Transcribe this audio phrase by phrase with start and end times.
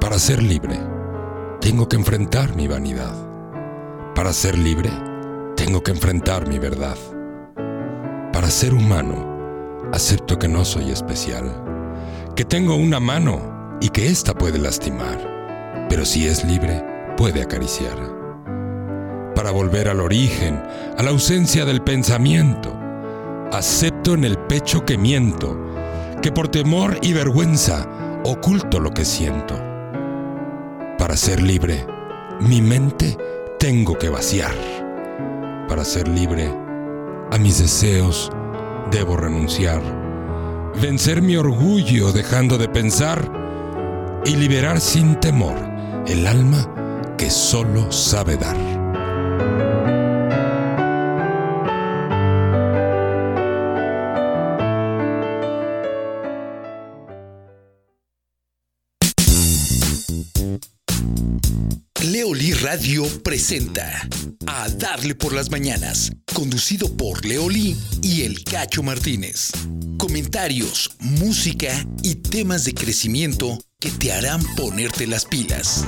[0.00, 0.78] Para ser libre,
[1.60, 3.14] tengo que enfrentar mi vanidad.
[4.14, 4.90] Para ser libre,
[5.56, 6.96] tengo que enfrentar mi verdad.
[8.32, 11.50] Para ser humano, acepto que no soy especial,
[12.36, 16.84] que tengo una mano y que ésta puede lastimar, pero si es libre,
[17.16, 17.96] puede acariciar.
[19.34, 20.62] Para volver al origen,
[20.98, 22.78] a la ausencia del pensamiento,
[23.50, 25.58] acepto en el pecho que miento,
[26.20, 27.86] que por temor y vergüenza
[28.26, 29.54] oculto lo que siento.
[30.98, 31.86] Para ser libre,
[32.40, 33.16] mi mente
[33.58, 34.54] tengo que vaciar.
[35.68, 36.52] Para ser libre,
[37.30, 38.30] a mis deseos
[38.90, 39.80] debo renunciar.
[40.80, 43.30] Vencer mi orgullo dejando de pensar
[44.24, 45.56] y liberar sin temor
[46.06, 48.75] el alma que solo sabe dar.
[63.04, 64.08] Presenta
[64.46, 69.50] A Darle por las Mañanas, conducido por Leoli y El Cacho Martínez.
[69.98, 75.84] Comentarios, música y temas de crecimiento que te harán ponerte las pilas.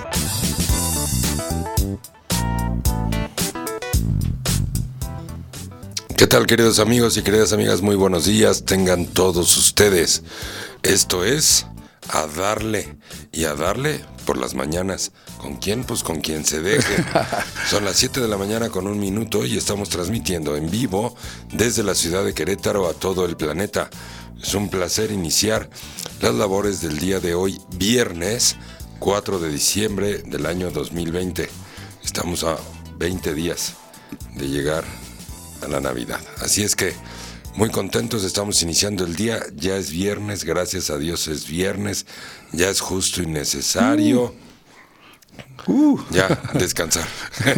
[6.15, 7.81] ¿Qué tal queridos amigos y queridas amigas?
[7.81, 10.23] Muy buenos días, tengan todos ustedes.
[10.83, 11.65] Esto es
[12.09, 12.97] a darle
[13.33, 15.13] y a darle por las mañanas.
[15.39, 15.85] ¿Con quién?
[15.85, 17.05] Pues con quien se deje.
[17.71, 21.15] Son las 7 de la mañana con un minuto y estamos transmitiendo en vivo
[21.53, 23.91] desde la ciudad de Querétaro a todo el planeta.
[24.43, 25.69] Es un placer iniciar
[26.21, 28.57] las labores del día de hoy, viernes
[28.99, 31.49] 4 de diciembre del año 2020.
[32.05, 32.57] Estamos a
[32.99, 33.75] 20 días
[34.35, 34.85] de llegar
[35.63, 36.21] a la Navidad.
[36.41, 36.95] Así es que
[37.59, 39.41] muy contentos, estamos iniciando el día.
[39.57, 42.07] Ya es viernes, gracias a Dios es viernes.
[42.53, 44.33] Ya es justo y necesario.
[45.67, 45.99] Uh.
[46.11, 47.07] Ya, descansar.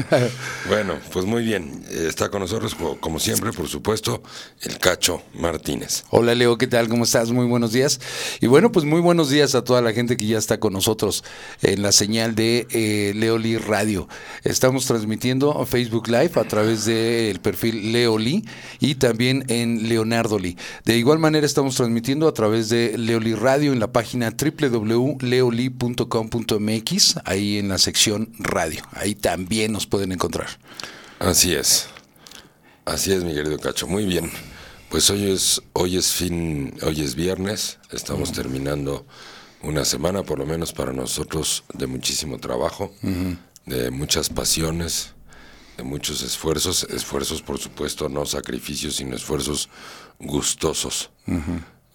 [0.69, 1.85] bueno, pues muy bien.
[1.91, 4.23] Está con nosotros, como, siempre, por supuesto,
[4.63, 6.05] el Cacho Martínez.
[6.11, 6.89] Hola Leo, ¿qué tal?
[6.89, 7.31] ¿Cómo estás?
[7.31, 8.01] Muy buenos días.
[8.41, 11.25] Y bueno, pues muy buenos días a toda la gente que ya está con nosotros
[11.63, 14.09] en la señal de eh, Leoli Radio.
[14.45, 18.45] Estamos transmitiendo Facebook Live a través del perfil Leoli
[18.81, 20.57] y también en Leonardo Lee.
[20.85, 27.59] De igual manera estamos transmitiendo a través de Leoli Radio en la página www.leoli.com.mx, ahí
[27.59, 28.85] en la sección radio.
[28.93, 30.47] Ahí también nos pueden encontrar.
[31.19, 31.89] Así es.
[32.85, 33.89] Así es, mi querido Cacho.
[33.89, 34.31] Muy bien.
[34.91, 37.79] Pues hoy es, hoy es fin, hoy es viernes.
[37.91, 39.07] Estamos terminando
[39.63, 42.95] una semana, por lo menos para nosotros, de muchísimo trabajo,
[43.67, 45.15] de muchas pasiones,
[45.77, 46.85] de muchos esfuerzos.
[46.85, 49.69] Esfuerzos, por supuesto, no sacrificios, sino esfuerzos
[50.21, 51.11] gustosos.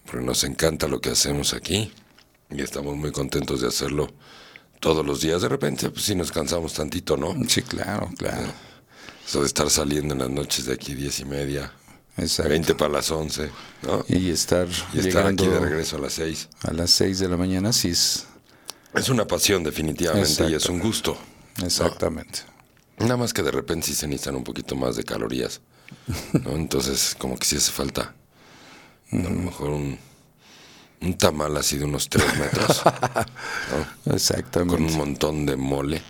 [0.06, 1.90] Porque nos encanta lo que hacemos aquí
[2.52, 4.10] y estamos muy contentos de hacerlo
[4.80, 5.42] todos los días.
[5.42, 7.36] De repente, pues sí nos cansamos tantito, ¿no?
[7.48, 8.52] Sí, claro, claro.
[9.28, 11.72] Eso de estar saliendo en las noches de aquí diez y media,
[12.18, 12.50] Exacto.
[12.50, 13.50] 20 para las 11,
[13.84, 14.06] ¿no?
[14.08, 16.50] Y estar, Y estar aquí de regreso a las 6.
[16.62, 18.26] a las 6 de la mañana, sí es
[18.94, 21.18] Es una pasión definitivamente y es un gusto.
[21.64, 22.42] exactamente.
[23.00, 25.60] Nada más que de repente sí se necesitan un poquito más de calorías.
[26.34, 26.52] ¿no?
[26.56, 28.16] Entonces, como que sí hace falta
[29.12, 29.98] a lo mejor un,
[31.02, 32.82] un tamal así de unos 3 metros,
[34.06, 34.14] ¿no?
[34.16, 34.76] Exactamente.
[34.76, 36.02] con un montón de mole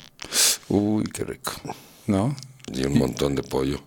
[0.70, 1.52] Uy, qué rico.
[2.08, 2.36] ¿No?
[2.74, 3.80] y un montón de pollo.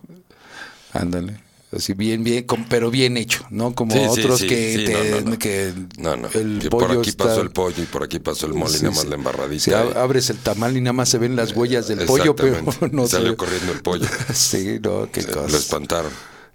[0.93, 1.41] Ándale.
[1.71, 3.75] Así bien, bien, com- pero bien hecho, ¿no?
[3.75, 5.37] Como Sí, otros sí, que, sí, te- no, no, no.
[5.37, 8.47] que No, no, el pollo por aquí está- pasó el pollo y por aquí pasó
[8.47, 9.81] el mole y nada más la embarradita.
[10.01, 12.57] Abres el tamal y nada más se ven las huellas del pollo, pero
[12.91, 14.07] no salió se- corriendo el pollo.
[14.33, 15.47] Sí, no, qué cosa.
[15.47, 16.11] Lo espantaron.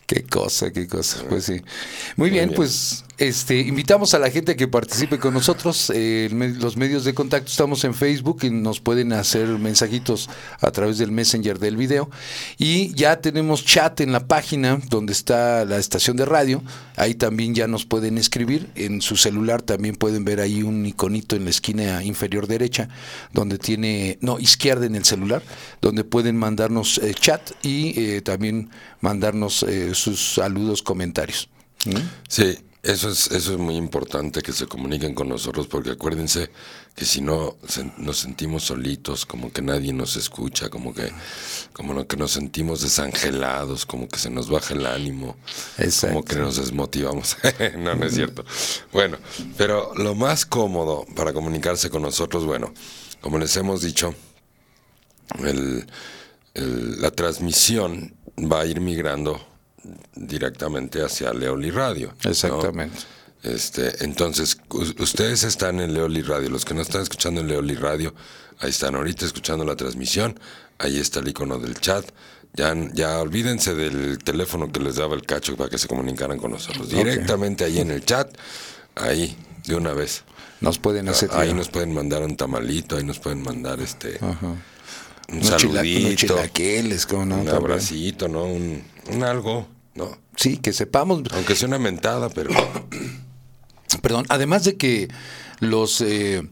[0.07, 1.25] Qué cosa, qué cosa.
[1.29, 1.63] Pues sí.
[2.17, 2.57] Muy bien, bien.
[2.57, 5.91] pues este invitamos a la gente que participe con nosotros.
[5.95, 10.29] eh, los medios de contacto estamos en Facebook y nos pueden hacer mensajitos
[10.61, 12.11] a través del Messenger del video.
[12.59, 16.63] Y ya tenemos chat en la página donde está la estación de radio.
[16.97, 18.69] Ahí también ya nos pueden escribir.
[18.75, 22.89] En su celular también pueden ver ahí un iconito en la esquina inferior derecha
[23.33, 25.43] donde tiene, no, izquierda en el celular,
[25.81, 28.71] donde pueden mandarnos eh, chat y eh, también
[29.09, 31.49] mandarnos eh, sus saludos, comentarios.
[31.85, 31.97] ¿Mm?
[32.29, 36.51] Sí, eso es, eso es muy importante que se comuniquen con nosotros porque acuérdense
[36.97, 41.11] que si no se- nos sentimos solitos, como que nadie nos escucha, como que,
[41.73, 45.37] como lo que nos sentimos desangelados, como que se nos baja el ánimo,
[45.79, 46.15] Exacto.
[46.15, 47.37] como que nos desmotivamos.
[47.79, 48.45] no, no es cierto.
[48.93, 49.19] Bueno,
[49.59, 52.73] pero lo más cómodo para comunicarse con nosotros, bueno,
[53.21, 54.15] como les hemos dicho,
[55.45, 55.87] el-
[56.55, 59.41] el- la transmisión va a ir migrando
[60.15, 62.15] directamente hacia Leoli Radio.
[62.25, 62.31] ¿no?
[62.31, 62.99] Exactamente.
[63.43, 64.57] Este, entonces,
[64.99, 66.49] ustedes están en Leoli Radio.
[66.49, 68.15] Los que no están escuchando en Leoli Radio,
[68.59, 70.39] ahí están ahorita escuchando la transmisión.
[70.79, 72.07] Ahí está el icono del chat.
[72.55, 76.53] Ya, ya olvídense del teléfono que les daba el cacho para que se comunicaran con
[76.53, 76.89] nosotros.
[76.89, 78.33] Directamente ahí en el chat,
[78.95, 79.37] ahí,
[79.67, 80.25] de una vez.
[80.61, 84.19] Nos pueden hacer Ahí nos pueden mandar un tamalito, ahí nos pueden mandar este
[85.29, 87.35] un unos saludito, chilaquiles, ¿cómo no?
[87.37, 87.57] un También.
[87.57, 88.45] abracito, ¿no?
[88.45, 90.17] Un, un algo, ¿no?
[90.37, 91.23] Sí, que sepamos.
[91.33, 92.51] Aunque sea una mentada, pero
[94.03, 95.09] Perdón, además de que
[95.61, 96.43] los eh,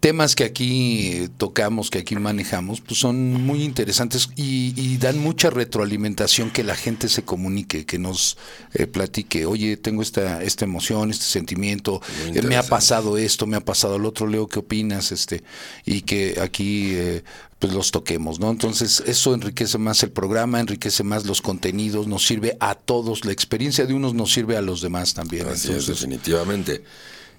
[0.00, 5.50] temas que aquí tocamos, que aquí manejamos, pues son muy interesantes y, y dan mucha
[5.50, 8.38] retroalimentación que la gente se comunique, que nos
[8.74, 12.00] eh, platique, oye, tengo esta, esta emoción, este sentimiento,
[12.34, 15.10] eh, me ha pasado esto, me ha pasado lo otro, Leo, ¿qué opinas?
[15.12, 15.42] Este,
[15.84, 17.24] y que aquí eh,
[17.58, 18.50] pues los toquemos, ¿no?
[18.50, 23.32] Entonces, eso enriquece más el programa, enriquece más los contenidos, nos sirve a todos, la
[23.32, 25.48] experiencia de unos nos sirve a los demás también.
[25.48, 26.84] así es, definitivamente.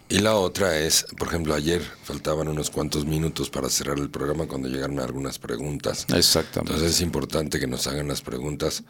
[0.09, 4.47] Y la otra es, por ejemplo, ayer faltaban unos cuantos minutos para cerrar el programa
[4.47, 6.05] cuando llegaron algunas preguntas.
[6.15, 6.73] Exactamente.
[6.73, 8.83] Entonces es importante que nos hagan las preguntas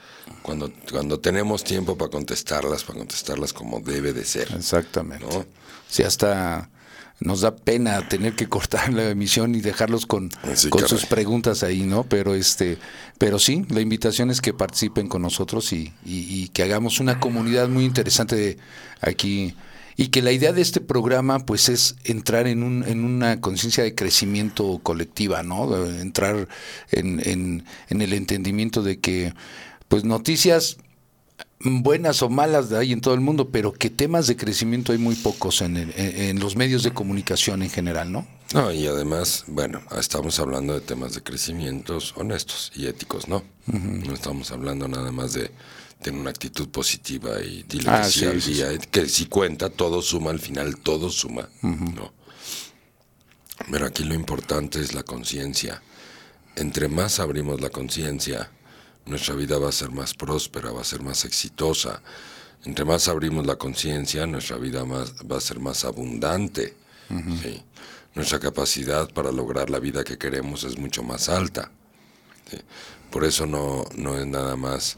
[0.44, 4.47] cuando, cuando tenemos tiempo para contestarlas, para contestarlas como debe de ser.
[4.56, 5.25] Exactamente.
[5.25, 5.44] ¿no?
[5.89, 6.69] Sí, hasta
[7.19, 11.64] nos da pena tener que cortar la emisión y dejarlos con, Sí, con sus preguntas
[11.64, 12.04] ahí, ¿no?
[12.04, 12.78] Pero este,
[13.18, 17.19] pero sí, la invitación es que participen con nosotros y, y- y que hagamos una
[17.19, 18.58] comunidad muy interesante de
[19.02, 19.56] aquí.
[20.00, 23.84] Y que la idea de este programa, pues, es entrar en, un, en una conciencia
[23.84, 25.75] de crecimiento colectiva, ¿no?
[25.88, 26.48] Entrar
[26.92, 29.34] en, en, en el entendimiento de que,
[29.88, 30.78] pues, noticias
[31.59, 35.15] buenas o malas ahí en todo el mundo, pero que temas de crecimiento hay muy
[35.15, 38.27] pocos en, el- en- los medios de comunicación en general, ¿no?
[38.54, 43.44] No, y además, bueno, estamos hablando de temas de crecimientos honestos y éticos, ¿no?
[43.65, 45.51] No estamos hablando nada más de
[46.01, 48.62] tener una actitud positiva y dile Ah, que sí, sí, sí,
[48.92, 52.13] que si cuenta, todo suma, al final todo suma, ¿no?
[53.71, 55.81] Pero aquí lo importante es la conciencia.
[56.56, 58.51] Entre más abrimos la conciencia,
[59.07, 62.01] nuestra vida va a ser más próspera, va a ser más exitosa.
[62.65, 66.75] Entre más abrimos la conciencia, nuestra vida más, va a ser más abundante.
[67.42, 67.63] ¿sí?
[68.15, 71.71] Nuestra capacidad para lograr la vida que queremos es mucho más alta.
[72.51, 72.57] ¿sí?
[73.09, 74.98] Por eso no, no es nada más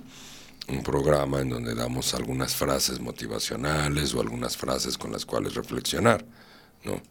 [0.68, 6.26] un programa en donde damos algunas frases motivacionales o algunas frases con las cuales reflexionar.
[6.84, 7.02] ¿no?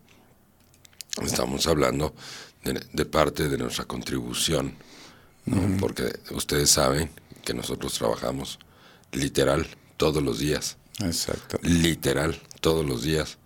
[1.25, 2.15] Estamos hablando
[2.65, 4.75] de, de parte de nuestra contribución,
[5.47, 5.77] ¿no?
[5.79, 7.11] porque ustedes saben
[7.45, 8.59] que nosotros trabajamos
[9.13, 11.59] literal todos los días, Exacto.
[11.63, 13.39] literal todos los días,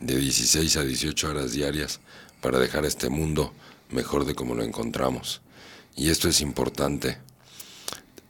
[0.00, 2.00] de 16 a 18 horas diarias,
[2.40, 3.54] para dejar este mundo
[3.90, 5.40] mejor de como lo encontramos.
[5.96, 7.18] Y esto es importante.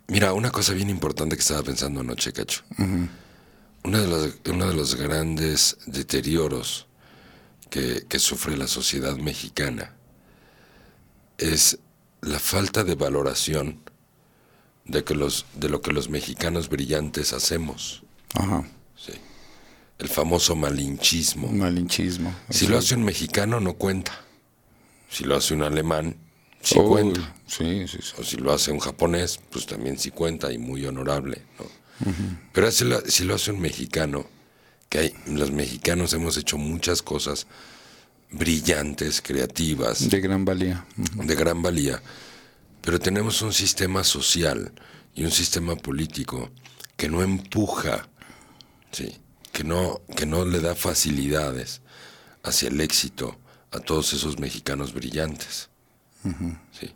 [0.09, 2.63] Mira, una cosa bien importante que estaba pensando anoche, Cacho.
[3.83, 6.87] Una de las- uno de los grandes deterioros
[7.71, 9.95] que, que sufre la sociedad mexicana
[11.39, 11.79] es
[12.25, 13.81] la falta de valoración
[14.85, 18.03] de, que los, de lo que los mexicanos brillantes hacemos.
[18.35, 18.69] Ajá.
[18.97, 19.13] Sí.
[19.99, 21.49] El famoso malinchismo.
[21.49, 22.35] Malinchismo.
[22.51, 24.13] Si lo hace un mexicano, no cuenta.
[25.09, 26.17] Si lo hace un alemán,
[26.61, 27.35] sí cuenta.
[27.47, 28.13] Sí, sí, sí.
[28.19, 31.43] O si lo hace un japonés, pues también sí cuenta y muy honorable.
[31.59, 31.67] ¿no?
[32.53, 34.27] Pero si lo, si lo hace un mexicano,
[34.89, 37.47] que hay, los mexicanos hemos hecho muchas cosas
[38.35, 40.85] brillantes, creativas, De gran valía.
[40.97, 42.03] De gran valía,
[42.83, 44.73] pero tenemos un sistema social
[45.15, 46.51] y un sistema político
[46.97, 48.09] que no empuja,
[48.91, 49.17] ¿sí?
[49.53, 51.81] que, no, que no le da facilidades
[52.43, 53.39] hacia el éxito
[53.71, 55.71] a todos esos mexicanos brillantes.
[56.73, 56.93] ¿sí?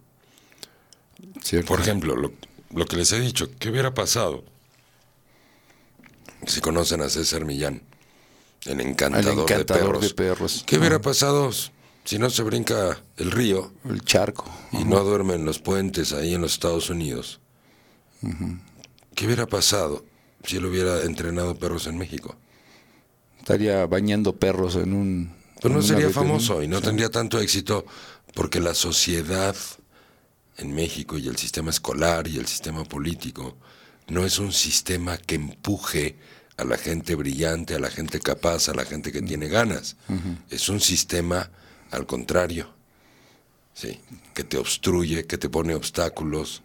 [1.43, 1.69] Cierto.
[1.69, 2.33] Por ejemplo, lo,
[2.75, 4.45] lo que les he dicho, ¿qué hubiera pasado
[6.47, 7.83] si conocen a César Millán,
[8.65, 10.65] el encantador, El encantador de, de perros?
[10.67, 11.51] ¿Qué hubiera pasado
[12.05, 14.45] si no se brinca el río El charco.
[14.73, 17.41] y no duerme en los puentes ahí en los Estados Unidos?
[19.15, 20.05] ¿Qué hubiera pasado
[20.45, 22.37] si él hubiera entrenado perros en México?
[23.39, 25.33] Estaría bañando perros en un.
[25.61, 26.85] Pues no en sería famoso y no Sí.
[26.85, 27.85] tendría tanto éxito
[28.35, 29.57] porque la sociedad
[30.59, 33.57] en México y el sistema escolar y el sistema político
[34.09, 36.17] no es un sistema que empuje
[36.59, 39.97] a la gente brillante, a la gente capaz, a la gente que tiene ganas.
[40.51, 41.51] Es un sistema
[41.91, 42.69] al contrario,
[43.73, 43.99] sí,
[44.35, 46.63] que te obstruye, que te pone obstáculos,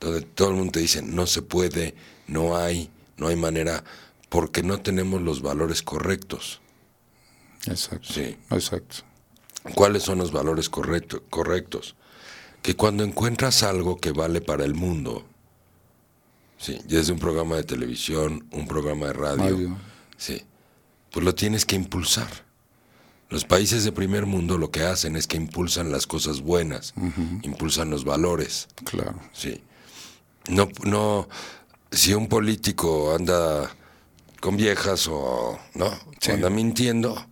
[0.00, 1.94] donde todo el mundo te dice no se puede,
[2.26, 3.84] no hay, no hay manera,
[4.30, 6.60] porque no tenemos los valores correctos.
[7.66, 8.12] Exacto.
[8.12, 8.36] Sí.
[8.50, 8.96] Exacto.
[9.74, 11.96] ¿Cuáles son los valores correcto- correctos?
[12.62, 15.26] Que cuando encuentras algo que vale para el mundo,
[16.58, 19.78] sí, desde un programa de televisión, un programa de radio, Radio.
[20.16, 20.42] sí,
[21.10, 22.28] pues lo tienes que impulsar.
[23.30, 26.94] Los países de primer mundo lo que hacen es que impulsan las cosas buenas,
[27.42, 28.68] impulsan los valores.
[28.84, 29.20] Claro.
[29.34, 29.60] Sí.
[30.48, 31.28] No, no,
[31.92, 33.70] si un político anda
[34.40, 36.30] con viejas o no, Sí.
[36.30, 37.22] o anda mintiendo,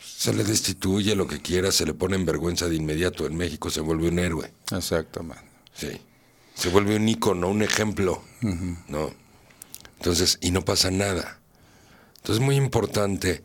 [0.00, 3.24] se le destituye lo que quiera, se le pone en vergüenza de inmediato.
[3.26, 4.52] En México se vuelve un héroe.
[4.72, 5.44] Exactamente.
[5.72, 6.00] Sí.
[6.58, 8.22] Se vuelve un ícono, un ejemplo.
[8.40, 9.14] ¿No?
[9.98, 11.38] Entonces, y no pasa nada.
[12.16, 13.44] Entonces es muy importante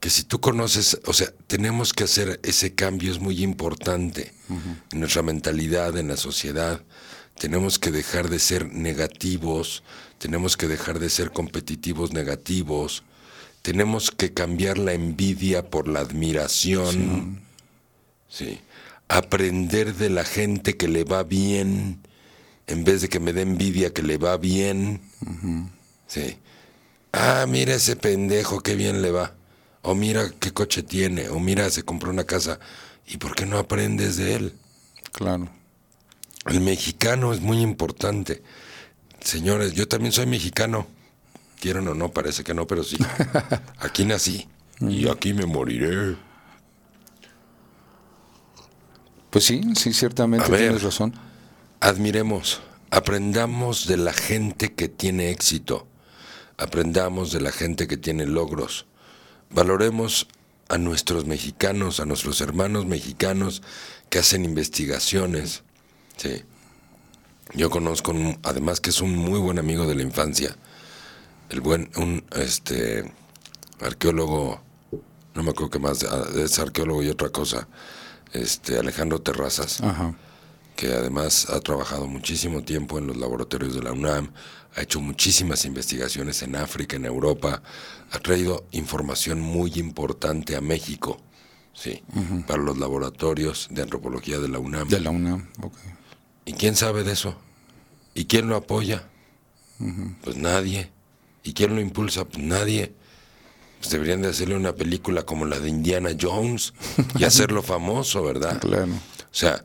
[0.00, 5.00] que si tú conoces, o sea, tenemos que hacer ese cambio, es muy importante en
[5.00, 6.82] nuestra mentalidad, en la sociedad.
[7.38, 9.82] Tenemos que dejar de ser negativos,
[10.18, 13.02] tenemos que dejar de ser competitivos negativos,
[13.62, 17.42] tenemos que cambiar la envidia por la admiración.
[18.28, 18.60] Sí.
[19.08, 22.00] Aprender de la gente que le va bien,
[22.68, 25.00] en vez de que me dé envidia que le va bien.
[26.06, 26.38] Sí.
[27.12, 29.34] Ah, mira ese pendejo, qué bien le va.
[29.82, 31.28] O mira qué coche tiene.
[31.30, 32.60] O mira, se compró una casa.
[33.06, 34.54] ¿Y por qué no aprendes de él?
[35.12, 35.48] Claro.
[36.46, 38.42] El mexicano es muy importante.
[39.20, 40.86] Señores, yo también soy mexicano.
[41.60, 42.98] Quieran o no, parece que no, pero sí.
[43.78, 44.46] Aquí nací.
[44.80, 46.16] Y aquí me moriré.
[49.30, 50.60] Pues sí, sí, ciertamente A ver.
[50.60, 51.14] tienes razón.
[51.80, 55.86] Admiremos, aprendamos de la gente que tiene éxito,
[56.56, 58.86] aprendamos de la gente que tiene logros,
[59.50, 60.26] valoremos
[60.68, 63.62] a nuestros mexicanos, a nuestros hermanos mexicanos
[64.10, 65.62] que hacen investigaciones.
[66.16, 66.42] Sí.
[67.54, 70.56] Yo conozco, un- además que es un muy buen amigo de la infancia,
[71.48, 73.10] el buen, un este
[73.80, 74.60] arqueólogo,
[75.34, 77.68] no me acuerdo qué más, ah, es arqueólogo y otra cosa,
[78.32, 80.14] este Alejandro Terrazas Ajá.
[80.78, 84.30] Que además ha trabajado muchísimo tiempo en los laboratorios de la UNAM,
[84.76, 87.64] ha hecho muchísimas investigaciones en África, en Europa,
[88.12, 91.20] ha traído información muy importante a México,
[91.74, 92.00] sí,
[92.46, 94.86] para los laboratorios de antropología de la UNAM.
[94.86, 95.48] De la UNAM.
[95.60, 95.74] ok.
[96.44, 97.34] ¿Y quién sabe de eso?
[98.14, 99.02] ¿Y quién lo apoya?
[100.22, 100.92] Pues nadie.
[101.42, 102.24] ¿Y quién lo impulsa?
[102.24, 102.94] Pues nadie.
[103.80, 106.72] Pues deberían de hacerle una película como la de Indiana Jones
[107.18, 108.60] y hacerlo famoso, ¿verdad?
[108.60, 108.92] Claro.
[108.92, 109.64] O sea,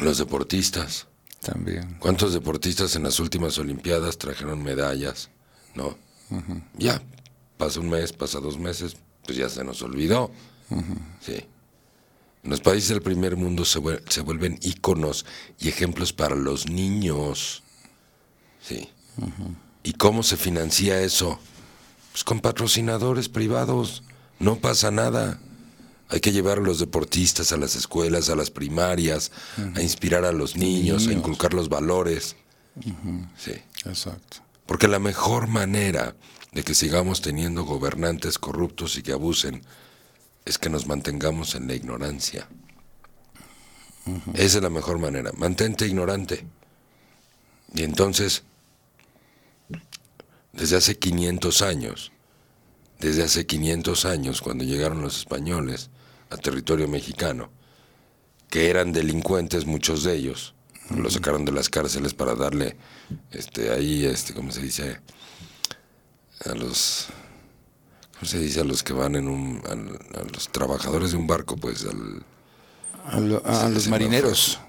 [0.00, 1.06] los deportistas.
[1.40, 1.96] También.
[2.00, 5.30] ¿Cuántos deportistas en las últimas Olimpiadas trajeron medallas?
[5.74, 5.96] ¿No?
[6.76, 7.00] Ya,
[7.56, 10.30] pasa un mes, pasa dos meses, pues ya se nos olvidó.
[11.20, 11.44] Sí.
[12.42, 15.24] En los países del primer mundo se, vuel- se vuelven íconos
[15.58, 17.62] y ejemplos para los niños.
[18.60, 18.88] Sí.
[19.82, 21.38] ¿Y cómo se financia eso?
[22.12, 24.02] Pues con patrocinadores privados.
[24.38, 25.40] No pasa nada.
[26.08, 29.30] Hay que llevar a los deportistas a las escuelas, a las primarias,
[29.74, 32.36] a inspirar a los niños, a inculcar los valores.
[33.36, 33.52] Sí.
[33.84, 34.38] Exacto.
[34.64, 36.14] Porque la mejor manera
[36.52, 39.62] de que sigamos teniendo gobernantes corruptos y que abusen
[40.44, 42.48] es que nos mantengamos en la ignorancia.
[44.32, 45.30] Esa es la mejor manera.
[45.36, 46.46] Mantente ignorante.
[47.74, 48.44] Y entonces,
[50.52, 52.12] desde hace 500 años,
[52.98, 55.90] desde hace 500 años, cuando llegaron los españoles
[56.30, 57.50] a territorio mexicano,
[58.50, 60.54] que eran delincuentes muchos de ellos,
[60.94, 62.76] los sacaron de las cárceles para darle,
[63.30, 65.00] este, ahí, este, ¿cómo se dice?
[66.44, 67.06] A los,
[68.14, 68.60] ¿cómo se dice?
[68.60, 72.22] A los que van en un, a, los trabajadores de un barco, pues, al,
[73.06, 74.60] A, lo- a Sí, los marineros.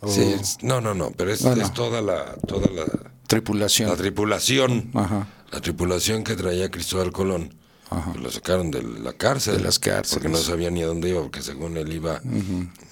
[0.00, 1.62] O sí, es- no, no, no, pero es, Bueno.
[1.62, 2.84] es toda la, toda la,
[3.28, 3.88] tripulación.
[3.88, 5.28] la tripulación, Ajá.
[5.52, 7.54] la tripulación que traía Cristóbal Colón.
[7.98, 8.14] Ajá.
[8.14, 9.56] Lo sacaron de la cárcel.
[9.58, 10.14] De las cárceles.
[10.14, 12.20] Porque no sabía ni a dónde iba, porque según él iba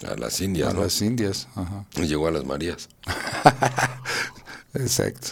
[0.06, 0.82] a las Indias, A ¿no?
[0.82, 1.48] las Indias.
[1.54, 1.84] Ajá.
[1.96, 2.88] Y llegó a las Marías.
[4.74, 5.28] Exacto.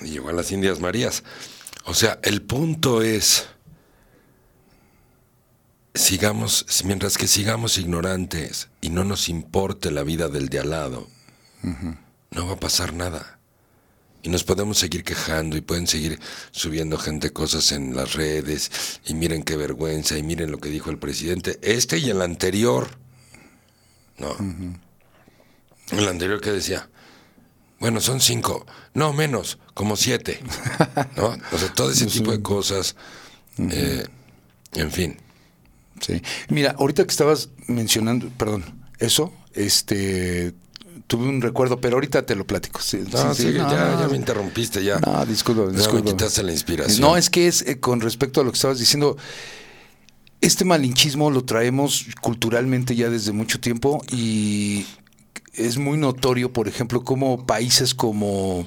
[0.00, 1.22] Y llegó a las Indias Marías.
[1.84, 3.46] O sea, el punto es,
[5.94, 11.08] sigamos, mientras que sigamos ignorantes y no nos importe la vida del de al lado,
[12.30, 13.38] no va a pasar nada.
[14.22, 16.20] Y nos podemos seguir quejando y pueden seguir
[16.52, 18.70] subiendo gente cosas en las redes
[19.04, 22.98] y miren qué vergüenza y miren lo que dijo el presidente, este y el anterior.
[24.18, 24.36] No.
[25.90, 26.88] El anterior que decía,
[27.80, 28.64] bueno, son cinco,
[28.94, 30.40] no menos, como siete.
[31.16, 31.36] ¿No?
[31.50, 32.94] O sea, todo ese tipo de cosas.
[33.58, 34.04] eh,
[34.74, 35.18] en fin.
[36.00, 36.22] Sí.
[36.48, 38.64] Mira, ahorita que estabas mencionando, perdón,
[38.98, 40.54] eso, este,
[41.12, 42.80] tuve un recuerdo, pero ahorita te lo platico.
[42.80, 44.98] Sí, No, sí, sí, sí, no, ya, no, ya me interrumpiste, ya.
[44.98, 46.10] No, disculpa, Ya me disculpa.
[46.10, 47.00] quitaste la inspiración.
[47.02, 49.18] No, es que es eh, con respecto a lo que estabas diciendo.
[50.40, 54.86] Este malinchismo lo traemos culturalmente ya desde mucho tiempo y
[55.52, 58.66] es muy notorio, por ejemplo, como países como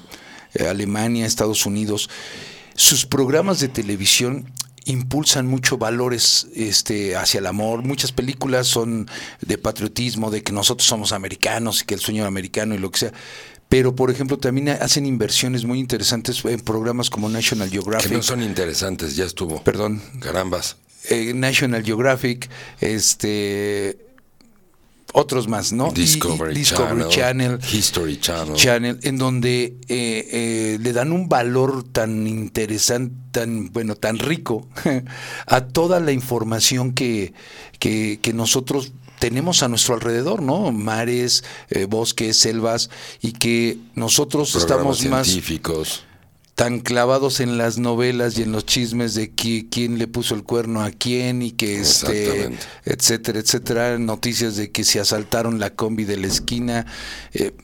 [0.54, 2.08] eh, Alemania, Estados Unidos,
[2.76, 4.52] sus programas de televisión
[4.86, 7.82] impulsan mucho valores este, hacia el amor.
[7.82, 9.08] Muchas películas son
[9.40, 13.00] de patriotismo, de que nosotros somos americanos y que el sueño americano y lo que
[13.00, 13.12] sea.
[13.68, 18.10] Pero, por ejemplo, también hacen inversiones muy interesantes en programas como National Geographic.
[18.10, 19.62] Que no son interesantes, ya estuvo.
[19.62, 20.00] Perdón.
[20.20, 20.76] Carambas.
[21.10, 22.48] Eh, National Geographic,
[22.80, 23.98] este
[25.12, 25.90] otros más, ¿no?
[25.92, 26.62] Discovery,
[27.08, 28.54] Channel, History Channel.
[28.54, 34.68] Channel, en donde eh, eh, le dan un valor tan interesante, tan bueno, tan rico
[35.46, 37.32] a toda la información que,
[37.78, 40.72] que, nosotros tenemos a nuestro alrededor, ¿no?
[40.72, 42.90] Mares, eh, bosques, selvas,
[43.22, 46.04] y que nosotros estamos más científicos
[46.56, 50.82] tan clavados en las novelas y en los chismes de quién le puso el cuerno
[50.82, 52.50] a quién y que este
[52.86, 56.86] etcétera etcétera noticias de que se asaltaron la combi de la esquina
[57.34, 57.54] eh,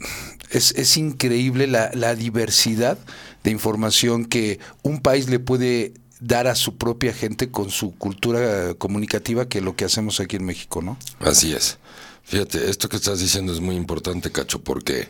[0.51, 2.99] es, es, increíble la, la diversidad
[3.43, 8.75] de información que un país le puede dar a su propia gente con su cultura
[8.75, 10.99] comunicativa que lo que hacemos aquí en México, ¿no?
[11.21, 11.79] Así es.
[12.25, 15.09] Fíjate, esto que estás diciendo es muy importante, Cacho, porque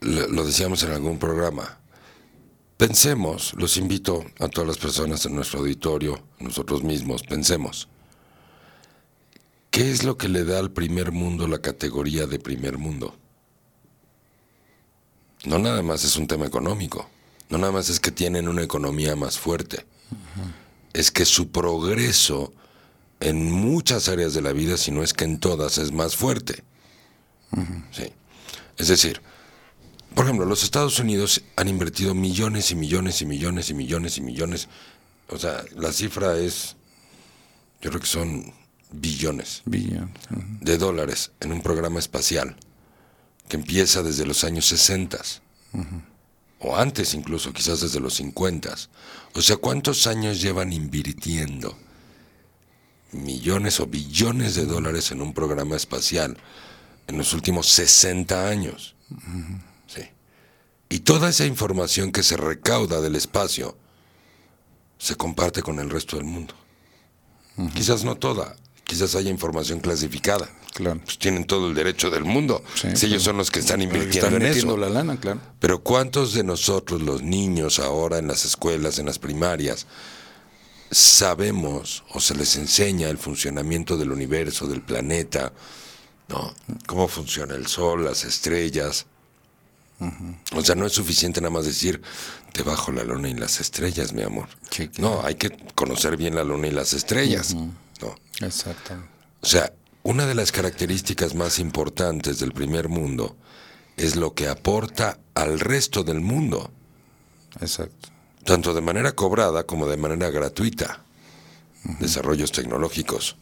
[0.00, 1.77] lo decíamos en algún programa
[2.78, 7.88] Pensemos, los invito a todas las personas en nuestro auditorio, nosotros mismos, pensemos.
[9.72, 13.16] ¿Qué es lo que le da al primer mundo la categoría de primer mundo?
[15.44, 17.10] No nada más es un tema económico,
[17.48, 19.84] no nada más es que tienen una economía más fuerte,
[20.92, 22.52] es que su progreso
[23.18, 26.62] en muchas áreas de la vida, si no es que en todas, es más fuerte.
[27.90, 28.12] sí.
[28.76, 29.20] Es decir,
[30.18, 34.20] por ejemplo, los Estados Unidos han invertido millones y millones y millones y millones y
[34.20, 34.68] millones.
[35.28, 36.74] O sea, la cifra es,
[37.80, 38.52] yo creo que son
[38.90, 42.56] billones de dólares en un programa espacial
[43.48, 45.20] que empieza desde los años 60
[46.58, 48.74] o antes incluso, quizás desde los 50.
[49.34, 51.78] O sea, ¿cuántos años llevan invirtiendo
[53.12, 56.36] millones o billones de dólares en un programa espacial
[57.06, 58.96] en los últimos 60 años?
[60.88, 63.76] Y toda esa información que se recauda del espacio
[64.98, 66.54] se comparte con el resto del mundo.
[67.74, 70.48] Quizás no toda, quizás haya información clasificada.
[70.74, 71.00] Claro.
[71.04, 72.62] Pues tienen todo el derecho del mundo.
[72.74, 74.76] si ellos son los que están invirtiendo en eso.
[74.76, 75.40] la lana, claro.
[75.58, 79.86] Pero ¿cuántos de nosotros, los niños ahora en las escuelas, en las primarias,
[80.90, 85.52] sabemos o se les enseña el funcionamiento del universo, del planeta,
[86.28, 86.54] ¿no?
[86.86, 89.06] Cómo funciona el sol, las estrellas,
[90.54, 92.00] o sea, no es suficiente nada más decir
[92.54, 94.48] debajo la luna y las estrellas, mi amor.
[94.98, 97.54] No, hay que conocer bien la luna y las estrellas.
[97.54, 98.14] No.
[98.40, 98.94] Exacto.
[99.40, 99.72] O sea,
[100.04, 103.36] una de las características más importantes del primer mundo
[103.96, 106.70] es lo que aporta al resto del mundo.
[107.60, 108.08] Exacto.
[108.44, 111.02] Tanto de manera cobrada como de manera gratuita.
[112.00, 113.36] Desarrollos tecnológicos,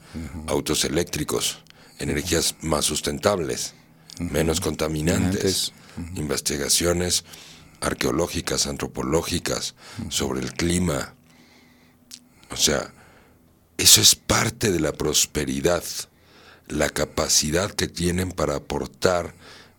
[0.47, 1.59] autos eléctricos,
[1.99, 3.75] energías más sustentables,
[4.19, 5.73] menos contaminantes
[6.15, 7.25] investigaciones
[7.81, 9.75] arqueológicas, antropológicas,
[10.09, 11.15] sobre el clima.
[12.51, 12.93] O sea,
[13.79, 15.85] eso es parte de la prosperidad,
[16.69, 19.35] la capacidad que tienen para aportar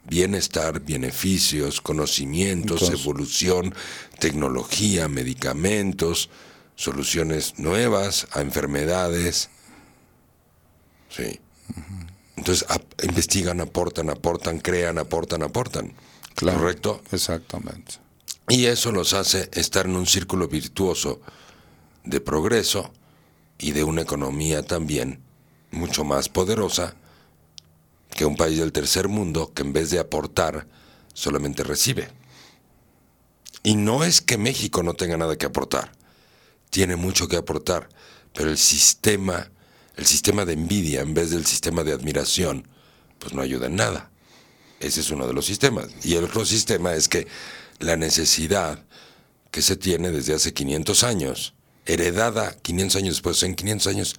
[0.07, 3.75] bienestar, beneficios, conocimientos, evolución,
[4.19, 6.29] tecnología, medicamentos,
[6.75, 9.49] soluciones nuevas a enfermedades.
[11.09, 11.39] Sí.
[12.37, 12.65] Entonces
[13.03, 15.93] investigan, aportan, aportan, crean, aportan, aportan.
[16.39, 17.01] ¿Correcto?
[17.11, 17.95] Exactamente.
[18.49, 21.21] Y eso los hace estar en un círculo virtuoso
[22.03, 22.91] de progreso
[23.57, 25.21] y de una economía también
[25.71, 26.95] mucho más poderosa
[28.11, 30.67] que un país del tercer mundo que en vez de aportar
[31.13, 32.09] solamente recibe.
[33.63, 35.91] Y no es que México no tenga nada que aportar,
[36.69, 37.89] tiene mucho que aportar,
[38.33, 39.49] pero el sistema
[39.97, 42.67] el sistema de envidia en vez del sistema de admiración,
[43.19, 44.11] pues no ayuda en nada.
[44.79, 45.87] Ese es uno de los sistemas.
[46.03, 47.27] Y el otro sistema es que
[47.79, 48.83] la necesidad
[49.51, 51.53] que se tiene desde hace 500 años,
[51.85, 54.15] heredada 500 años después, en 500 años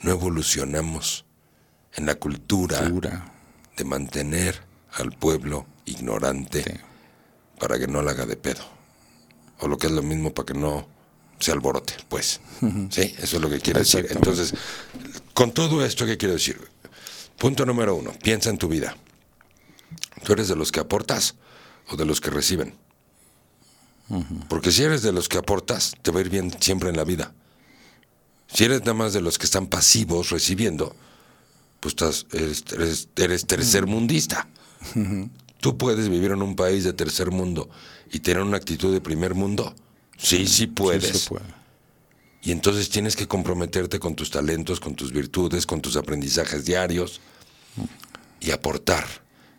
[0.00, 1.24] no evolucionamos
[1.94, 2.80] en la cultura
[3.76, 4.60] de mantener
[4.92, 6.80] al pueblo ignorante
[7.58, 8.62] para que no la haga de pedo.
[9.60, 10.88] O lo que es lo mismo para que no
[11.38, 12.40] se alborote, pues.
[12.90, 14.06] Sí, eso es lo que quiero decir.
[14.10, 14.54] Entonces,
[15.34, 16.58] con todo esto, ¿qué quiero decir?
[17.38, 18.96] Punto número uno, piensa en tu vida.
[20.24, 21.34] ¿Tú eres de los que aportas
[21.88, 22.74] o de los que reciben?
[24.48, 27.04] Porque si eres de los que aportas, te va a ir bien siempre en la
[27.04, 27.32] vida.
[28.46, 30.94] Si eres nada más de los que están pasivos recibiendo,
[31.80, 34.48] pues estás, eres, eres, tercer mundista.
[35.60, 37.70] Tú puedes vivir en un país de tercer mundo
[38.12, 39.74] y tener una actitud de primer mundo.
[40.18, 41.30] Sí, sí puedes.
[42.42, 47.20] Y entonces tienes que comprometerte con tus talentos, con tus virtudes, con tus aprendizajes diarios
[48.40, 49.06] y aportar,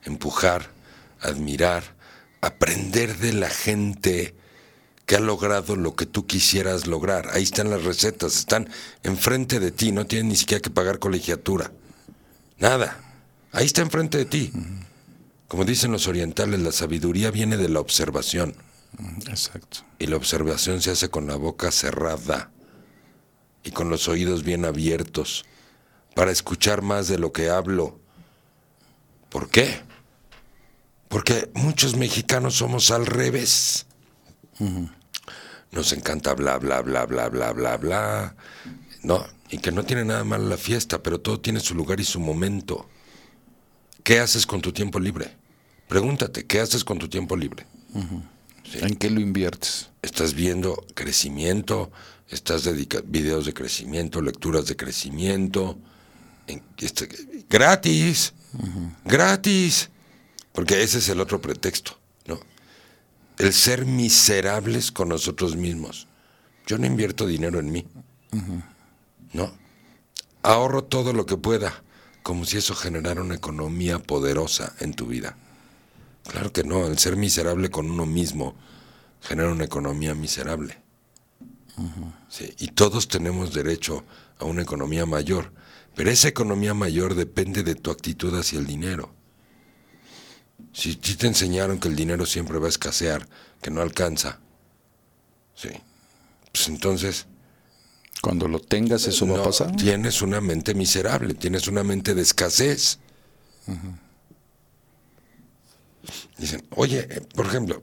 [0.06, 0.70] empujar,
[1.22, 1.84] admirar,
[2.42, 4.36] aprender de la gente
[5.06, 7.30] que ha logrado lo que tú quisieras lograr.
[7.34, 8.70] Ahí están las recetas, están
[9.04, 11.72] enfrente de ti, no tienes ni siquiera que pagar colegiatura.
[12.58, 13.00] Nada.
[13.52, 14.52] Ahí está enfrente de ti.
[15.48, 18.56] Como dicen los orientales, la sabiduría viene de la observación.
[19.28, 19.80] Exacto.
[20.00, 22.52] Y la observación se hace con la boca cerrada
[23.64, 25.46] y con los oídos bien abiertos
[26.16, 28.00] para escuchar más de lo que hablo.
[29.30, 29.82] ¿Por qué?
[31.14, 33.86] Porque muchos mexicanos somos al revés.
[35.72, 38.36] Nos encanta bla, bla, bla, bla, bla, bla, bla.
[39.04, 42.04] No, y que no tiene nada mal la fiesta, pero todo tiene su lugar y
[42.04, 42.90] su momento.
[44.02, 45.38] ¿Qué haces con tu tiempo libre?
[45.88, 47.68] Pregúntate, ¿qué haces con tu tiempo libre?
[48.64, 48.80] Sí.
[48.82, 49.92] ¿En qué lo inviertes?
[50.02, 51.92] Estás viendo crecimiento,
[52.28, 55.78] estás dedicando videos de crecimiento, lecturas de crecimiento,
[56.48, 57.08] en, este,
[57.48, 58.34] gratis,
[59.06, 59.92] gratis,
[60.54, 62.40] porque ese es el otro pretexto, ¿no?
[63.38, 66.08] El ser miserables con nosotros mismos.
[66.66, 67.86] Yo no invierto dinero en mí,
[69.34, 69.52] ¿no?
[70.44, 71.84] Ahorro todo lo que pueda,
[72.22, 75.36] como si eso generara una economía poderosa en tu vida.
[76.24, 78.56] Claro que no, el ser miserable con uno mismo
[79.22, 80.78] genera una economía miserable.
[82.30, 84.06] sí, y todos tenemos derecho
[84.38, 85.52] a una economía mayor,
[85.96, 89.14] pero esa economía mayor depende de tu actitud hacia el dinero.
[90.72, 93.28] Si, si te enseñaron que el dinero siempre va a escasear,
[93.62, 94.40] que no alcanza,
[95.56, 95.70] sí,
[96.52, 97.28] pues entonces...
[98.22, 99.76] Cuando lo tengas, eso no, va a pasar.
[99.76, 103.00] Tienes una mente miserable, tienes una mente de escasez.
[106.38, 107.82] Dicen, oye, eh, por ejemplo,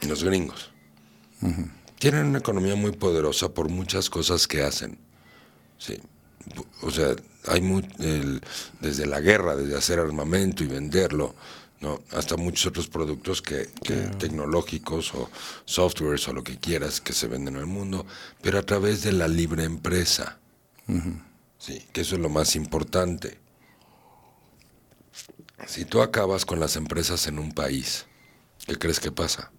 [0.00, 0.72] los gringos
[1.98, 4.98] tienen una economía muy poderosa por muchas cosas que hacen.
[5.78, 5.98] Sí.
[6.82, 7.14] O sea,
[7.46, 8.40] hay muy, el,
[8.80, 11.34] desde la guerra, desde hacer armamento y venderlo,
[11.80, 12.00] ¿no?
[12.12, 15.30] hasta muchos otros productos que, que tecnológicos o
[15.64, 18.06] softwares o lo que quieras que se venden en el mundo,
[18.42, 20.38] pero a través de la libre empresa.
[21.58, 23.38] Sí, que eso es lo más importante.
[25.66, 28.06] Si tú acabas con las empresas en un país,
[28.66, 29.50] ¿qué crees que pasa?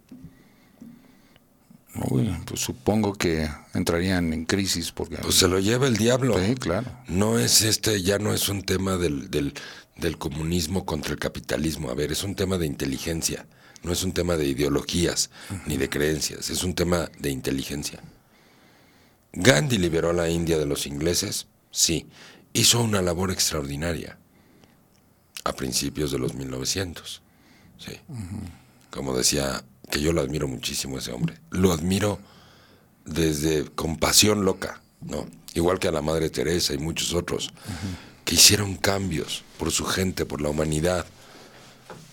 [2.08, 6.38] Uy, pues supongo que entrarían en crisis porque pues se lo lleva el diablo.
[6.38, 6.86] Sí, claro.
[7.08, 9.54] No es este, ya no es un tema del, del,
[10.00, 11.90] del comunismo contra el capitalismo.
[11.90, 13.46] A ver, es un tema de inteligencia.
[13.82, 15.30] No es un tema de ideologías
[15.66, 16.50] ni de creencias.
[16.50, 18.00] Es un tema de inteligencia.
[19.32, 22.06] Gandhi liberó a la India de los ingleses, sí.
[22.52, 24.18] Hizo una labor extraordinaria
[25.44, 27.22] a principios de los 1900.
[27.78, 27.92] Sí.
[28.90, 31.38] Como decía, que yo lo admiro muchísimo ese hombre.
[31.50, 32.20] Lo admiro
[33.04, 35.26] desde compasión loca, ¿no?
[35.54, 37.52] Igual que a la Madre Teresa y muchos otros.
[38.30, 41.04] Que hicieron cambios por su gente, por la humanidad,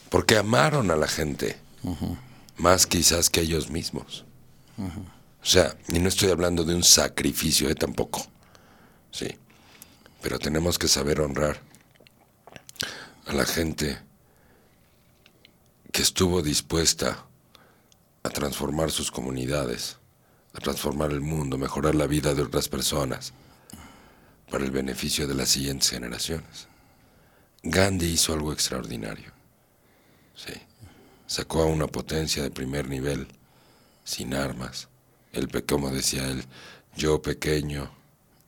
[0.09, 2.17] porque amaron a la gente, uh -huh.
[2.57, 4.25] más quizás que ellos mismos.
[4.79, 7.75] O sea, y no estoy hablando de un sacrificio, ¿eh?
[7.75, 8.25] Tampoco.
[9.11, 9.27] Sí.
[10.23, 11.61] Pero tenemos que saber honrar
[13.27, 13.99] a la gente
[15.91, 17.27] que estuvo dispuesta
[18.23, 19.97] a transformar sus comunidades,
[20.55, 23.33] a transformar el mundo, mejorar la vida de otras personas
[24.49, 26.67] para el beneficio de las siguientes generaciones.
[27.63, 29.31] Gandhi hizo algo extraordinario.
[30.35, 30.53] Sí.
[31.25, 33.27] Sacó a una potencia de primer nivel,
[34.03, 34.87] sin armas.
[35.33, 36.45] Él, como decía él,
[36.95, 37.91] yo pequeño,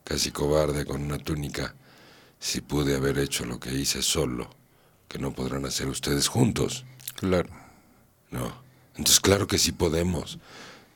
[0.04, 1.74] casi cobarde, con una túnica,
[2.38, 4.48] si pude haber hecho lo que hice solo,
[5.08, 6.86] que no podrán hacer ustedes juntos.
[7.16, 7.50] Claro.
[8.30, 8.62] No.
[8.96, 10.38] Entonces, claro que sí podemos.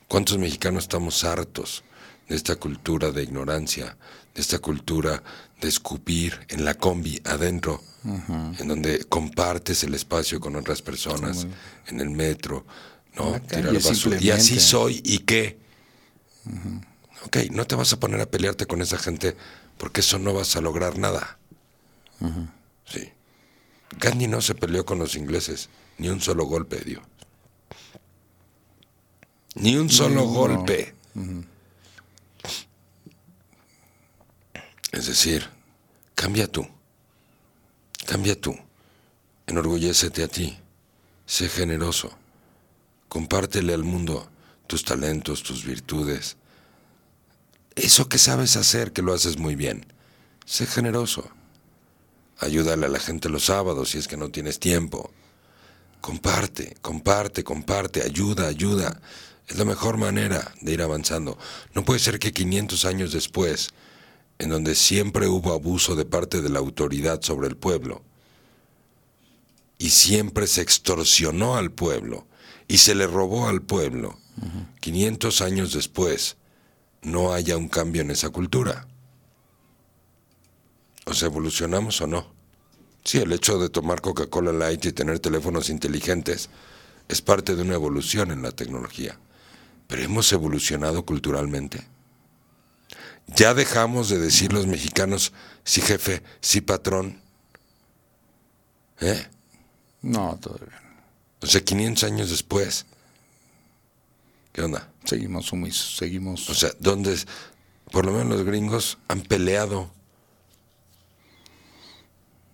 [0.07, 1.83] ¿Cuántos mexicanos estamos hartos
[2.27, 3.97] de esta cultura de ignorancia,
[4.35, 5.23] esta cultura
[5.61, 8.61] de escupir en la combi adentro, uh -huh.
[8.61, 11.47] en donde compartes el espacio con otras personas,
[11.87, 12.65] en el metro,
[13.15, 14.17] no, tirar basura.
[14.21, 15.57] Y así soy, ¿y qué?
[16.45, 16.85] Uh -huh.
[17.25, 19.35] Ok, no te vas a poner a pelearte con esa gente
[19.77, 21.39] porque eso no vas a lograr nada.
[22.19, 22.47] Uh -huh.
[22.85, 23.09] Sí.
[23.99, 27.01] Gandhi no se peleó con los ingleses, ni un solo golpe dio.
[29.55, 30.25] Ni un solo no.
[30.25, 30.93] golpe.
[31.15, 31.45] Uh -huh.
[34.91, 35.49] Es decir,
[36.13, 36.67] cambia tú.
[38.05, 38.55] Cambia tú.
[39.47, 40.57] Enorgullécete a ti.
[41.25, 42.11] Sé generoso.
[43.07, 44.29] Compártele al mundo
[44.67, 46.37] tus talentos, tus virtudes.
[47.75, 49.85] Eso que sabes hacer, que lo haces muy bien.
[50.45, 51.29] Sé generoso.
[52.39, 55.11] Ayúdale a la gente los sábados si es que no tienes tiempo.
[56.01, 59.01] Comparte, comparte, comparte, ayuda, ayuda.
[59.47, 61.37] Es la mejor manera de ir avanzando.
[61.73, 63.69] No puede ser que 500 años después,
[64.39, 68.03] en donde siempre hubo abuso de parte de la autoridad sobre el pueblo,
[69.77, 72.27] y siempre se extorsionó al pueblo,
[72.67, 74.17] y se le robó al pueblo,
[74.81, 76.37] 500 años después,
[77.01, 78.87] no haya un cambio en esa cultura.
[81.05, 82.33] ¿O sea, evolucionamos o no?
[83.03, 86.49] Sí, el hecho de tomar Coca-Cola Light y tener teléfonos inteligentes
[87.07, 89.19] es parte de una evolución en la tecnología.
[89.87, 91.87] Pero hemos evolucionado culturalmente.
[93.27, 95.33] Ya dejamos de decir los mexicanos,
[95.63, 97.21] sí jefe, sí patrón.
[99.01, 99.27] ¿Eh?
[100.01, 100.95] No, todavía no.
[101.41, 102.85] O sea, 500 años después.
[104.53, 104.89] ¿Qué onda?
[105.03, 106.49] Seguimos sumisos, seguimos...
[106.49, 107.17] O sea, ¿dónde?
[107.91, 109.91] Por lo menos los gringos han peleado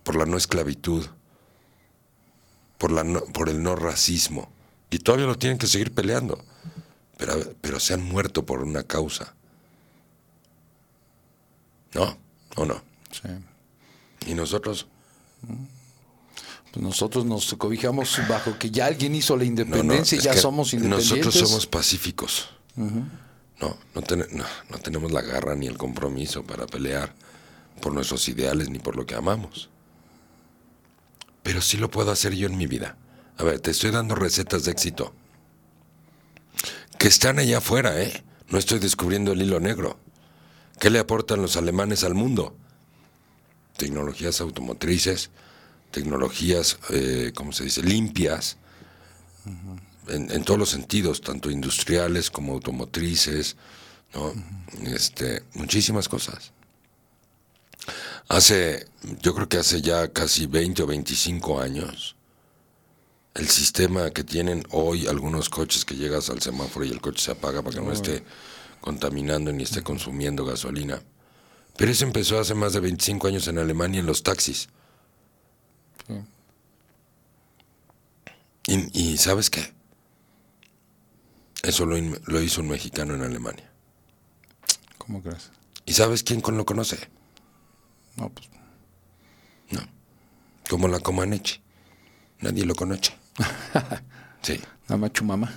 [0.04, 1.06] por la no esclavitud,
[2.78, 4.52] por, la no- por el no racismo.
[4.90, 6.44] Y todavía lo tienen que seguir peleando.
[7.18, 9.36] Pero, pero se han muerto por una causa.
[11.94, 12.18] ¿No?
[12.56, 12.82] ¿O no?
[13.12, 13.28] sí.
[14.28, 14.88] Y nosotros,
[16.72, 20.36] Pues nosotros nos cobijamos bajo que ya alguien hizo la no, no, independencia y ya
[20.38, 21.26] somos independientes.
[21.26, 22.50] Nosotros somos pacíficos.
[22.76, 27.14] No, no, ten- no, no tenemos la garra ni el compromiso para pelear
[27.82, 29.70] por nuestros ideales ni por lo que amamos.
[31.44, 32.96] Pero sí lo puedo hacer yo en mi vida.
[33.38, 35.14] A ver, te estoy dando recetas de éxito.
[37.00, 38.24] Que están allá afuera, ¿eh?
[38.50, 39.98] No estoy descubriendo el hilo negro.
[40.82, 42.56] ¿Qué le aportan los alemanes al mundo?
[43.78, 45.30] Tecnologías automotrices,
[45.92, 48.58] tecnologías, eh, ¿cómo se dice?, limpias,
[50.08, 53.58] en, en todos los sentidos, tanto industriales como automotrices,
[54.16, 54.34] ¿no?
[54.88, 56.52] Este, muchísimas cosas.
[58.28, 58.88] Hace,
[59.22, 62.16] yo creo que hace ya casi 20 o 25 años,
[63.36, 67.32] el sistema que tienen hoy algunos coches que llegas al semáforo y el coche se
[67.32, 68.24] apaga para que no esté
[68.82, 71.02] contaminando ni esté consumiendo gasolina.
[71.78, 74.68] Pero eso empezó hace más de 25 años en Alemania en los taxis.
[76.08, 76.14] Sí.
[78.68, 79.74] Y, y ¿sabes qué?
[81.64, 83.70] Eso lo, lo hizo un mexicano en Alemania.
[84.98, 85.52] ¿Cómo crees?
[85.86, 86.98] ¿Y sabes quién con lo conoce?
[88.18, 88.50] No, pues
[89.70, 89.80] No.
[90.70, 91.62] Como la Comaneci.
[92.40, 93.14] Nadie lo conoce.
[94.44, 95.54] Sí, nada más chumama.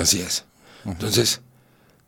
[0.00, 0.46] así es.
[0.86, 1.42] Entonces,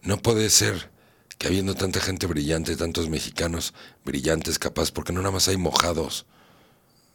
[0.03, 0.91] no puede ser
[1.38, 6.27] que habiendo tanta gente brillante, tantos mexicanos brillantes, capaz, porque no nada más hay mojados,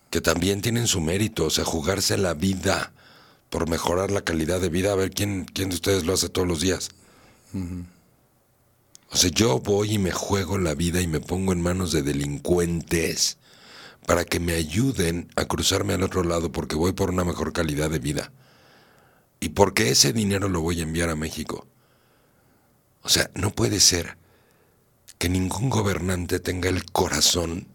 [0.10, 2.94] que también tienen su mérito, o sea, jugarse la vida
[3.50, 6.48] por mejorar la calidad de vida, a ver quién, quién de ustedes lo hace todos
[6.48, 6.90] los días.
[9.10, 12.04] O sea, yo voy y me juego la vida y me pongo en manos de
[12.04, 13.38] delincuentes
[14.06, 17.90] para que me ayuden a cruzarme al otro lado porque voy por una mejor calidad
[17.90, 18.32] de vida.
[19.40, 21.68] Y porque ese dinero lo voy a enviar a México.
[23.08, 24.18] O sea, no puede ser
[25.18, 27.66] que ningún gobernante tenga el corazón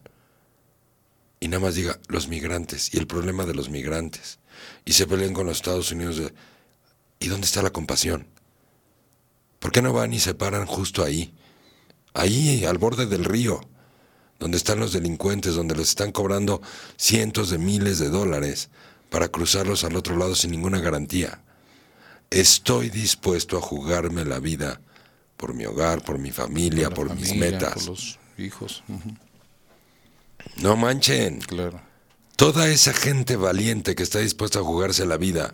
[1.41, 4.41] y nada más diga los migrantes y el problema de los migrantes
[4.85, 6.21] y se peleen con los Estados Unidos.
[7.19, 8.27] ¿Y dónde está la compasión?
[9.59, 11.33] ¿Por qué no van y se paran justo ahí?
[12.13, 13.63] Ahí, al borde del río,
[14.39, 16.61] donde están los delincuentes, donde les están cobrando
[16.99, 18.69] cientos de miles de dólares
[19.09, 21.43] para cruzarlos al otro lado sin ninguna garantía.
[22.29, 24.83] Estoy dispuesto a jugarme la vida
[25.43, 27.75] por mi hogar, por mi familia, por mis metas.
[27.75, 28.85] Por los hijos.
[30.59, 31.41] No manchen.
[31.41, 31.81] Claro.
[32.37, 35.53] Toda esa gente valiente que está dispuesta a jugarse la vida,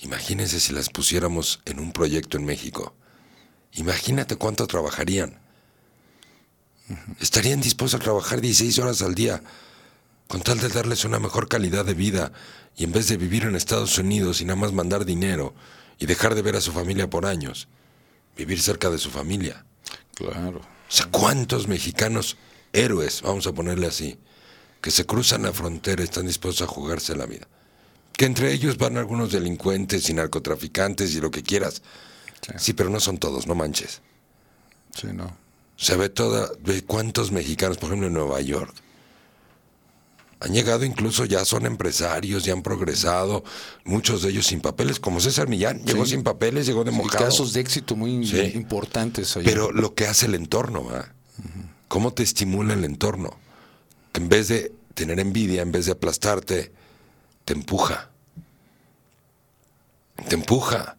[0.00, 2.94] imagínense si las pusiéramos en un proyecto en México.
[3.72, 5.40] Imagínate cuánto trabajarían.
[7.18, 9.42] Estarían dispuestos a trabajar 16 horas al día
[10.26, 12.30] con tal de darles una mejor calidad de vida
[12.76, 15.54] y en vez de vivir en Estados Unidos y nada más mandar dinero
[15.98, 17.68] y dejar de ver a su familia por años,
[18.38, 19.66] vivir cerca de su familia.
[20.14, 20.60] Claro.
[20.60, 22.36] O sea, ¿cuántos mexicanos
[22.72, 24.16] héroes, vamos a ponerle así,
[24.80, 27.46] que se cruzan la frontera y están dispuestos a jugarse la vida?
[28.16, 31.82] Que entre ellos van algunos delincuentes y narcotraficantes y lo que quieras.
[32.40, 32.52] Sí.
[32.58, 34.00] Sí, pero no son todos, no manches.
[34.94, 35.36] Sí, no.
[35.76, 38.74] Se ve toda, ve cuántos mexicanos, por ejemplo en Nueva York,
[40.40, 43.42] han llegado incluso ya son empresarios, ya han progresado,
[43.84, 46.12] muchos de ellos sin papeles, como César Millán, llegó Sí.
[46.12, 47.24] sin papeles, llegó de Sí, mojado.
[47.24, 48.52] casos de éxito muy Sí.
[48.54, 49.44] importantes ahí.
[49.44, 50.86] Pero lo que hace el entorno.
[51.88, 53.36] ¿Cómo te estimula el entorno?
[54.12, 56.70] Que en vez de tener envidia, en vez de aplastarte,
[57.44, 58.10] te empuja.
[60.28, 60.97] Te empuja.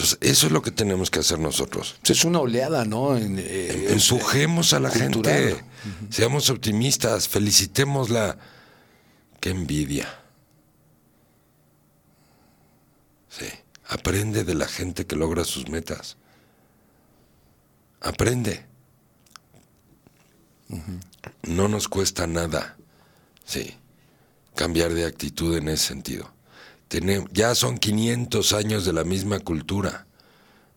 [0.00, 1.96] Entonces, eso es lo que tenemos que hacer nosotros.
[2.08, 3.18] es una oleada, ¿no?
[3.18, 5.34] En, eh, Empujemos a la cultural.
[5.34, 5.64] gente.
[6.08, 7.28] Seamos optimistas.
[7.28, 8.38] Felicitémosla.
[9.40, 10.08] Qué envidia.
[13.28, 13.44] Sí.
[13.88, 16.16] Aprende de la gente que logra sus metas.
[18.00, 18.64] Aprende.
[21.42, 22.76] No nos cuesta nada,
[23.44, 23.74] sí,
[24.54, 26.32] cambiar de actitud en ese sentido.
[27.32, 30.06] Ya son 500 años de la misma cultura.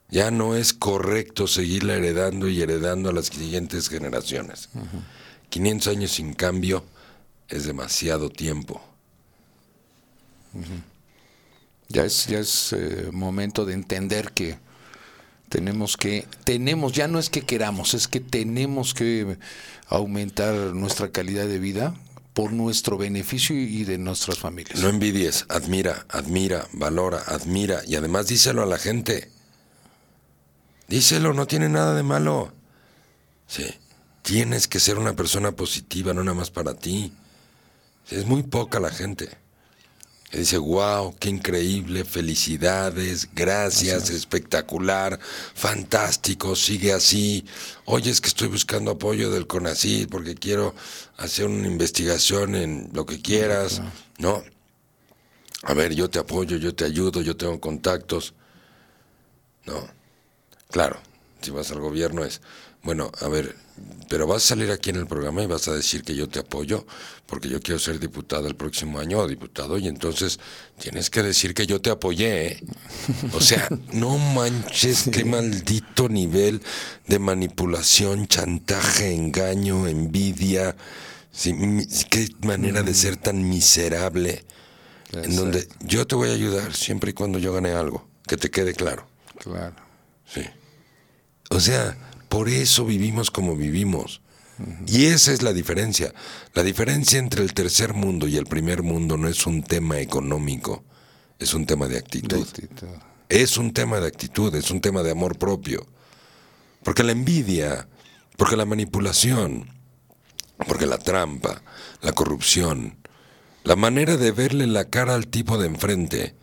[0.10, 4.69] Ya no es correcto seguirla heredando y heredando a las siguientes generaciones.
[5.49, 6.84] 500 años sin cambio
[7.47, 8.82] es demasiado tiempo.
[11.89, 14.58] Ya es, ya es eh, momento de entender que
[15.49, 19.38] tenemos que, tenemos, ya no es que queramos, es que tenemos que
[19.88, 21.95] aumentar nuestra calidad de vida
[22.34, 24.80] por nuestro beneficio y de nuestras familias.
[24.82, 29.30] No envidies, admira, admira, valora, admira y además díselo a la gente.
[30.88, 32.52] Díselo, no tiene nada de malo.
[33.48, 33.65] Sí,
[34.22, 37.13] tienes que ser una persona positiva, no nada más para ti.
[38.10, 39.43] Es muy poca la gente
[40.39, 45.19] dice, wow, qué increíble, felicidades, gracias, espectacular,
[45.54, 47.46] fantástico, sigue así.
[47.86, 50.74] Oye, es que estoy buscando apoyo del CONACYT porque quiero
[51.17, 53.82] hacer una investigación en lo que quieras.
[54.17, 54.43] No.
[55.63, 58.34] A ver, yo te apoyo, yo te ayudo, yo tengo contactos.
[59.65, 59.88] No.
[60.72, 61.00] Claro,
[61.41, 62.41] si vas al gobierno es,
[62.82, 63.56] bueno, a ver,
[64.10, 66.40] pero vas a salir aquí en el programa y vas a decir que yo te
[66.40, 66.86] apoyo
[67.26, 70.40] porque yo quiero ser diputado el próximo año o diputado y entonces
[70.78, 72.48] tienes que decir que yo te apoyé.
[72.48, 72.64] ¿eh?
[73.34, 76.62] O sea, no manches qué maldito nivel
[77.08, 80.76] de manipulación, chantaje, engaño, envidia.
[82.10, 84.44] qué manera de ser tan miserable.
[85.12, 88.50] En donde yo te voy a ayudar siempre y cuando yo gane algo, que te
[88.50, 89.08] quede claro.
[89.40, 89.76] Claro.
[90.26, 90.42] Sí.
[91.50, 91.96] O sea,
[92.34, 94.24] por eso vivimos como vivimos.
[94.88, 96.15] Y esa es la diferencia.
[96.56, 100.84] La diferencia entre el tercer mundo y el primer mundo no es un tema económico,
[101.38, 102.43] es un tema de actitud.
[103.30, 105.86] Es un tema de actitud, es un tema de amor propio.
[106.82, 107.88] Porque la envidia,
[108.36, 109.69] porque la manipulación,
[110.67, 111.62] porque la trampa,
[112.02, 112.98] la corrupción,
[113.63, 116.36] la manera de verle la cara al tipo de enfrente,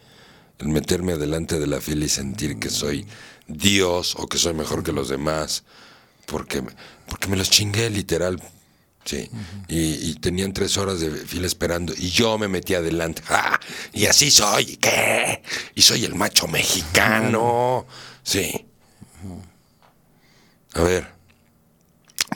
[0.61, 3.07] el meterme adelante de la fila y sentir que soy
[3.51, 5.65] Dios o que soy mejor que los demás,
[6.27, 6.63] porque,
[7.07, 8.41] porque me los chingué literal.
[9.05, 9.31] Sí,
[9.67, 13.23] y, tenían tres horas de fila esperando y yo me metí adelante.
[13.29, 13.59] ¡Ah!
[13.95, 15.43] Y así soy, ¿qué?
[15.75, 17.87] Y soy el macho mexicano.
[18.23, 18.67] Sí.
[20.75, 21.09] A ver,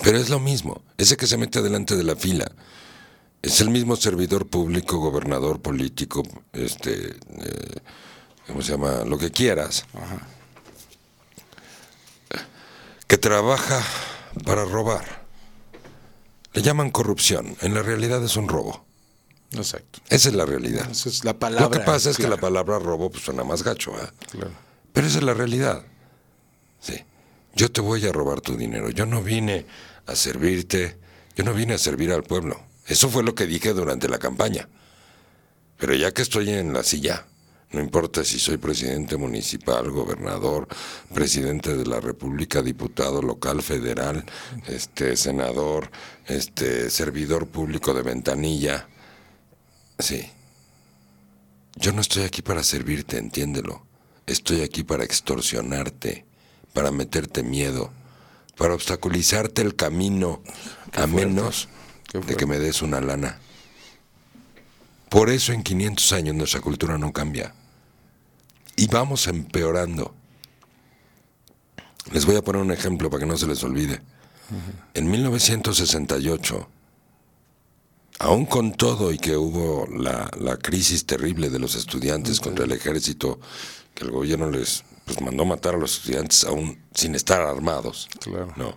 [0.03, 0.83] pero es lo mismo.
[0.96, 2.50] Ese que se mete adelante de la fila
[3.42, 6.22] es el mismo servidor público, gobernador político,
[6.55, 7.81] este, eh,
[8.46, 9.05] ¿cómo se llama?
[9.05, 9.85] Lo que quieras.
[9.92, 10.33] Ajá
[13.06, 13.82] que trabaja
[14.44, 15.24] para robar.
[16.52, 18.84] Le llaman corrupción, en la realidad es un robo.
[19.52, 20.00] Exacto.
[20.08, 20.90] Esa es la realidad.
[20.90, 21.66] Esa es la palabra.
[21.66, 24.08] Lo que pasa es que la palabra robo pues, suena más gacho, ¿eh?
[24.30, 24.50] Claro.
[24.92, 25.84] Pero esa es la realidad.
[26.80, 27.04] Sí.
[27.54, 28.90] Yo te voy a robar tu dinero.
[28.90, 29.66] Yo no vine
[30.06, 30.98] a servirte,
[31.36, 32.60] yo no vine a servir al pueblo.
[32.86, 34.68] Eso fue lo que dije durante la campaña.
[35.78, 37.26] Pero ya que estoy en la silla,
[37.74, 40.68] no importa si soy presidente municipal, gobernador,
[41.12, 44.24] presidente de la República, diputado local, federal,
[44.68, 45.90] este senador,
[46.26, 48.88] este servidor público de ventanilla.
[49.98, 50.30] Sí.
[51.74, 53.84] Yo no estoy aquí para servirte, entiéndelo.
[54.26, 56.24] Estoy aquí para extorsionarte,
[56.72, 57.90] para meterte miedo,
[58.56, 60.42] para obstaculizarte el camino,
[60.92, 61.68] a menos
[62.12, 63.40] de que me des una lana.
[65.08, 67.52] Por eso en 500 años nuestra cultura no cambia
[68.76, 70.14] y vamos empeorando.
[72.12, 74.00] Les voy a poner un ejemplo para que no se les olvide.
[74.92, 76.68] En 1968,
[78.18, 83.40] aún con todo y que hubo la, crisis terrible de los estudiantes contra el ejército,
[83.94, 88.08] que el gobierno les pues, mandó matar a los estudiantes aún sin estar armados.
[88.20, 88.52] Claro.
[88.56, 88.76] No.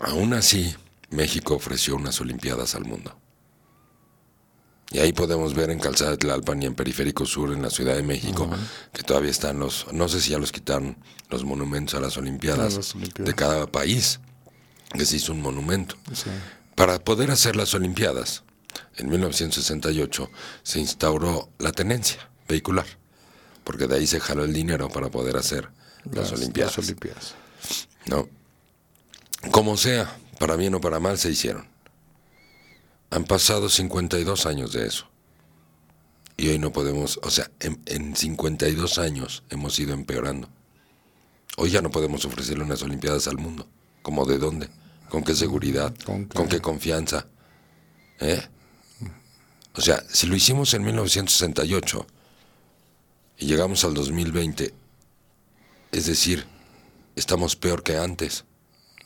[0.00, 0.74] Aún así,
[1.10, 3.17] México ofreció unas Olimpiadas al mundo.
[4.90, 7.94] Y ahí podemos ver en Calzada de Tlalpan y en Periférico Sur, en la Ciudad
[7.94, 8.48] de México,
[8.92, 10.96] que todavía están los, no sé si ya los quitaron,
[11.28, 14.20] los monumentos a las Olimpiadas, de cada país,
[14.92, 15.96] que se hizo un monumento.
[16.74, 18.44] Para poder hacer las Olimpiadas,
[18.96, 20.30] en 1968
[20.62, 22.86] se instauró la tenencia vehicular,
[23.64, 25.68] porque de ahí se jaló el dinero para poder hacer
[26.10, 26.78] las, Olimpiadas.
[26.78, 27.34] Las Olimpiadas.
[28.06, 28.26] No.
[29.50, 31.68] Como sea, para bien o para mal, se hicieron.
[33.10, 35.08] Han pasado 52 años de eso.
[36.36, 40.48] Y hoy no podemos, o sea, en, 52 años hemos ido empeorando.
[41.56, 43.66] Hoy ya no podemos ofrecerle unas Olimpiadas al mundo.
[44.02, 44.68] ¿Cómo de dónde?
[45.08, 45.92] ¿Con qué seguridad?
[46.04, 47.26] ¿Con qué, confianza?
[48.20, 48.40] ¿Eh?
[49.74, 52.06] O sea, si lo hicimos en 1968
[53.38, 54.72] y llegamos al 2020,
[55.90, 56.46] es decir,
[57.16, 58.44] estamos peor que antes.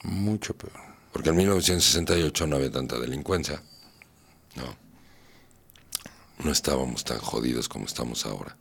[0.03, 0.81] Mucho peor.
[1.13, 3.63] Porque en 1968 no había tanta delincuencia.
[4.57, 4.77] No.
[6.45, 8.57] No estábamos tan jodidos como estamos ahora.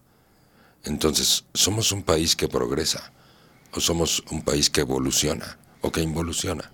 [0.83, 3.11] Entonces, ¿somos un país que progresa?
[3.73, 5.57] ¿O somos un país que evoluciona?
[5.81, 6.71] ¿O que involuciona?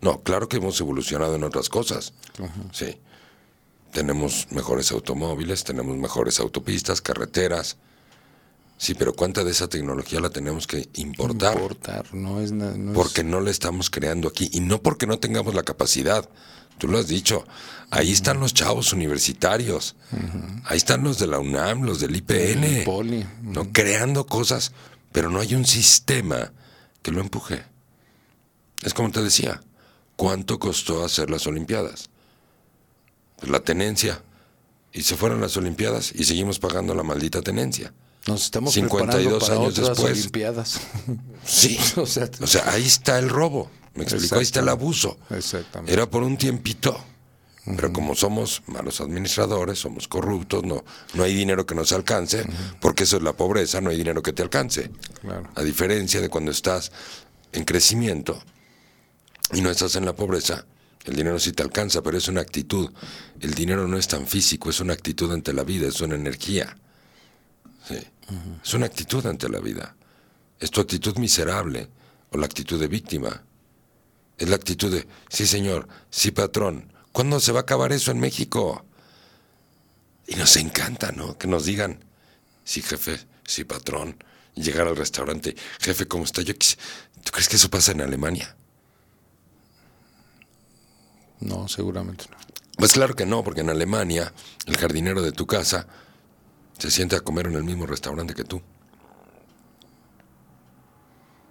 [0.00, 2.12] No, claro que hemos evolucionado en otras cosas.
[2.72, 2.98] Sí.
[3.92, 7.76] Tenemos mejores automóviles, tenemos mejores autopistas, carreteras.
[8.78, 11.54] Sí, pero ¿cuánta de esa tecnología la tenemos que importar?
[11.54, 12.76] Importar, no es nada.
[12.92, 14.50] porque no la estamos creando aquí.
[14.52, 16.28] Y no porque no tengamos la capacidad.
[16.78, 17.46] Tú lo has dicho.
[17.90, 19.96] Ahí están los chavos universitarios.
[20.64, 22.84] Ahí están los de la UNAM, los del IPN.
[22.84, 23.26] Poli.
[23.42, 23.72] ¿no?
[23.72, 24.72] Creando cosas,
[25.12, 26.52] pero no hay un sistema
[27.02, 27.64] que lo empuje.
[28.82, 29.62] Es como te decía,
[30.16, 32.10] ¿cuánto costó hacer las Olimpiadas?
[33.36, 34.22] Pues la tenencia.
[34.92, 37.92] Y se fueron las Olimpiadas y seguimos pagando la maldita tenencia.
[38.26, 40.18] Nos estamos 52 preparando para años otras después.
[40.18, 40.80] Olimpiadas.
[41.44, 41.78] Sí.
[41.96, 43.70] O sea, O sea, ahí está el robo.
[43.96, 45.18] Me explico, ahí está el abuso.
[45.30, 45.92] Exactamente.
[45.92, 46.96] Era por un tiempito.
[47.64, 50.84] Pero como somos malos administradores, somos corruptos, no,
[51.14, 52.46] no hay dinero que nos alcance,
[52.80, 54.92] porque eso es la pobreza, no hay dinero que te alcance.
[55.20, 55.50] Claro.
[55.52, 56.92] A diferencia de cuando estás
[57.52, 58.40] en crecimiento
[59.52, 60.64] y no estás en la pobreza,
[61.06, 62.92] el dinero sí te alcanza, pero es una actitud.
[63.40, 66.76] El dinero no es tan físico, es una actitud ante la vida, es una energía.
[67.88, 67.98] Sí.
[68.62, 69.96] Es una actitud ante la vida.
[70.58, 71.88] Es tu actitud miserable
[72.30, 73.44] o la actitud de víctima.
[74.38, 76.92] Es la actitud de, sí señor, sí patrón.
[77.12, 78.84] ¿Cuándo se va a acabar eso en México?
[80.26, 81.38] Y nos encanta, ¿no?
[81.38, 82.04] Que nos digan,
[82.64, 84.22] sí jefe, sí patrón.
[84.54, 86.42] Llegar al restaurante, jefe, ¿cómo está?
[86.42, 88.56] Yo, ¿Tú crees que eso pasa en Alemania?
[91.40, 92.36] No, seguramente no.
[92.76, 94.32] Pues claro que no, porque en Alemania
[94.66, 95.86] el jardinero de tu casa
[96.78, 98.62] se siente a comer en el mismo restaurante que tú.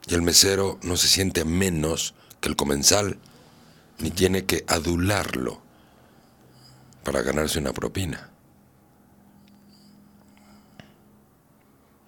[0.08, 2.14] Y el mesero no se siente menos
[2.46, 3.18] que el comensal,
[3.98, 5.64] ni tiene que adularlo
[7.04, 8.30] para ganarse una propina.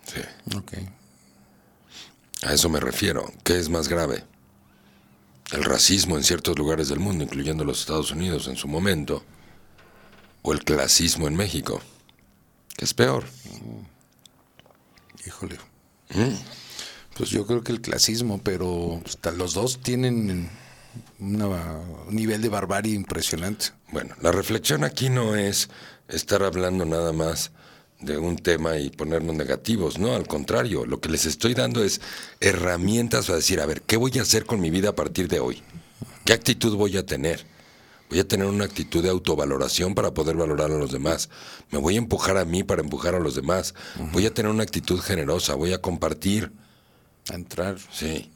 [0.05, 0.21] Sí,
[0.55, 0.73] Ok.
[2.43, 3.31] a eso me refiero.
[3.43, 4.23] ¿Qué es más grave?
[5.51, 9.23] El racismo en ciertos lugares del mundo, incluyendo los Estados Unidos en su momento,
[10.43, 11.81] o el clasismo en México.
[12.77, 13.25] ¿Qué es peor?
[15.25, 15.57] Híjole.
[16.13, 16.35] ¿Mm?
[17.17, 20.49] Pues yo creo que el clasismo, pero pues, los dos tienen
[21.19, 21.47] una-
[22.07, 23.67] un nivel de barbarie impresionante.
[23.91, 25.69] Bueno, la reflexión aquí no es
[26.07, 27.51] estar hablando nada más
[27.99, 31.99] de un tema y ponernos negativos, no, al contrario, lo que les estoy dando es
[32.39, 35.39] herramientas para decir, a ver, ¿qué voy a hacer con mi vida a partir de
[35.39, 35.63] hoy?
[36.23, 37.45] ¿Qué actitud voy a tener?
[38.09, 41.29] Voy a tener una actitud de autovaloración para poder valorar a los demás.
[41.71, 43.73] Me voy a empujar a mí para empujar a los demás.
[44.13, 46.51] Voy a tener una actitud generosa, voy a compartir.
[47.29, 47.77] A entrar.
[47.91, 48.31] Sí.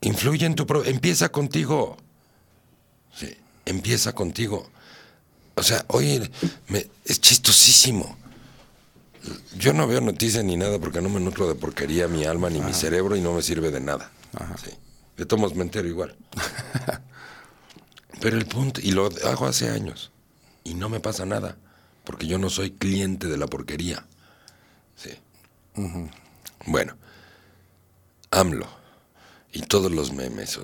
[0.00, 0.66] Influye en tu...
[0.66, 1.96] pro- empieza contigo.
[3.14, 3.36] Sí.
[3.64, 4.68] Empieza contigo.
[5.54, 6.30] O sea, oye,
[6.68, 8.16] me- es chistosísimo.
[9.56, 12.60] Yo no veo noticias ni nada porque no me nutro de porquería mi alma ni
[12.60, 14.10] mi cerebro y no me sirve de nada.
[14.64, 14.70] Sí.
[15.16, 16.16] De tomos me entero igual.
[18.20, 20.10] Pero el punto, y lo hago hace años,
[20.64, 21.56] y no me pasa nada,
[22.04, 24.04] porque yo no soy cliente de la porquería.
[24.96, 25.10] Sí.
[26.66, 26.96] Bueno,
[28.30, 28.68] AMLO
[29.52, 30.58] y todos los memes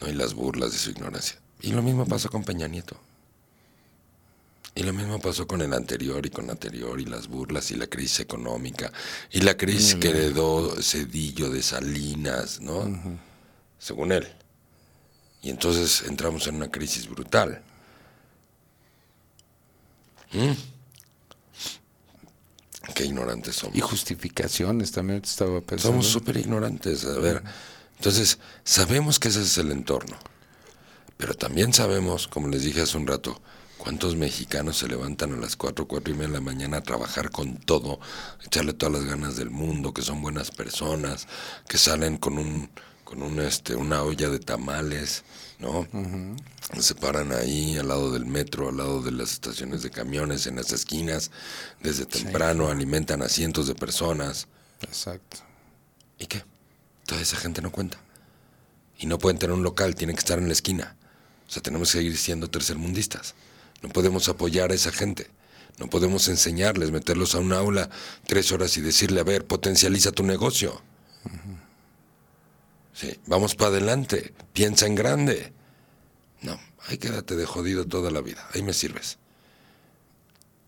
[0.00, 0.08] ¿no?
[0.08, 1.38] y las burlas de su ignorancia.
[1.60, 2.96] Y lo mismo pasó con Peña Nieto.
[4.76, 7.76] Y lo mismo pasó con el anterior y con el anterior y las burlas y
[7.76, 8.92] la crisis económica
[9.30, 13.18] y la crisis que heredó Cedillo de Salinas, ¿no?
[13.78, 14.26] Según él.
[15.42, 17.62] Y entonces entramos en una crisis brutal.
[20.32, 20.73] ¿Mm?
[22.94, 23.76] Qué ignorantes somos.
[23.76, 25.94] Y justificaciones también te estaba pensando.
[25.94, 27.04] Somos súper ignorantes.
[27.04, 27.42] A ver,
[27.96, 30.16] entonces, sabemos que ese es el entorno.
[31.16, 33.40] Pero también sabemos, como les dije hace un rato,
[33.78, 37.30] cuántos mexicanos se levantan a las 4, 4 y media de la mañana a trabajar
[37.30, 38.00] con todo,
[38.44, 41.28] echarle todas las ganas del mundo, que son buenas personas,
[41.68, 42.70] que salen con un
[43.04, 45.22] con un este una olla de tamales,
[45.58, 45.86] ¿no?
[46.80, 50.56] Se paran ahí al lado del metro, al lado de las estaciones de camiones, en
[50.56, 51.30] las esquinas,
[51.82, 54.48] desde temprano alimentan a cientos de personas.
[54.80, 55.38] Exacto.
[56.18, 56.42] ¿Y qué?
[57.06, 57.98] Toda esa gente no cuenta.
[58.98, 60.96] Y no pueden tener un local, tienen que estar en la esquina.
[61.46, 63.34] O sea, tenemos que seguir siendo tercermundistas.
[63.82, 65.28] No podemos apoyar a esa gente.
[65.78, 67.90] No podemos enseñarles, meterlos a un aula
[68.26, 70.80] tres horas y decirle, a ver, potencializa tu negocio.
[72.94, 75.52] Sí, vamos para adelante, piensa en grande.
[76.42, 79.18] No, ahí quédate de jodido toda la vida, ahí me sirves.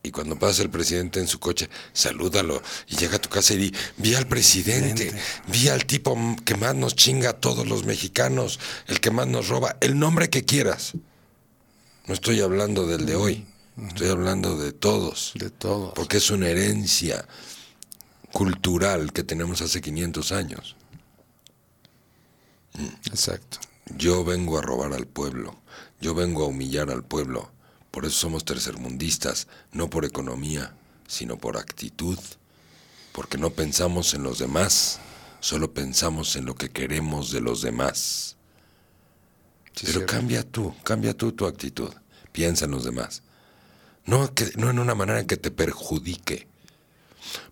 [0.03, 3.57] Y cuando pasa el presidente en su coche, salúdalo y llega a tu casa y
[3.57, 5.13] di, vi al presidente,
[5.49, 9.49] vi al tipo que más nos chinga a todos los mexicanos, el que más nos
[9.49, 10.93] roba, el nombre que quieras.
[12.07, 13.47] No estoy hablando del de hoy,
[13.89, 15.33] estoy hablando de todos.
[15.35, 15.93] De todos.
[15.95, 17.27] Porque es una herencia
[18.33, 20.77] cultural que tenemos hace 500 años.
[23.07, 23.59] Exacto.
[23.97, 25.57] Yo vengo a robar al pueblo,
[26.01, 27.51] yo vengo a humillar al pueblo.
[27.91, 30.75] Por eso somos tercermundistas, no por economía,
[31.07, 32.19] sino por actitud.
[33.13, 34.99] Porque no pensamos en los demás,
[35.41, 38.37] solo pensamos en lo que queremos de los demás.
[39.83, 41.91] Pero cambia tú, cambia tú tu actitud.
[42.33, 43.23] Piensa en los demás.
[44.05, 46.47] No, que, no en una manera que te perjudique.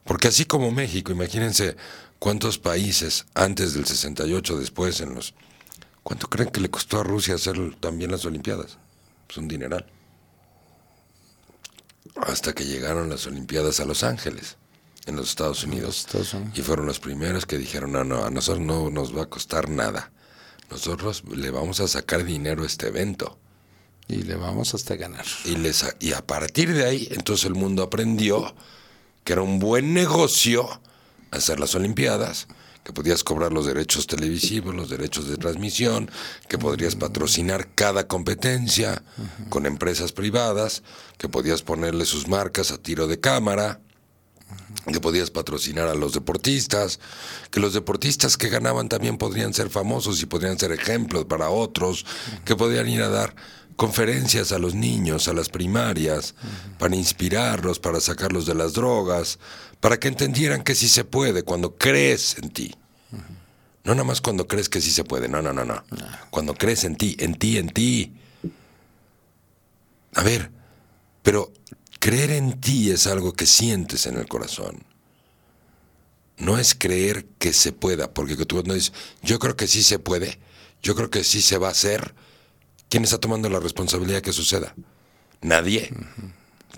[0.04, 1.76] Porque así como México, imagínense
[2.24, 5.34] cuántos países antes del 68, después en los...
[6.02, 8.78] ¿Cuánto creen que le costó a Rusia hacer también las Olimpiadas?
[9.28, 9.84] Es un dineral
[12.16, 14.56] hasta que llegaron las Olimpiadas a Los Ángeles,
[15.04, 16.06] en los Estados Unidos.
[16.54, 19.68] Y fueron los primeros que dijeron, no, no, a nosotros no nos va a costar
[19.68, 20.10] nada.
[20.70, 23.38] Nosotros le vamos a sacar dinero a este evento.
[24.08, 25.26] Y le vamos hasta ganar.
[25.44, 28.54] Y, les, y a partir de ahí, entonces el mundo aprendió
[29.24, 30.80] que era un buen negocio
[31.36, 32.46] hacer las Olimpiadas
[32.84, 36.10] que podías cobrar los derechos televisivos, los derechos de transmisión,
[36.48, 39.02] que podrías patrocinar cada competencia
[39.48, 40.82] con empresas privadas,
[41.16, 43.80] que podías ponerle sus marcas a tiro de cámara,
[44.92, 47.00] que podías patrocinar a los deportistas,
[47.50, 52.04] que los deportistas que ganaban también podrían ser famosos y podrían ser ejemplos para otros,
[52.44, 53.34] que podían ir a dar
[53.76, 56.34] conferencias a los niños, a las primarias,
[56.78, 59.38] para inspirarlos, para sacarlos de las drogas,
[59.84, 62.74] para que entendieran que sí se puede cuando crees en ti.
[63.84, 65.84] No nada más cuando crees que sí se puede, no, no, no, no.
[66.30, 68.14] Cuando crees en ti, en ti, en ti.
[70.14, 70.50] A ver,
[71.22, 71.52] pero
[72.00, 74.84] creer en ti es algo que sientes en el corazón.
[76.38, 79.98] No es creer que se pueda, porque tú no dices, yo creo que sí se
[79.98, 80.38] puede,
[80.82, 82.14] yo creo que sí se va a hacer.
[82.88, 84.74] ¿Quién está tomando la responsabilidad que suceda?
[85.42, 85.90] Nadie.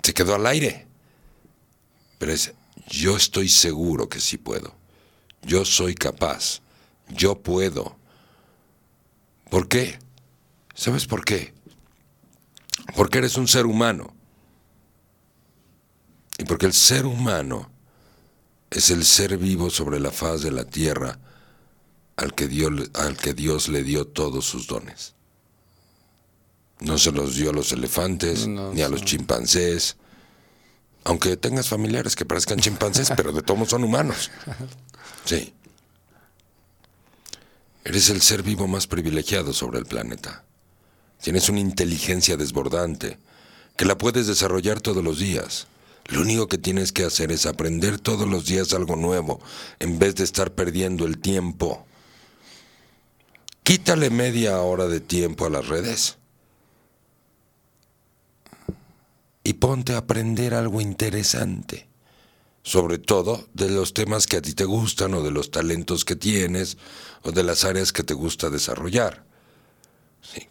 [0.03, 0.87] Se quedó al aire.
[2.19, 2.51] Pero es,
[2.87, 4.73] yo estoy seguro que sí puedo.
[5.41, 6.61] Yo soy capaz.
[7.09, 7.97] Yo puedo.
[9.49, 9.99] ¿Por qué?
[10.73, 11.53] ¿Sabes por qué?
[12.95, 14.13] Porque eres un ser humano.
[16.37, 17.69] Y porque el ser humano
[18.69, 21.19] es el ser vivo sobre la faz de la tierra
[22.15, 25.13] al que Dios, al que Dios le dio todos sus dones.
[26.79, 29.97] No se los dio a los elefantes, ni a los chimpancés,
[31.07, 34.29] aunque tengas familiares que parezcan chimpancés, pero de todos son humanos.
[35.23, 35.53] Sí.
[37.85, 40.43] Eres el ser vivo más privilegiado sobre el planeta.
[41.21, 43.19] Tienes una inteligencia desbordante
[43.77, 45.67] que la puedes desarrollar todos los días.
[46.07, 49.39] Lo único que tienes que hacer es aprender todos los días algo nuevo
[49.79, 51.85] en vez de estar perdiendo el tiempo.
[53.63, 56.17] Quítale media hora de tiempo a las redes
[59.47, 61.87] y ponte a aprender algo interesante,
[62.63, 66.17] sobre todo de los temas que a ti te gustan o de los talentos que
[66.17, 66.77] tienes
[67.23, 69.23] o de las áreas que te gusta desarrollar.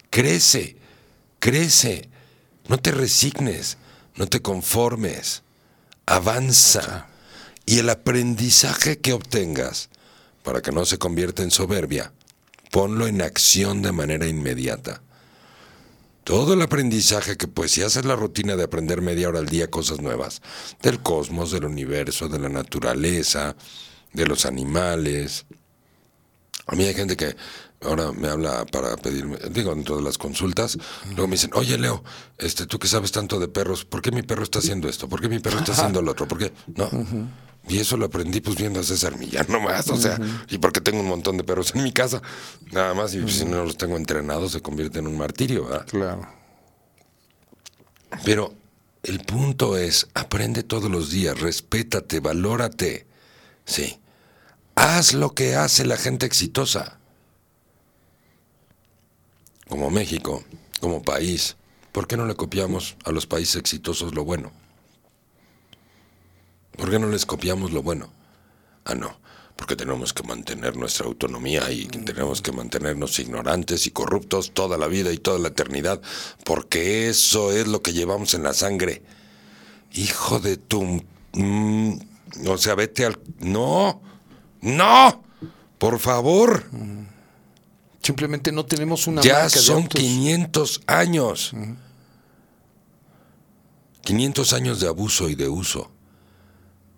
[0.08, 0.78] Crece,
[1.40, 2.08] crece,
[2.68, 3.76] no te resignes,
[4.14, 5.42] no te conformes,
[6.06, 7.08] avanza.
[7.66, 9.90] Y el aprendizaje que obtengas
[10.42, 12.14] para que no se convierta en soberbia,
[12.70, 15.02] ponlo en acción de manera inmediata
[16.26, 19.70] todo el aprendizaje que pues si haces la rutina de aprender media hora al día
[19.70, 20.42] cosas nuevas,
[20.82, 23.54] del cosmos, del universo, de la naturaleza,
[24.12, 25.46] de los animales.
[26.66, 27.36] A mí hay gente que
[27.82, 30.78] ahora me habla para pedirme, digo, dentro de las consultas,
[31.10, 32.02] luego me dicen, oye Leo,
[32.38, 35.08] este, tú que sabes tanto de perros, ¿por qué mi perro está haciendo esto?
[35.08, 36.26] ¿Por qué mi perro está haciendo lo otro?
[36.26, 36.52] ¿Por qué?
[36.74, 36.88] No.
[37.68, 40.18] Y eso lo aprendí pues viendo a César Millán nomás, o sea,
[40.48, 42.22] y porque tengo un montón de perros en mi casa,
[42.72, 45.86] nada más, y si no los tengo entrenados se convierte en un martirio, ¿verdad?
[45.86, 46.28] Claro.
[48.24, 48.54] Pero
[49.02, 53.06] el punto es, aprende todos los días, respétate, valórate,
[53.64, 53.98] sí.
[54.74, 56.98] Haz lo que hace la gente exitosa.
[59.68, 60.44] Como México,
[60.80, 61.56] como país,
[61.92, 64.52] ¿por qué no le copiamos a los países exitosos lo bueno?
[66.76, 68.10] ¿Por qué no les copiamos lo bueno?
[68.84, 69.18] Ah, no,
[69.56, 74.86] porque tenemos que mantener nuestra autonomía y tenemos que mantenernos ignorantes y corruptos toda la
[74.86, 76.00] vida y toda la eternidad,
[76.44, 79.02] porque eso es lo que llevamos en la sangre.
[79.94, 81.02] Hijo de tu...
[81.32, 81.98] Mm,
[82.46, 83.18] o sea, vete al...
[83.40, 84.02] No,
[84.60, 85.24] no,
[85.78, 86.64] por favor.
[88.06, 91.52] Simplemente no tenemos una ya son 500 años.
[94.02, 95.90] 500 años de abuso y de uso.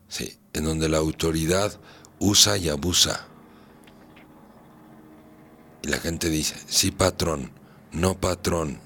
[0.07, 1.81] Sí, en donde la autoridad
[2.19, 3.27] usa y abusa.
[5.83, 7.53] Y la gente dice, sí patrón,
[7.91, 8.79] no patrón.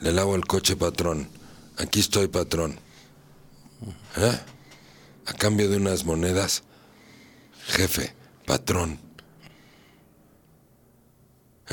[0.00, 1.30] Le lavo el coche patrón.
[1.78, 2.78] Aquí estoy patrón.
[4.18, 4.38] ¿Eh?
[5.24, 6.62] A cambio de unas monedas,
[7.68, 8.14] jefe,
[8.44, 9.11] patrón.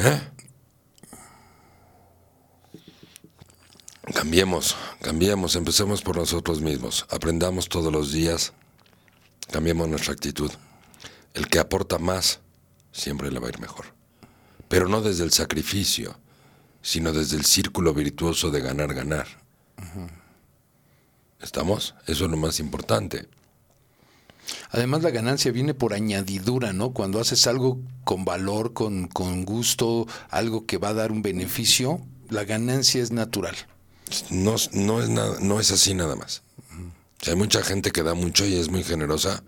[0.01, 0.21] ¿Eh?
[4.13, 8.53] Cambiemos, cambiemos, empecemos por nosotros mismos, aprendamos todos los días,
[9.51, 10.51] cambiemos nuestra actitud.
[11.33, 12.39] El que aporta más
[12.93, 13.87] siempre le va a ir mejor,
[14.69, 16.17] pero no desde el sacrificio,
[16.81, 19.27] sino desde el círculo virtuoso de ganar, ganar.
[21.41, 21.93] ¿Estamos?
[22.07, 23.27] Eso es lo más importante.
[24.71, 26.91] Además la ganancia viene por añadidura, ¿no?
[26.91, 32.01] Cuando haces algo con valor, con, con gusto, algo que va a dar un beneficio,
[32.29, 33.55] la ganancia es natural.
[34.29, 36.41] No, no, es, nada, no es así nada más.
[37.21, 39.43] O sea, hay mucha gente que da mucho y es muy generosa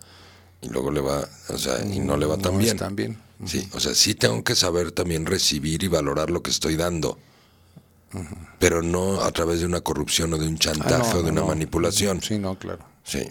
[0.62, 2.78] y luego le va, o sea, y no le va tan No bien.
[2.78, 3.18] tan bien.
[3.46, 7.18] Sí, o sea, sí tengo que saber también recibir y valorar lo que estoy dando.
[8.60, 11.32] Pero no a través de una corrupción o de un Ah, chantaje no, o de
[11.32, 12.22] no, una manipulación.
[12.22, 12.84] Sí, no, claro.
[13.04, 13.30] Sí.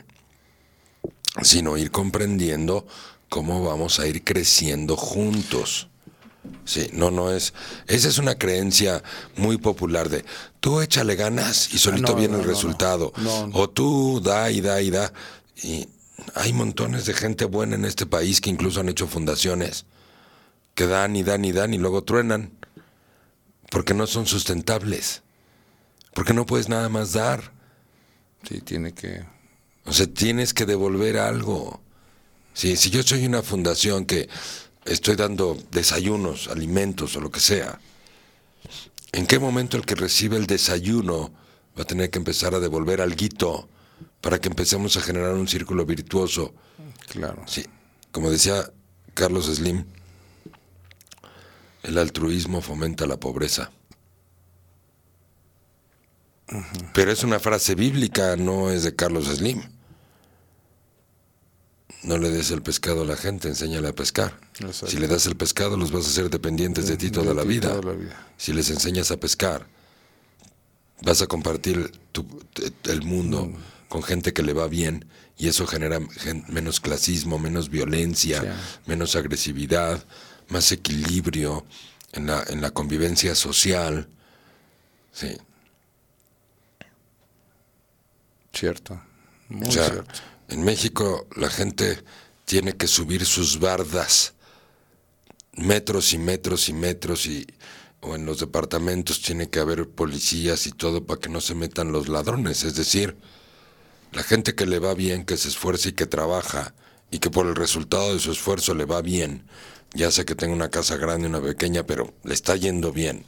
[1.43, 2.87] Sino ir comprendiendo
[3.29, 5.89] cómo vamos a ir creciendo juntos.
[6.65, 7.55] Sí, no, no es.
[7.87, 9.03] Esa es una creencia
[9.37, 10.25] muy popular de
[10.61, 13.13] tú échale ganas y solito no, viene no, el no, resultado.
[13.19, 13.57] No, no.
[13.57, 15.13] O tú da y da y da.
[15.63, 15.89] Y
[16.35, 19.87] hay montones de gente buena en este país que incluso han hecho fundaciones
[20.75, 22.53] que dan y dan y dan y luego truenan
[23.71, 25.23] porque no son sustentables.
[26.15, 27.53] Porque no puedes nada más dar.
[28.49, 29.25] Sí, tiene que...
[29.91, 31.81] O sea, tienes que devolver algo.
[32.55, 34.29] Sí, si yo soy una fundación que
[34.85, 37.81] estoy dando desayunos, alimentos o lo que sea,
[39.11, 41.33] ¿en qué momento el que recibe el desayuno
[41.77, 43.69] va a tener que empezar a devolver algo
[44.21, 46.55] para que empecemos a generar un círculo virtuoso?
[47.09, 47.43] Claro.
[47.49, 47.67] Sí,
[48.13, 48.71] como decía
[49.15, 49.87] Carlos Slim,
[51.83, 53.73] el altruismo fomenta la pobreza.
[56.95, 59.80] Pero es una frase bíblica, no es de Carlos Slim.
[62.03, 64.39] No le des el pescado a la gente, enséñale a pescar.
[64.61, 64.87] Exacto.
[64.89, 67.69] Si le das el pescado, los vas a hacer dependientes de ti toda la vida.
[67.71, 68.27] toda la vida.
[68.39, 69.67] Si les enseñas a pescar,
[71.03, 72.27] vas a compartir tu-
[72.85, 73.55] el mundo Mm.
[73.91, 75.05] con gente que le va bien
[75.37, 80.03] y eso genera gen- menos clasismo, menos violencia, menos agresividad,
[80.49, 81.67] más equilibrio
[82.13, 84.09] en la, en la convivencia social.
[85.13, 85.37] Sí.
[88.53, 89.01] Cierto.
[89.49, 90.15] Muy O sea, cierto.
[90.51, 92.03] En México la gente
[92.45, 94.35] tiene que subir sus bardas
[95.53, 97.47] metros y metros y metros y
[98.03, 101.93] o en los departamentos tiene que haber policías y todo para que no se metan
[101.93, 103.15] los ladrones, es decir,
[104.13, 106.73] la gente que le va bien, que se esfuerza y que trabaja
[107.11, 109.45] y que por el resultado de su esfuerzo le va bien,
[109.93, 113.25] ya sea que tenga una casa grande, una pequeña, pero le está yendo bien.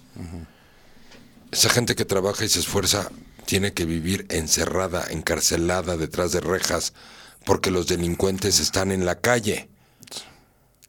[1.50, 3.10] Esa gente que trabaja y se esfuerza
[3.46, 6.92] tiene que vivir encerrada, encarcelada detrás de rejas,
[7.44, 9.68] porque los delincuentes están en la calle.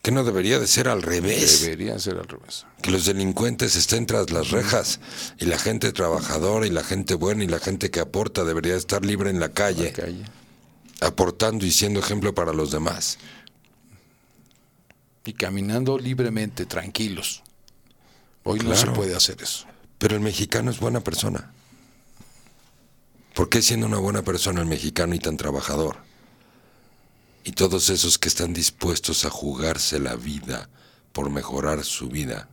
[0.01, 1.62] Que no debería de ser al revés.
[1.62, 2.66] Debería ser al revés.
[2.82, 4.99] Que los delincuentes estén tras las rejas
[5.39, 9.06] y la gente trabajadora y la gente buena y la gente que aporta debería estar
[9.06, 10.24] libre en la calle, La calle.
[10.99, 13.18] aportando y siendo ejemplo para los demás.
[15.26, 17.43] Y caminando libremente, tranquilos.
[18.43, 19.66] Hoy no se puede hacer eso.
[19.99, 21.54] Pero el mexicano es buena persona.
[23.34, 25.97] ¿Por qué siendo una buena persona el mexicano y tan trabajador?
[27.43, 30.69] Y todos esos que están dispuestos a jugarse la vida
[31.11, 32.47] por mejorar su vida.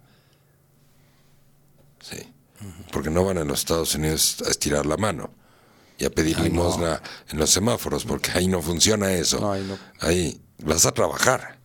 [2.00, 2.32] Sí.
[2.92, 5.30] Porque no van a los Estados Unidos a estirar la mano
[5.98, 6.48] y a pedir Ay, no.
[6.48, 9.38] limosna en los semáforos, porque ahí no funciona eso.
[9.38, 9.78] No, ahí no.
[10.00, 11.59] Ahí vas a trabajar.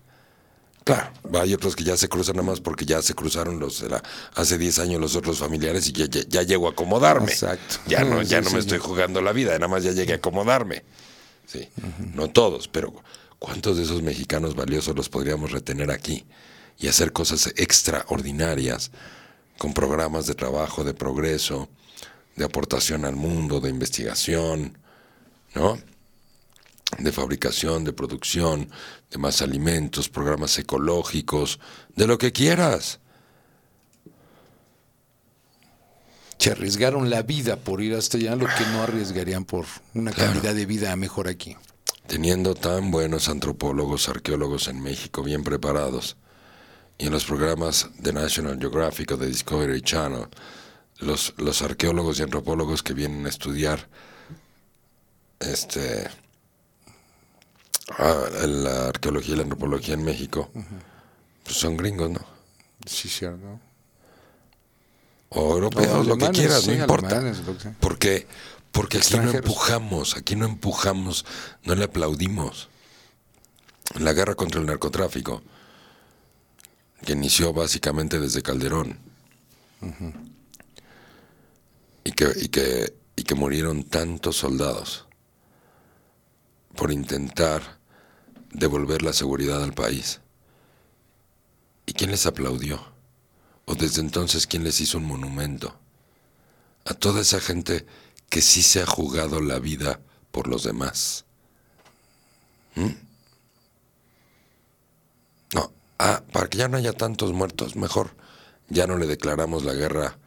[0.86, 1.12] Claro,
[1.42, 4.04] hay otros que ya se cruzan nada más porque ya se cruzaron los la-
[4.36, 7.32] hace 10 años los otros familiares y ya, ya, ya llego a acomodarme.
[7.32, 7.78] Exacto.
[7.88, 8.68] Ya no, Sí, ya no sí, me sí.
[8.68, 10.84] estoy jugando la vida, nada más ya llegué a acomodarme.
[11.48, 11.68] Sí,
[12.14, 12.94] no todos, pero
[13.40, 16.24] ¿cuántos de esos mexicanos valiosos los podríamos retener aquí
[16.78, 18.92] y hacer cosas extraordinarias
[19.58, 21.68] con programas de trabajo, de progreso,
[22.36, 24.78] de aportación al mundo, de investigación,
[25.56, 25.80] ¿no?
[27.00, 28.70] De fabricación, de producción,
[29.12, 31.60] de más alimentos, programas ecológicos,
[31.96, 33.00] de lo que quieras.
[36.38, 40.34] Se arriesgaron la vida por ir hasta allá, lo que no arriesgarían por una Claro.
[40.34, 41.56] calidad de vida mejor aquí.
[42.08, 46.18] Teniendo tan buenos antropólogos, arqueólogos en México, bien preparados,
[46.98, 50.28] y en los programas de National Geographic o de Discovery Channel,
[51.00, 53.90] los, los arqueólogos y antropólogos que vienen a estudiar
[55.40, 56.10] este
[57.92, 60.50] ah, la arqueología y la antropología en México,
[61.44, 62.20] pues son gringos, ¿no?
[62.86, 63.60] Sí, cierto.
[65.30, 67.20] O europeos, lo que quieras, sí, no importa.
[67.20, 68.28] que- Porque,
[68.72, 71.26] porque aquí no empujamos, aquí no empujamos,
[71.64, 72.70] no le aplaudimos.
[74.00, 75.42] La guerra contra el narcotráfico,
[77.06, 79.00] que inició básicamente desde Calderón,
[82.04, 85.05] y, que, y, que, y que murieron tantos soldados
[86.76, 87.80] por intentar
[88.52, 90.22] devolver la seguridad al país.
[91.86, 92.84] ¿Y quién les aplaudió?
[93.66, 95.80] ¿O desde entonces quién les hizo un monumento?
[96.86, 97.86] a toda esa gente
[98.30, 100.00] que sí se ha jugado la vida
[100.32, 101.26] por los demás.
[102.76, 102.90] ¿Mm?
[105.54, 108.16] No, ah, para que ya no haya tantos muertos, mejor
[108.70, 110.18] ya no le declaramos la guerra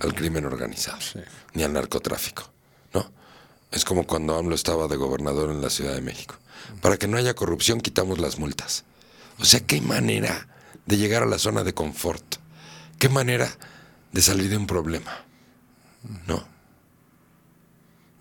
[0.00, 1.20] al crimen organizado, Sí.
[1.54, 2.50] ni al narcotráfico.
[3.70, 6.36] Es como cuando AMLO estaba de gobernador en la Ciudad de México.
[6.80, 8.84] Para que no haya corrupción, quitamos las multas.
[9.38, 10.48] O sea, qué manera
[10.86, 12.36] de llegar a la zona de confort.
[12.98, 13.56] Qué manera
[14.12, 15.24] de salir de un problema.
[16.26, 16.44] No.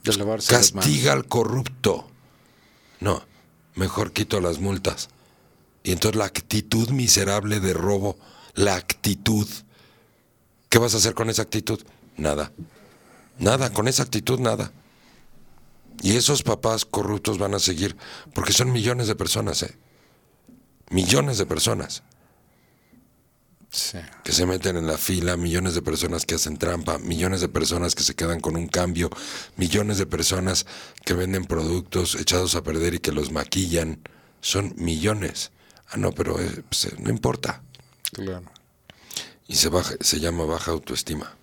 [0.03, 0.37] De.
[0.47, 2.07] Castiga al corrupto.
[2.99, 3.23] No.
[3.75, 5.09] Mejor quito las multas.
[5.83, 8.17] Y entonces la actitud miserable de robo,
[8.53, 9.47] la actitud.
[10.69, 11.81] ¿Qué vas a hacer con esa actitud?
[12.17, 12.51] Nada.
[13.37, 14.71] Nada, con esa actitud nada.
[16.01, 17.95] Y esos papás corruptos van a seguir,
[18.33, 19.75] porque son millones de personas, ¿eh?
[20.89, 22.03] Millones de personas
[23.71, 23.97] Sí.
[24.23, 27.93] que se meten en la fila, millones de personas que hacen trampa, millones de personas
[27.93, 29.09] que se quedan con un cambio,
[29.57, 30.65] millones de personas
[31.03, 33.99] que venden productos echados a perder y que los maquillan.
[34.39, 35.51] Son millones.
[35.89, 37.63] Ah, no, pero eh, pues, eh, no importa.
[38.13, 38.45] Claro.
[39.47, 41.35] Y se, baja, se llama baja autoestima.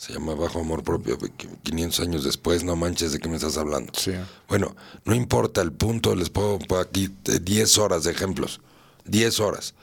[0.00, 1.18] Se llama bajo amor propio.
[1.18, 3.92] Qu- 500 años después, no manches de qué me estás hablando.
[3.94, 4.12] Sí.
[4.48, 4.74] Bueno,
[5.04, 8.62] no importa el punto, les puedo poner aquí eh, 10 horas de ejemplos.
[9.04, 9.74] 10 horas.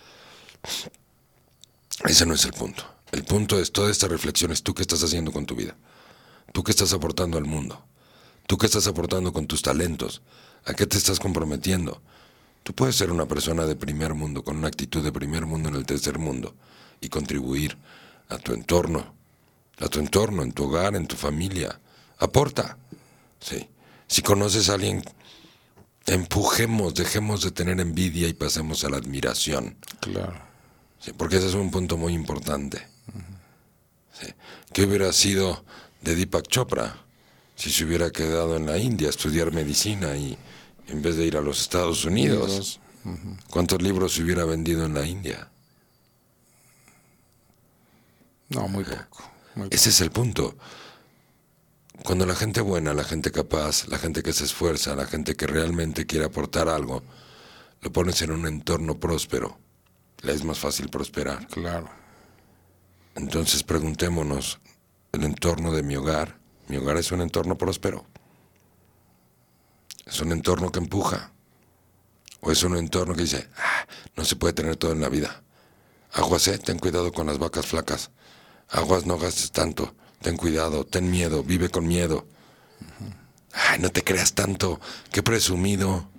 [2.06, 2.84] Ese no es el punto.
[3.12, 5.76] El punto es toda esta reflexión es tú qué estás haciendo con tu vida.
[6.52, 7.80] Tú qué estás aportando al mundo.
[8.48, 10.24] Tú qué estás aportando con tus talentos.
[10.66, 12.02] ¿A qué te estás comprometiendo?
[12.64, 15.76] Tú puedes ser una persona de primer mundo, con una actitud de primer mundo en
[15.76, 16.56] el tercer mundo
[17.02, 17.78] y contribuir
[18.30, 19.14] a tu entorno,
[19.80, 21.80] a tu entorno, en tu hogar, en tu familia.
[22.20, 22.78] Aporta.
[23.40, 23.70] Sí.
[24.08, 25.04] Si conoces a alguien,
[26.06, 29.78] empujemos, dejemos de tener envidia y pasemos a la admiración.
[30.00, 30.42] Claro.
[31.00, 32.88] Sí, porque ese es un punto muy importante.
[34.20, 34.28] Sí.
[34.74, 35.64] ¿Qué hubiera sido
[36.02, 37.04] de Deepak Chopra
[37.56, 40.38] si se hubiera quedado en la India a estudiar medicina y
[40.88, 42.80] en vez de ir a los Estados Unidos?
[43.50, 45.50] ¿Cuántos libros se hubiera vendido en la India?
[48.50, 49.32] No, muy poco.
[49.70, 50.56] Ese es el punto.
[52.04, 55.48] Cuando la gente buena, la gente capaz, la gente que se esfuerza, la gente que
[55.48, 57.04] realmente quiere aportar algo,
[57.82, 59.58] lo pones en un entorno próspero,
[60.22, 61.48] le es más fácil prosperar.
[61.48, 61.90] Claro.
[63.16, 64.60] Entonces preguntémonos,
[65.12, 66.38] ¿el entorno de mi hogar?
[66.68, 68.06] ¿Mi hogar es un entorno próspero?
[70.06, 71.32] ¿Es un entorno que empuja?
[72.42, 75.42] ¿O es un entorno que dice, ah, no se puede tener todo en la vida?
[76.14, 78.12] Aguas, eh, ten cuidado con las vacas flacas.
[78.70, 79.96] Aguas, no gastes tanto.
[80.22, 82.26] Ten cuidado, ten miedo, vive con miedo.
[83.54, 84.80] Ay, no te creas tanto,
[85.12, 86.10] qué presumido.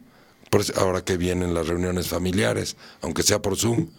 [0.77, 3.91] Ahora que vienen las reuniones familiares, aunque sea por Zoom,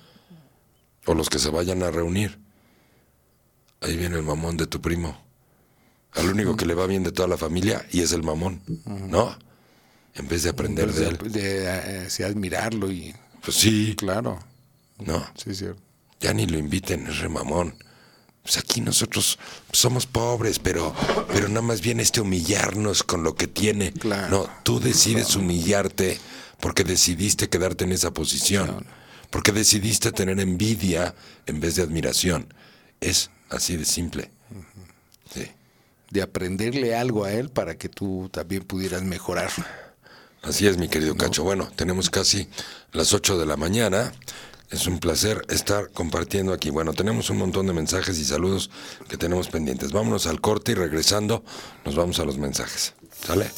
[1.05, 2.39] o los que se vayan a reunir.
[3.81, 5.21] Ahí viene el mamón de tu primo.
[6.13, 9.37] Al único que le va bien de toda la familia y es el mamón, ¿no?
[10.15, 11.17] En vez de aprender de él.
[11.17, 13.13] De, de, eh, admirarlo y.
[13.43, 14.39] Pues sí, Claro.
[14.97, 15.81] no, Sí, cierto.
[16.19, 17.75] ya ni lo inviten, es re mamón.
[18.43, 19.37] Pues aquí nosotros
[19.71, 20.95] somos pobres, pero,
[21.31, 23.91] pero nada más viene este humillarnos con lo que tiene.
[23.91, 24.29] Claro.
[24.29, 26.19] No, tú decides humillarte
[26.59, 28.85] porque decidiste quedarte en esa posición.
[29.29, 31.13] Porque decidiste tener envidia
[31.45, 32.51] en vez de admiración.
[32.99, 34.31] Es así de simple.
[35.31, 35.47] Sí.
[36.09, 39.51] De aprenderle algo a él para que tú también pudieras mejorar.
[40.41, 41.43] Así es, mi querido Cacho.
[41.43, 42.47] Bueno, tenemos casi
[42.91, 44.11] las 8 de la mañana.
[44.69, 46.69] Es un placer estar compartiendo aquí.
[46.69, 48.69] Bueno, tenemos un montón de mensajes y saludos
[49.07, 49.91] que tenemos pendientes.
[49.91, 51.43] Vámonos al corte y regresando
[51.85, 52.93] nos vamos a los mensajes.
[53.25, 53.49] ¿Sale?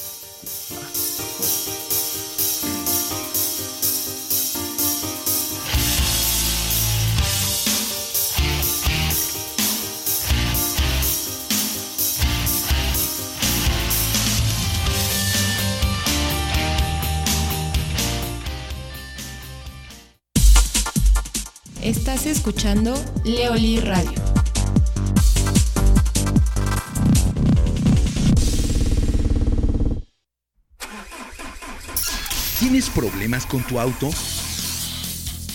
[22.25, 22.93] Escuchando
[23.23, 24.11] Leoli Radio.
[32.59, 34.09] ¿Tienes problemas con tu auto?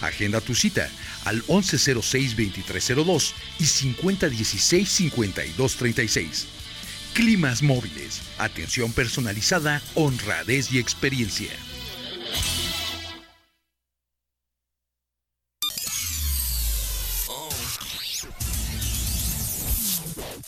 [0.00, 0.88] Agenda tu cita
[1.24, 6.44] al 1106-2302 y 5016-5236.
[7.14, 11.50] Climas móviles, atención personalizada, honradez y experiencia.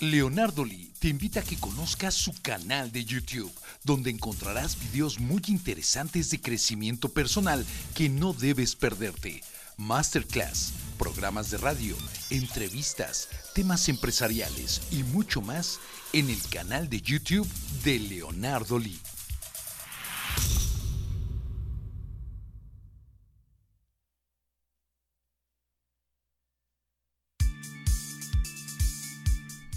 [0.01, 5.42] Leonardo Lee te invita a que conozcas su canal de YouTube, donde encontrarás videos muy
[5.49, 9.42] interesantes de crecimiento personal que no debes perderte.
[9.76, 11.96] Masterclass, programas de radio,
[12.30, 15.80] entrevistas, temas empresariales y mucho más
[16.12, 17.49] en el canal de YouTube
[17.82, 19.01] de Leonardo Lee.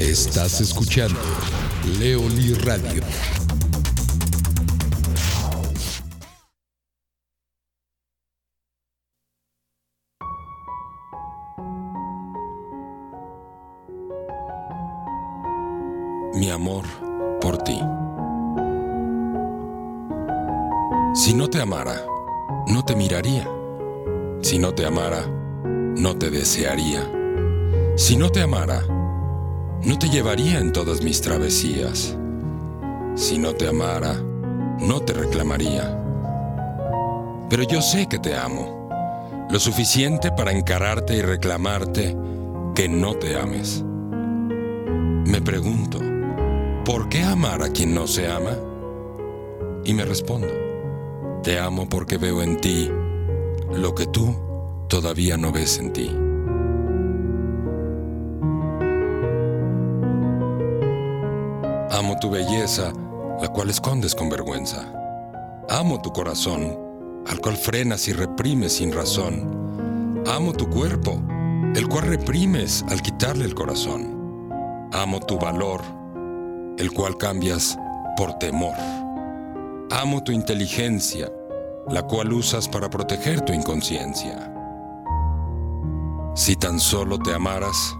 [0.00, 1.20] Estás escuchando
[1.98, 3.02] Leoli Radio.
[16.32, 16.86] Mi amor
[17.42, 17.78] por ti.
[21.14, 22.06] Si no te amara,
[22.68, 23.46] no te miraría.
[24.40, 27.06] Si no te amara, no te desearía.
[27.96, 28.82] Si no te amara,
[29.84, 32.16] no te llevaría en todas mis travesías.
[33.14, 34.14] Si no te amara,
[34.78, 35.96] no te reclamaría.
[37.48, 38.88] Pero yo sé que te amo,
[39.50, 42.16] lo suficiente para encararte y reclamarte
[42.74, 43.82] que no te ames.
[45.26, 45.98] Me pregunto,
[46.84, 48.56] ¿por qué amar a quien no se ama?
[49.84, 50.52] Y me respondo,
[51.42, 52.90] te amo porque veo en ti
[53.72, 54.34] lo que tú
[54.88, 56.29] todavía no ves en ti.
[62.20, 62.92] Tu belleza,
[63.40, 64.92] la cual escondes con vergüenza.
[65.68, 66.78] Amo tu corazón,
[67.26, 70.22] al cual frenas y reprimes sin razón.
[70.26, 71.20] Amo tu cuerpo,
[71.74, 74.48] el cual reprimes al quitarle el corazón.
[74.92, 75.80] Amo tu valor,
[76.78, 77.78] el cual cambias
[78.16, 78.76] por temor.
[79.90, 81.32] Amo tu inteligencia,
[81.88, 84.52] la cual usas para proteger tu inconsciencia.
[86.34, 87.96] Si tan solo te amaras,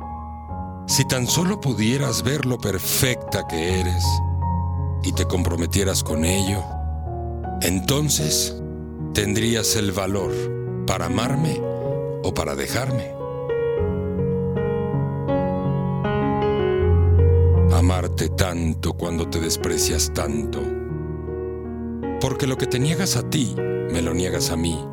[0.90, 4.04] si tan solo pudieras ver lo perfecta que eres
[5.04, 6.64] y te comprometieras con ello,
[7.62, 8.60] entonces
[9.14, 10.32] tendrías el valor
[10.88, 11.60] para amarme
[12.24, 13.14] o para dejarme.
[17.72, 20.60] Amarte tanto cuando te desprecias tanto
[22.20, 24.84] Porque lo que te niegas a ti, me lo niegas a mí.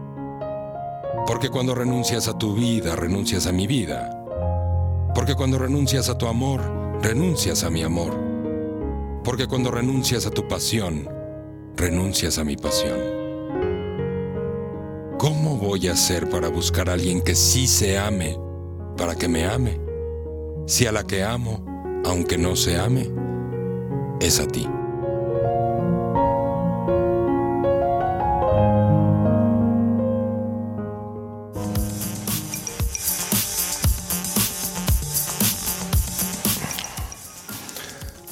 [1.26, 4.17] Porque cuando renuncias a tu vida, renuncias a mi vida.
[5.18, 6.62] Porque cuando renuncias a tu amor,
[7.02, 8.14] renuncias a mi amor.
[9.24, 11.10] Porque cuando renuncias a tu pasión,
[11.76, 13.00] renuncias a mi pasión.
[15.18, 18.38] ¿Cómo voy a hacer para buscar a alguien que sí se ame,
[18.96, 19.82] para que me ame?
[20.68, 21.66] Si a la que amo,
[22.06, 23.10] aunque no se ame,
[24.22, 24.70] es a ti.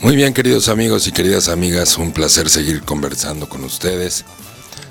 [0.06, 4.24] Muy bien, queridos amigos y queridas amigas, un placer seguir conversando con ustedes.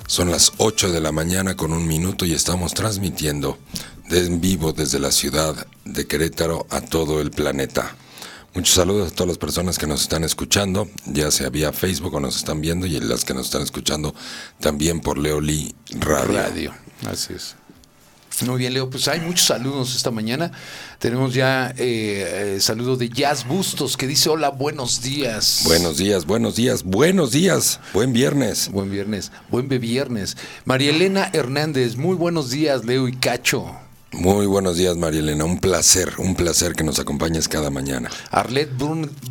[0.07, 3.57] Son las 8 de la mañana con un minuto y estamos transmitiendo
[4.09, 7.95] en vivo desde la ciudad de Querétaro a todo el planeta.
[8.53, 12.19] Muchos saludos a todas las personas que nos están escuchando, ya sea vía Facebook o
[12.19, 14.13] nos están viendo, y las que nos están escuchando
[14.59, 16.33] también por Leoli Radio.
[16.33, 16.73] Radio,
[17.09, 17.55] así es.
[18.41, 18.89] Muy bien, Leo.
[18.89, 20.51] Pues hay muchos saludos esta mañana.
[20.99, 25.61] Tenemos ya eh, eh, saludo de Jazz Bustos que dice: Hola, buenos días.
[25.65, 27.79] Buenos días, buenos días, buenos días.
[27.93, 28.69] Buen viernes.
[28.71, 30.37] Buen viernes, buen viernes.
[30.65, 33.65] María Elena Hernández, muy buenos días, Leo y Cacho.
[34.11, 35.43] Muy buenos días, María Elena.
[35.43, 38.09] Un placer, un placer que nos acompañes cada mañana.
[38.31, 38.71] Arlette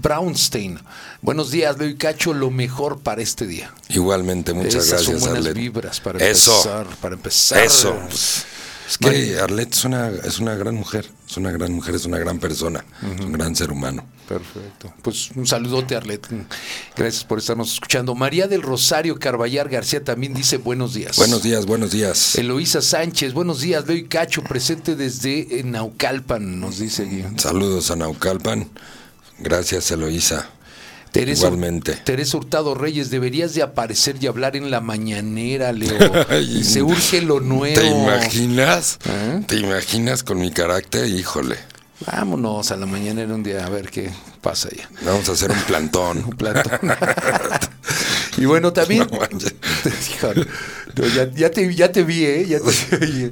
[0.03, 0.79] Brownstein.
[1.23, 2.35] Buenos días, Leo y Cacho.
[2.35, 3.73] Lo mejor para este día.
[3.89, 5.57] Igualmente, muchas Esas gracias, son buenas Arlette.
[5.57, 6.53] vibras para Eso.
[6.53, 6.87] empezar.
[7.01, 7.65] Para empezar.
[7.65, 7.97] Eso.
[8.87, 12.05] Es que María- Arlette es una, es una gran mujer, es una gran mujer, es
[12.05, 14.07] una gran persona, es un gran ser humano.
[14.29, 14.93] Perfecto.
[15.03, 16.27] Pues un saludote, Arlet.
[16.97, 18.15] Gracias por estarnos escuchando.
[18.15, 21.17] María del Rosario Carballar García también dice buenos días.
[21.17, 22.37] Buenos días, buenos días.
[22.37, 23.87] Eloísa Sánchez, buenos días.
[23.87, 27.07] Leo y Cacho, presente desde eh, Naucalpan, nos dice.
[27.37, 28.69] Saludos a Naucalpan.
[29.41, 30.49] Gracias, Eloísa.
[31.15, 31.93] Teresa, Igualmente.
[32.03, 35.97] Teresa Hurtado Reyes, deberías de aparecer y hablar en la mañanera, Leo.
[36.65, 37.81] Se urge lo nuevo.
[37.81, 38.99] ¿Te imaginas?
[39.05, 39.45] ¿Eh?
[39.47, 41.07] ¿Te imaginas con mi carácter?
[41.07, 41.57] Híjole.
[42.05, 44.11] Vámonos a la mañanera un día a ver qué
[44.41, 44.91] pasa allá.
[45.03, 46.31] Vamos a hacer un plantón.
[46.37, 46.81] Platón.
[48.37, 49.07] y bueno, también.
[49.09, 49.19] No.
[50.17, 50.47] Híjole,
[50.97, 52.45] no, ya, ya te, ya te vi, ¿eh?
[52.49, 53.31] Ya te vi.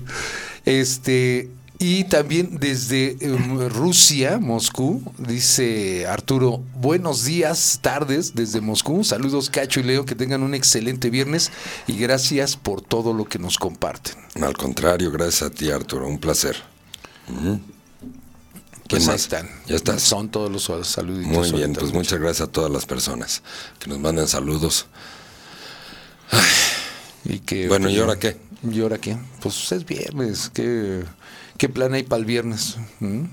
[0.64, 1.51] Este.
[1.85, 9.03] Y también desde em, Rusia, Moscú, dice Arturo, buenos días, tardes desde Moscú.
[9.03, 11.51] Saludos Cacho y Leo, que tengan un excelente viernes
[11.89, 14.14] y gracias por todo lo que nos comparten.
[14.41, 16.07] Al contrario, gracias a ti, Arturo.
[16.07, 16.55] Un placer.
[17.28, 17.59] Ujú.
[18.89, 19.51] Pues ¿Quién ahí están.
[19.66, 20.03] ¿Ya estás?
[20.03, 21.33] Son todos los saluditos.
[21.37, 23.43] Muy bien, pues muchas gracias a todas las personas
[23.80, 24.87] que nos mandan saludos.
[27.24, 28.37] Y que, Bueno, ¿y ahora qué?
[28.70, 29.16] ¿Y ahora qué?
[29.41, 30.49] Pues es viernes.
[30.55, 31.03] ¿Qué,
[31.62, 32.74] qué plan hay para el viernes?
[32.98, 33.26] ¿Mm?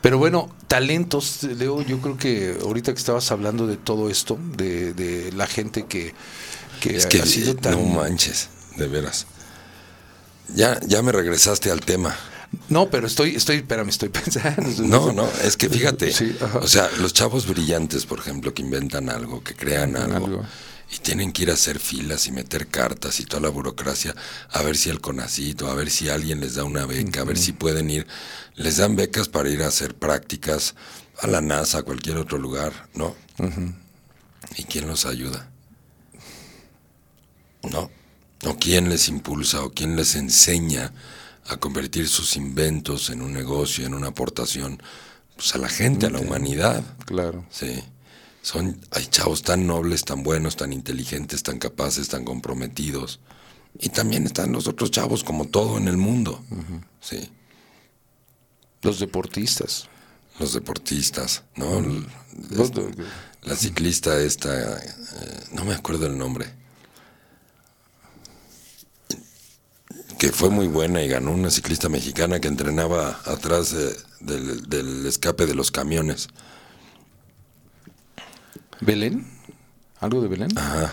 [0.00, 4.92] Pero bueno, talentos, Leo, yo creo que ahorita que estabas hablando de todo esto, de,
[4.92, 6.14] de la gente que,
[6.80, 7.74] que, Es que ha sido tan...
[7.74, 9.28] no manches, de veras.
[10.52, 12.16] Ya, ya me regresaste al tema.
[12.70, 14.82] No, pero estoy, estoy, espérame, estoy pensando.
[14.82, 19.08] No, no, es que fíjate, Sí, o sea, los chavos brillantes, por ejemplo, que inventan
[19.10, 20.44] algo, que crean algo, Algo.
[20.94, 24.14] Y tienen que ir a hacer filas y meter cartas y toda la burocracia,
[24.50, 27.24] a ver si el CONACIT o a ver si alguien les da una beca, a
[27.24, 28.06] ver si pueden ir,
[28.54, 30.76] les dan becas para ir a hacer prácticas
[31.20, 33.16] a la NASA, a cualquier otro lugar, ¿no?
[34.56, 35.50] ¿Y quién los ayuda?
[37.62, 37.90] No.
[38.44, 40.92] ¿O quién les impulsa o quién les enseña
[41.46, 44.80] a convertir sus inventos en un negocio, en una aportación
[45.34, 46.84] pues, a la gente, a la humanidad?
[47.06, 47.44] Claro.
[47.50, 47.82] Sí.
[48.44, 53.20] Son, hay chavos tan nobles, tan buenos, tan inteligentes, tan capaces, tan comprometidos.
[53.78, 56.44] Y también están los otros chavos, como todo en el mundo.
[57.00, 57.30] Sí.
[58.82, 59.88] Los deportistas.
[60.38, 61.80] Los deportistas, ¿no?
[62.50, 62.94] Los de-
[63.44, 64.90] la ciclista esta, eh,
[65.52, 66.46] no me acuerdo el nombre,
[70.18, 75.06] que fue muy buena y ganó una ciclista mexicana que entrenaba atrás de- del, del
[75.06, 76.28] escape de los camiones.
[78.80, 79.26] ¿Belén?
[80.00, 80.58] ¿Algo de Belén?
[80.58, 80.92] Ajá.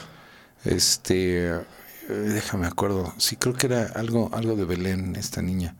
[0.66, 1.64] Este, eh,
[2.08, 3.14] déjame acuerdo.
[3.18, 5.76] Sí, creo que era algo, algo de Belén, esta niña.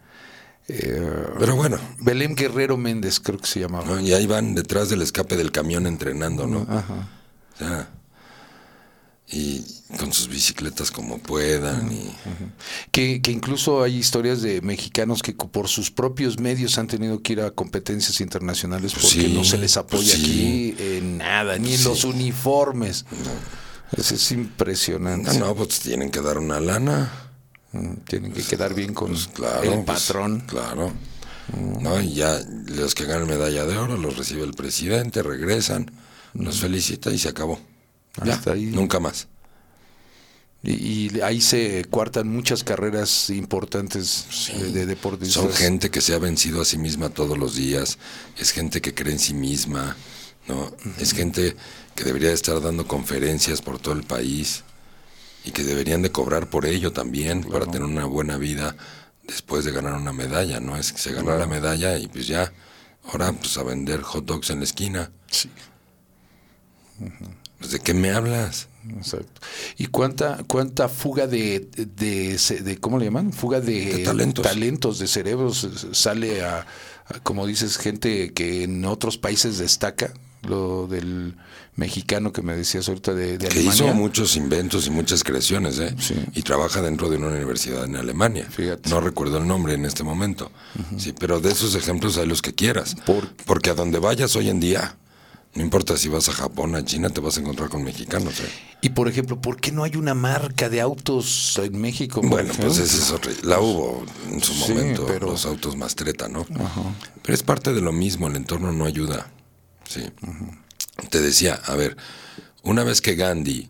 [0.68, 3.86] Eh, Pero bueno, Belén Guerrero Méndez, creo que se llamaba.
[3.86, 4.00] ¿no?
[4.00, 6.62] y ahí van detrás del escape del camión entrenando, ¿no?
[6.70, 7.10] Ajá.
[7.56, 7.90] O sea,
[9.32, 9.64] y
[9.98, 11.92] con sus bicicletas como puedan.
[11.92, 12.12] Y,
[12.92, 17.34] Que, que incluso hay historias de mexicanos que por sus propios medios han tenido que
[17.34, 20.74] ir a competencias internacionales Pues porque sí, no se les apoya pues sí.
[20.76, 21.84] aquí en nada, ni en Sí.
[21.86, 23.06] los uniformes.
[23.96, 25.38] Eso es impresionante.
[25.38, 27.12] no, no, pues tienen que dar una lana.
[27.74, 29.64] Mm, Tienen que quedar bien con Pues claro.
[29.64, 30.44] el pues, patrón.
[30.46, 30.92] claro.
[31.82, 35.92] No, y ya los que ganan medalla de oro los recibe el presidente, regresan,
[36.34, 37.60] los felicita y se acabó.
[38.24, 38.66] Ya, Hasta ahí.
[38.66, 39.28] nunca más.
[40.64, 40.74] Y,
[41.18, 45.34] y ahí se cuartan muchas carreras importantes de, de deportistas.
[45.34, 47.98] Son gente que se ha vencido a sí misma todos los días,
[48.38, 49.96] es gente que cree en sí misma,
[50.48, 50.72] ¿no?
[51.00, 51.56] Es gente
[51.96, 54.64] que debería estar dando conferencias por todo el país
[55.44, 58.76] y que deberían de cobrar por ello también para tener una buena vida
[59.24, 60.78] después de ganar una medalla, ¿no?
[60.78, 62.54] Es que se ganó la medalla y pues ya,
[63.06, 65.12] ahora pues a vender hot dogs en la esquina.
[65.28, 65.50] Sí,
[67.00, 67.12] Pues,
[67.70, 68.68] ¿De qué me hablas?
[68.98, 69.42] exacto.
[69.78, 73.32] ¿Y cuánta cuánta fuga de, de, ¿cómo le llaman?
[73.32, 74.44] Fuga de, De talentos.
[74.46, 76.66] talentos, de cerebros eh, sale a,
[77.08, 81.36] a, como dices, gente que en otros países destaca, lo del
[81.76, 83.74] mexicano que me decías ahorita de, de Que Alemania.
[83.74, 85.96] hizo muchos inventos y muchas creaciones, ¿eh?
[86.00, 86.16] Sí.
[86.34, 88.48] Y trabaja dentro de una universidad en Alemania.
[88.50, 88.90] Fíjate.
[88.90, 90.52] No recuerdo el nombre en este momento.
[90.98, 92.96] Sí, pero de esos ejemplos hay los que quieras.
[93.06, 94.98] Por- Porque a donde vayas hoy en día,
[95.54, 98.50] no importa si vas a Japón, a China, te vas a encontrar con mexicanos, ¿eh?
[98.82, 102.22] Y por ejemplo, ¿por qué no hay una marca de autos en México?
[102.24, 103.32] Bueno, pues esa es otra.
[103.44, 106.46] La hubo en su Sí, momento, pero- los autos Mastreta, ¿no?
[107.22, 109.30] Pero es parte de lo mismo, el entorno no ayuda.
[109.88, 110.02] Sí.
[111.10, 111.98] Te decía, a ver,
[112.64, 113.70] una vez que Gandhi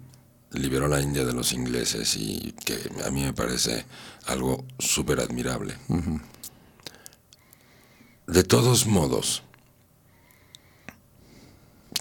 [0.51, 3.85] liberó la India de los ingleses y que a mí me parece
[4.27, 5.75] algo súper admirable.
[8.27, 9.43] De todos modos,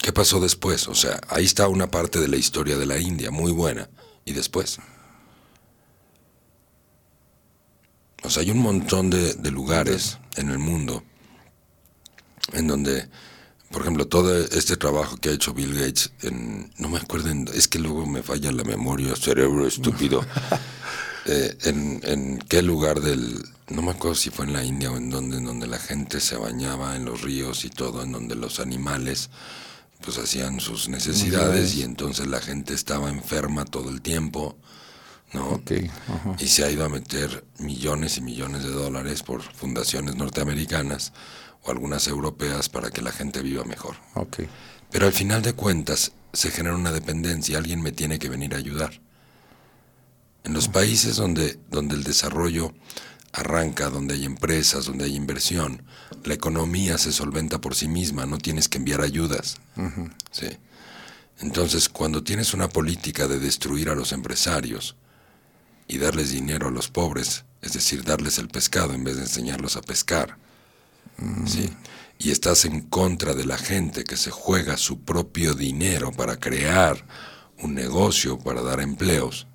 [0.02, 0.88] ¿qué pasó después?
[0.88, 3.88] O sea, ahí está una parte de la historia de la India, muy buena.
[4.24, 4.78] ¿Y después?
[8.22, 11.02] O sea, hay un montón de, de lugares en el mundo
[12.52, 13.08] en donde,
[13.70, 17.68] por ejemplo, todo este trabajo que ha hecho Bill Gates, en, no me acuerdo, es
[17.68, 20.24] que luego me falla la memoria, cerebro estúpido,
[21.26, 24.96] Eh, en, en qué lugar del, no me acuerdo si fue en la India o
[24.96, 28.34] en donde, en donde la gente se bañaba en los ríos y todo, en donde
[28.34, 29.28] los animales
[30.02, 34.56] pues hacían sus necesidades y entonces la gente estaba enferma todo el tiempo,
[35.32, 35.48] ¿no?
[35.50, 35.72] Ok,
[36.08, 36.36] ajá.
[36.38, 41.12] y se ha ido a meter millones y millones de dólares por fundaciones norteamericanas
[41.62, 43.96] o algunas europeas para que la gente viva mejor.
[44.14, 44.40] Ok.
[44.90, 48.58] Pero al final de cuentas se genera una dependencia, alguien me tiene que venir a
[48.58, 49.00] ayudar.
[50.42, 52.72] En los países donde, donde el desarrollo
[53.32, 55.82] arranca, donde hay empresas, donde hay inversión,
[56.24, 59.60] la economía se solventa por sí misma, no tienes que enviar ayudas.
[60.30, 60.48] ¿sí?
[61.38, 64.96] Entonces, cuando tienes una política de destruir a los empresarios
[65.86, 69.76] y darles dinero a los pobres, es decir, darles el pescado en vez de enseñarlos
[69.76, 70.36] a pescar,
[71.46, 71.70] ¿sí?
[72.18, 77.06] y estás en contra de la gente que se juega su propio dinero para crear
[77.62, 79.46] un negocio, para dar empleos,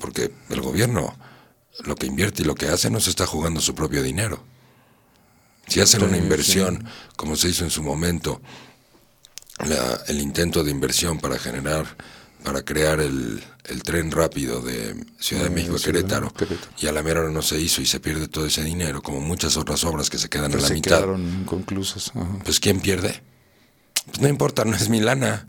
[0.00, 1.16] porque el gobierno
[1.84, 4.44] lo que invierte y lo que hace no se está jugando su propio dinero.
[5.66, 6.84] Si hacen una inversión,
[7.16, 8.40] como se hizo en su momento,
[9.66, 11.96] la- el intento de inversión para generar,
[12.42, 16.72] para crear el, el tren rápido de Ciudad de México a Querétaro, Querétaro.
[16.78, 19.20] y a la mera hora no se hizo y se pierde todo ese dinero, como
[19.20, 20.96] muchas otras obras que se quedan Que a la se mitad.
[20.98, 21.44] quedaron
[22.16, 22.38] ajá.
[22.44, 23.22] Pues ¿quién pierde?
[24.06, 25.46] Pues no importa, no es mi lana.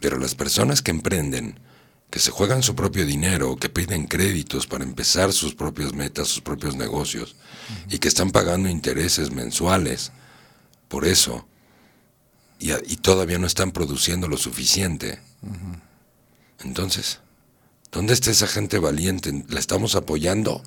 [0.00, 1.58] Pero las personas que emprenden,
[2.10, 6.40] que se juegan su propio dinero, que piden créditos para empezar sus propias metas, sus
[6.40, 7.36] propios negocios,
[7.90, 10.12] y que están pagando intereses mensuales
[10.88, 11.46] por eso,
[12.58, 15.20] y, todavía no están produciendo lo suficiente.
[16.64, 17.20] Entonces,
[17.92, 19.44] ¿dónde está esa gente valiente?
[19.48, 20.62] ¿La estamos apoyando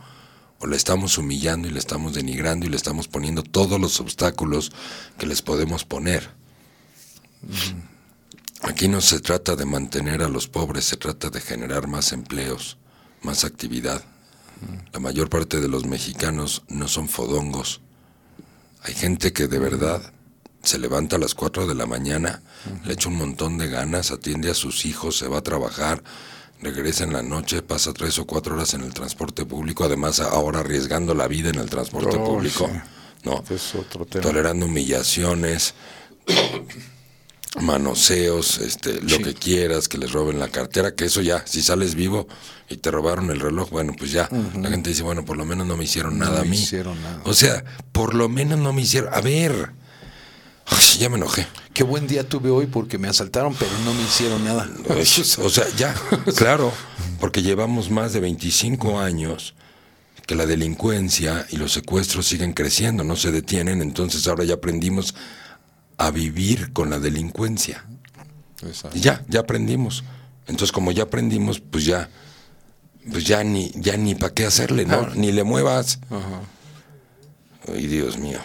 [0.59, 4.71] o la estamos humillando y la estamos denigrando y le estamos poniendo todos los obstáculos
[5.17, 6.29] que les podemos poner?
[8.63, 12.77] Aquí no se trata de mantener a los pobres, se trata de generar más empleos,
[13.21, 14.03] más actividad.
[14.91, 17.79] La mayor parte de los mexicanos no son fodongos.
[18.83, 20.01] Hay gente que de verdad
[20.63, 22.41] se levanta a las 4 de la mañana,
[22.83, 26.03] le echa un montón de ganas, atiende a sus hijos, se va a trabajar,
[26.61, 30.59] regresa en la noche, pasa tres o cuatro horas en el transporte público, además ahora
[30.59, 32.79] arriesgando la vida en el transporte Oh, público, sí.
[33.23, 33.41] ¿no?
[33.49, 34.21] Es otro tema.
[34.21, 35.73] tolerando humillaciones,
[37.59, 41.95] manoseos, este, lo que quieras, que les roben la cartera, que eso ya, si sales
[41.95, 42.27] vivo
[42.69, 44.29] y te robaron el reloj, bueno, pues ya,
[44.61, 46.57] la gente dice, bueno, por lo menos no me hicieron No nada a me mí.
[46.57, 47.21] hicieron nada.
[47.25, 49.71] O sea, por lo menos no me hicieron, a ver,
[50.71, 51.47] Ay, ya me enojé.
[51.73, 54.69] Qué buen día tuve hoy porque me asaltaron, pero no me hicieron nada.
[55.41, 55.95] O sea, ya,
[56.37, 56.71] claro,
[57.19, 59.55] porque llevamos más de 25 años
[60.27, 65.15] que la delincuencia y los secuestros siguen creciendo, no se detienen, entonces ahora ya aprendimos
[65.99, 67.85] a vivir con la delincuencia.
[68.65, 68.97] Exacto.
[68.97, 70.03] Y ya, ya aprendimos.
[70.47, 72.09] Entonces, como ya aprendimos, pues ya,
[73.11, 75.13] pues ya ni, ya ni para qué hacerle, ¿no?
[75.13, 75.99] Ni le muevas.
[76.09, 76.41] Ajá.
[77.67, 78.39] Ay, Dios mío.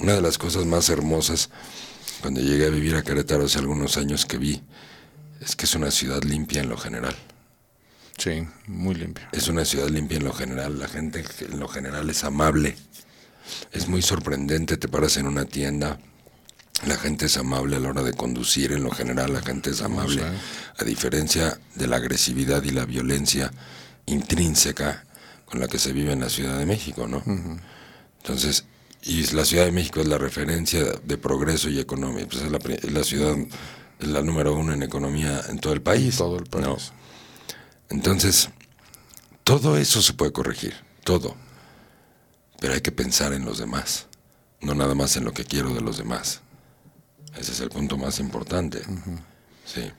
[0.00, 1.50] Una de las cosas más hermosas
[2.22, 4.62] cuando llegué a vivir a Querétaro hace algunos años que vi
[5.40, 7.14] es que es una ciudad limpia en lo general.
[8.16, 9.26] Sí, muy limpio.
[9.32, 10.78] Es una ciudad limpia en lo general.
[10.78, 12.76] La gente en lo general es amable.
[13.72, 15.98] Es muy sorprendente, te paras en una tienda,
[16.86, 19.82] la gente es amable a la hora de conducir, en lo general la gente es
[19.82, 20.22] amable,
[20.76, 23.50] a diferencia de la agresividad y la violencia
[24.06, 25.04] intrínseca
[25.44, 27.22] con la que se vive en la Ciudad de México, ¿no?
[28.22, 28.64] Entonces,
[29.02, 32.58] y la Ciudad de México es la referencia de progreso y economía, pues es la,
[32.58, 33.36] es la ciudad,
[33.98, 36.16] es la número uno en economía en todo el país.
[36.16, 36.66] Todo el país.
[36.66, 36.76] ¿no?
[37.90, 38.48] Entonces,
[39.44, 40.74] todo eso se puede corregir,
[41.04, 41.36] todo.
[42.60, 44.06] Pero hay que pensar en los demás,
[44.62, 46.40] no nada más en lo que quiero de los demás.
[47.38, 48.82] Ese es el punto más importante.
[49.64, 49.90] Sí.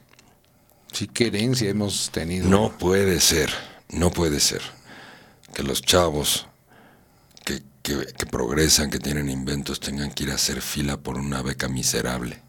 [0.91, 2.48] Sí, qué herencia hemos tenido.
[2.49, 3.49] No puede ser,
[3.90, 4.62] no puede ser
[5.53, 6.48] que los chavos
[7.44, 11.41] que, que- que progresan, que tienen inventos, tengan que ir a hacer fila por una
[11.41, 12.41] beca miserable.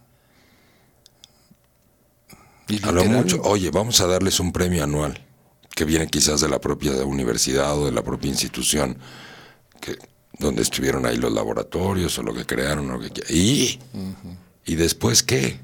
[2.83, 5.25] A lo mucho, oye, vamos a darles un premio anual,
[5.75, 8.99] que viene quizás de la propia universidad o de la propia institución,
[9.81, 9.97] que,
[10.39, 12.91] donde estuvieron ahí los laboratorios o lo que crearon.
[12.91, 13.79] o Lo que, ¿Y?
[14.67, 15.61] ¿Y después qué?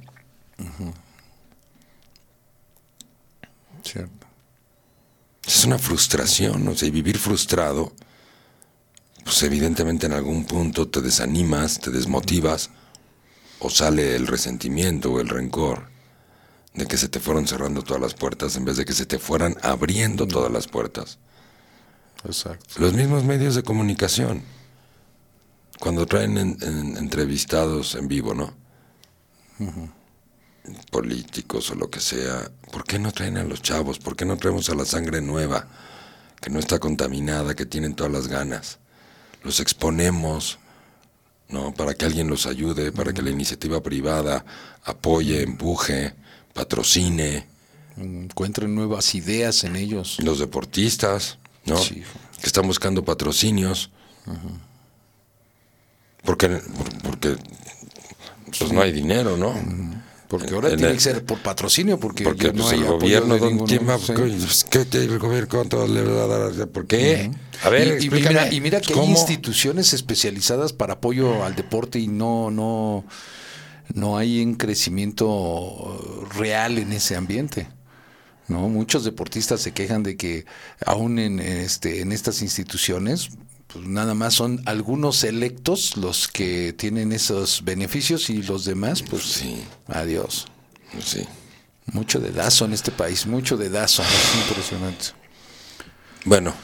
[3.83, 4.27] Cierto.
[5.47, 7.93] Es una frustración, o sea, y vivir frustrado,
[9.24, 12.70] pues evidentemente en algún punto te desanimas, te desmotivas,
[13.59, 15.89] o sale el resentimiento o el rencor
[16.74, 19.19] de que se te fueron cerrando todas las puertas en vez de que se te
[19.19, 21.19] fueran abriendo todas las puertas.
[22.24, 22.77] Exacto.
[22.79, 24.43] Los mismos medios de comunicación,
[25.81, 28.55] cuando traen en- en- entrevistados en vivo, ¿no?
[30.90, 33.98] Políticos o lo que sea, ¿por qué no traen a los chavos?
[33.98, 35.66] ¿Por qué no traemos a la sangre nueva,
[36.40, 38.78] que no está contaminada, que tienen todas las ganas?
[39.43, 40.59] Los exponemos,
[41.48, 41.74] ¿no?
[41.74, 44.44] Para que alguien los ayude, para que la iniciativa privada
[44.84, 46.14] apoye, empuje,
[46.55, 47.48] patrocine.
[47.97, 50.18] Encuentren nuevas ideas en ellos.
[50.22, 51.76] los deportistas, ¿no?
[51.76, 52.05] Sí.
[52.40, 53.90] Que están buscando patrocinios.
[56.24, 57.36] Porque, por- porque
[58.59, 59.55] pues no hay dinero, ¿no?
[60.29, 63.41] Porque ahora En tiene el- que ser por patrocinio, porque, no hay el gobierno, de
[63.41, 63.66] ¿dónde- ninguno.
[63.66, 63.99] ¿quién va?
[63.99, 64.65] Sí.
[64.70, 66.69] ¿Qué te- el gobierno cuánto le va a dar?
[66.69, 67.31] ¿Por qué?
[67.62, 72.09] A ver, y mira, y mira que hay instituciones especializadas para apoyo al deporte y
[72.09, 73.05] no, no,
[73.95, 77.69] no hay un crecimiento real en ese ambiente.
[78.49, 78.69] ¿no?
[78.69, 80.45] Muchos deportistas se quejan de que
[80.85, 83.29] aún en, este, en estas instituciones,
[83.73, 89.23] pues nada más son algunos electos los que tienen esos beneficios y los demás, pues
[89.24, 89.62] Sí.
[89.89, 90.47] adiós.
[91.05, 91.24] Sí.
[91.86, 95.07] Mucho dedazo en este país, mucho dedazo, es impresionante.
[96.24, 96.55] Bueno,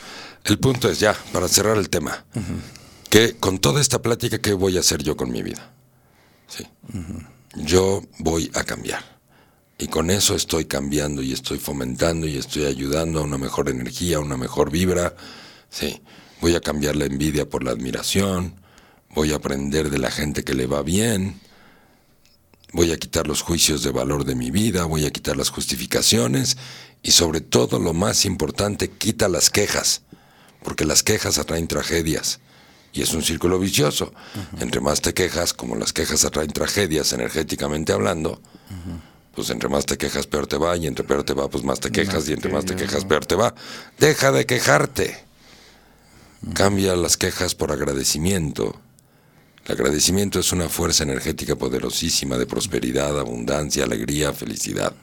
[0.44, 2.24] el punto es ya, para cerrar el tema,
[3.10, 5.72] que con toda esta plática, ¿qué voy a hacer yo con mi vida?
[6.46, 6.66] Sí.
[7.54, 9.18] Yo voy a cambiar.
[9.78, 14.16] Y con eso estoy cambiando y estoy fomentando y estoy ayudando a una mejor energía,
[14.16, 15.14] a una mejor vibra.
[15.70, 16.00] Sí.
[16.40, 18.54] Voy a cambiar la envidia por la admiración.
[19.14, 21.40] Voy a aprender de la gente que le va bien.
[22.72, 26.58] Voy a quitar los juicios de valor de mi vida, voy a quitar las justificaciones
[27.02, 30.02] y sobre todo lo más importante, quita las quejas,
[30.62, 32.40] porque las quejas atraen tragedias
[32.92, 34.12] y es un círculo vicioso.
[34.60, 38.40] Entre más te quejas, como las quejas atraen tragedias energéticamente hablando,
[39.34, 41.80] pues entre más te quejas peor te va y entre peor te va pues más
[41.80, 43.54] te quejas y entre más te quejas peor te va.
[43.98, 45.27] Deja de quejarte.
[46.54, 48.80] Cambia las quejas por agradecimiento.
[49.66, 54.94] El agradecimiento es una fuerza energética poderosísima de prosperidad, abundancia, alegría, felicidad.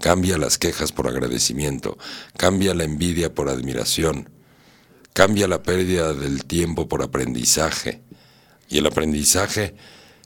[0.00, 1.98] Cambia las quejas por agradecimiento,
[2.38, 4.30] cambia la envidia por admiración,
[5.12, 8.00] cambia la pérdida del tiempo por aprendizaje.
[8.70, 9.74] Y el aprendizaje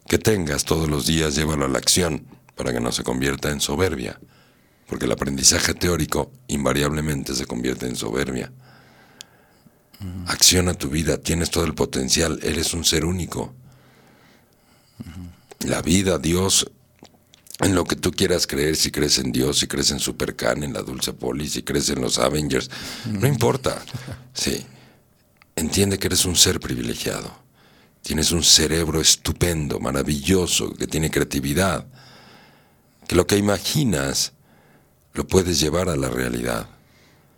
[0.07, 3.61] que tengas todos los días, llévalo a la acción para que no se convierta en
[3.61, 4.21] soberbia.
[4.87, 8.53] Porque el aprendizaje teórico invariablemente se convierte en soberbia.
[10.27, 13.55] Acciona tu vida, tienes todo el potencial, eres un ser único.
[15.61, 16.71] La vida, Dios,
[17.61, 20.73] en lo que tú quieras creer, si crees en Dios, si crees en Supercan, en
[20.73, 22.71] la Dulce Poli, si crees en los Avengers,
[23.07, 23.83] no importa.
[24.35, 24.65] Sí.
[25.55, 27.31] Entiende que eres un ser privilegiado.
[28.01, 31.87] Tienes un cerebro estupendo, maravilloso, que tiene creatividad.
[33.07, 34.33] Que lo que imaginas
[35.13, 36.67] lo puedes llevar a la realidad.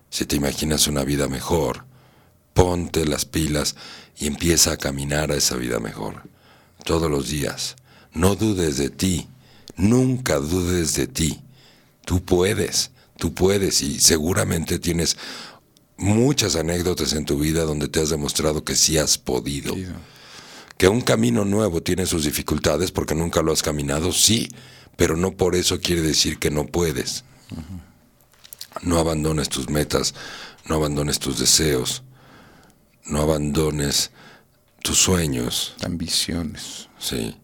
[0.08, 1.84] Si te imaginas una vida mejor,
[2.54, 3.76] ponte las pilas
[4.16, 6.22] y empieza a caminar a esa vida mejor.
[6.84, 7.76] Todos los días.
[8.12, 9.28] No dudes de ti.
[9.76, 11.40] Nunca dudes de ti.
[12.04, 12.92] Tú puedes.
[13.18, 15.16] Tú puedes y seguramente tienes
[15.96, 19.74] muchas anécdotas en tu vida donde te has demostrado que sí has podido.
[20.76, 24.48] Que un camino nuevo tiene sus dificultades porque nunca lo has caminado, sí,
[24.96, 27.24] pero no por eso quiere decir que no puedes.
[28.82, 30.14] No abandones tus metas,
[30.66, 32.02] no abandones tus deseos,
[33.06, 34.10] no abandones
[34.82, 35.74] tus sueños.
[35.82, 36.88] Ambiciones.
[36.98, 37.36] Sí.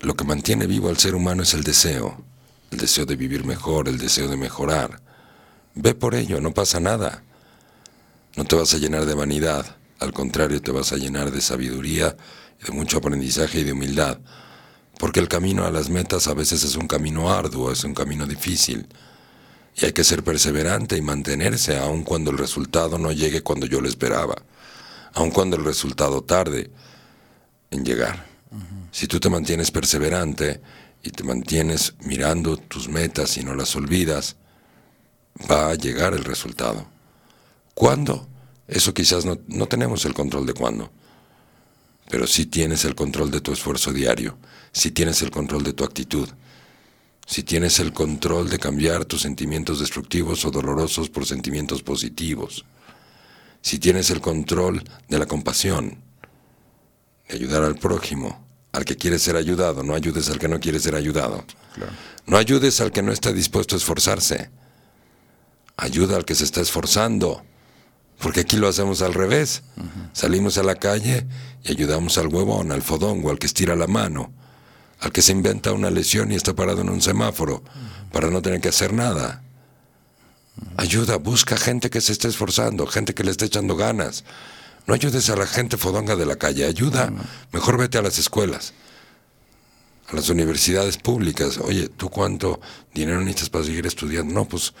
[0.00, 2.22] Lo que mantiene vivo al ser humano es el deseo,
[2.70, 5.00] el deseo de vivir mejor, el deseo de mejorar.
[5.74, 7.22] Ve por ello, no pasa nada.
[8.36, 12.16] No te vas a llenar de vanidad, al contrario te vas a llenar de sabiduría,
[12.64, 14.18] de mucho aprendizaje y de humildad,
[14.98, 18.26] porque el camino a las metas a veces es un camino arduo, es un camino
[18.26, 18.86] difícil,
[19.74, 23.80] y hay que ser perseverante y mantenerse aun cuando el resultado no llegue cuando yo
[23.80, 24.36] lo esperaba,
[25.14, 26.70] aun cuando el resultado tarde
[27.70, 28.26] en llegar.
[28.90, 30.60] Si tú te mantienes perseverante
[31.02, 34.36] y te mantienes mirando tus metas y no las olvidas,
[35.50, 36.86] va a llegar el resultado.
[37.74, 38.28] ¿Cuándo?
[38.68, 40.90] Eso quizás no, no tenemos el control de cuándo,
[42.10, 44.36] pero sí tienes el control de tu esfuerzo diario,
[44.72, 46.28] sí tienes el control de tu actitud,
[47.26, 52.64] si tienes el control de cambiar tus sentimientos destructivos o dolorosos por sentimientos positivos,
[53.60, 56.02] si tienes el control de la compasión,
[57.28, 60.80] de ayudar al prójimo, al que quiere ser ayudado, no ayudes al que no quiere
[60.80, 61.44] ser ayudado.
[62.26, 64.50] No ayudes al que no está dispuesto a esforzarse.
[65.76, 67.42] Ayuda al que se está esforzando.
[68.18, 69.62] Porque aquí lo hacemos al revés.
[70.12, 71.26] Salimos a la calle
[71.64, 74.32] y ayudamos al huevón, al fodongo, al que estira la mano,
[75.02, 77.62] al que se inventa una lesión y está parado en un semáforo
[78.12, 79.42] para no tener que hacer nada.
[80.76, 84.24] Ayuda, busca gente que se esté esforzando, gente que le esté echando ganas.
[84.86, 87.12] No ayudes a la gente fodonga de la calle, ayuda.
[87.52, 88.74] Mejor vete a las escuelas,
[90.08, 91.58] a las universidades públicas.
[91.58, 92.60] Oye, ¿tú cuánto
[92.94, 94.32] dinero necesitas para seguir estudiando?
[94.32, 94.72] No, pues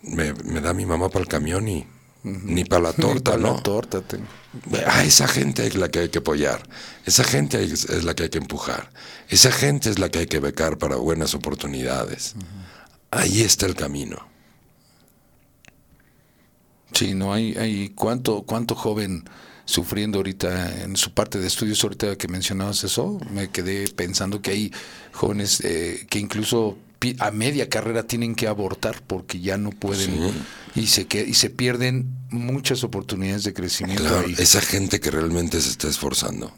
[0.00, 1.86] me, me da mi mamá para el camión y
[2.22, 3.54] ni para la torta, Para ¿no?
[3.56, 4.00] la torta.
[4.02, 4.18] te-
[4.86, 6.62] A esa gente es la que hay que apoyar,
[7.06, 8.90] esa gente es, la que hay que empujar,
[9.28, 12.34] esa gente es la que hay que becar para buenas oportunidades.
[13.10, 14.26] Ahí está el camino.
[16.92, 19.24] Sí, no hay, hay cuánto, cuánto joven
[19.64, 24.50] sufriendo ahorita en su parte de estudios, ahorita que mencionabas eso, me quedé pensando que
[24.52, 24.72] hay
[25.12, 26.78] jóvenes eh, que incluso
[27.20, 30.32] a media carrera tienen que abortar porque ya no pueden
[30.74, 34.34] y se que, y se pierden muchas oportunidades de crecimiento Claro, ahí.
[34.38, 36.52] esa gente que realmente se está esforzando,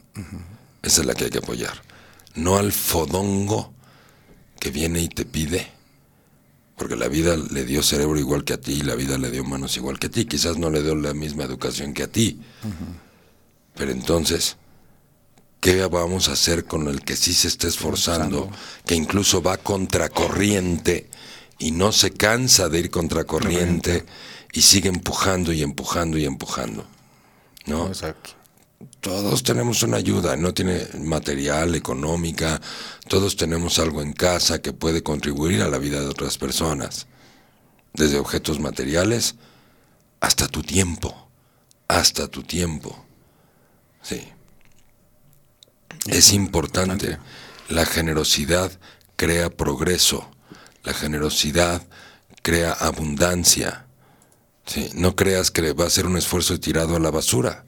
[0.82, 1.82] esa es la que hay que apoyar.
[2.34, 3.72] No al fodongo
[4.58, 5.66] que viene y te pide,
[6.76, 9.44] porque la vida le dio cerebro igual que a ti y la vida le dio
[9.44, 10.24] manos igual que a ti.
[10.24, 12.40] Quizás no le dio la misma educación que a ti.
[13.74, 14.56] Pero entonces,
[15.60, 18.50] ¿qué vamos a hacer con el que sí se está esforzando,
[18.86, 21.08] que incluso va contracorriente
[21.58, 24.06] y no se cansa de ir contracorriente
[24.52, 26.86] y sigue empujando y empujando y empujando?
[27.66, 27.88] ¿No?
[27.88, 28.30] Exacto.
[29.00, 32.60] Todos tenemos una ayuda, no tiene material, económica,
[33.08, 37.06] todos tenemos algo en casa que puede contribuir a la vida de otras personas,
[37.92, 39.34] desde objetos materiales
[40.20, 41.28] hasta tu tiempo,
[41.88, 43.04] hasta tu tiempo.
[44.02, 44.22] Sí.
[46.06, 47.18] Es importante.
[47.68, 48.72] La generosidad
[49.16, 50.30] crea progreso,
[50.82, 51.82] la generosidad
[52.42, 53.86] crea abundancia.
[54.66, 57.64] Sí, no creas que va a ser un esfuerzo tirado a la basura.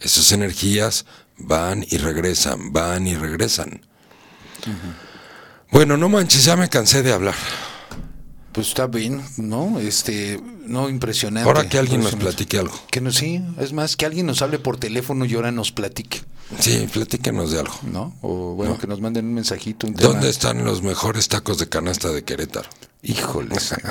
[0.00, 1.06] Esas energías
[1.38, 3.80] van y regresan, van y regresan.
[5.70, 7.34] Bueno, no manches, ya me cansé de hablar.
[8.56, 9.78] Pues está bien, ¿no?
[9.78, 11.46] Este, no impresionante.
[11.46, 12.74] Ahora que alguien nos platique algo.
[12.90, 16.22] Que no, sí, es más, que alguien nos hable por teléfono y ahora nos platique,
[16.58, 17.74] Sí, platíquenos de algo.
[17.82, 18.16] ¿no?
[18.22, 18.78] O bueno, No.
[18.78, 20.08] que nos manden un mensajito, un tema.
[20.08, 22.68] ¿Dónde están los mejores tacos de canasta de Querétaro?
[23.02, 23.74] Híjoles.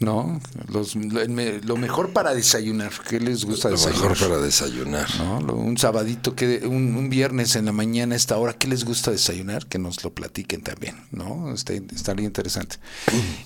[0.00, 2.90] no, los, lo, me- lo mejor para desayunar.
[3.08, 4.10] ¿Qué les gusta Lo desayunar?
[4.10, 5.06] mejor para desayunar.
[5.18, 5.40] ¿No?
[5.42, 8.84] Lo- Un sabadito, que un, un viernes en la mañana a esta hora, ¿qué les
[8.84, 9.66] gusta desayunar?
[9.66, 11.52] Que nos lo platiquen también, ¿no?
[11.52, 12.76] Está, estaría interesante.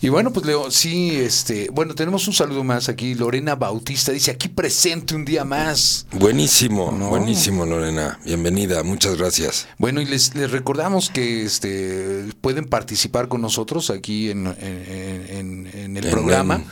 [0.01, 3.15] Y bueno, pues Leo, sí, este, bueno, tenemos un saludo más aquí.
[3.15, 6.07] Lorena Bautista dice, aquí presente un día más.
[6.13, 7.09] Buenísimo, No.
[7.09, 8.21] buenísimo, Lorena.
[8.25, 9.67] Bienvenida, muchas gracias.
[9.79, 15.67] Bueno, y les, les recordamos que este pueden participar con nosotros aquí en, en- en-
[15.75, 16.44] en el En- programa.
[16.53, 16.65] En-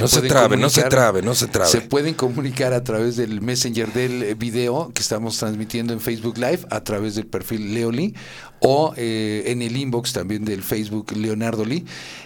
[0.00, 1.70] no se trabe, no se trabe, no se trabe.
[1.70, 6.36] Se pueden comunicar a través del Messenger del eh, video que estamos transmitiendo en Facebook
[6.38, 8.14] Live, a través del perfil Leoli
[8.58, 11.84] o eh, en el inbox también del Facebook Leonardo Lee.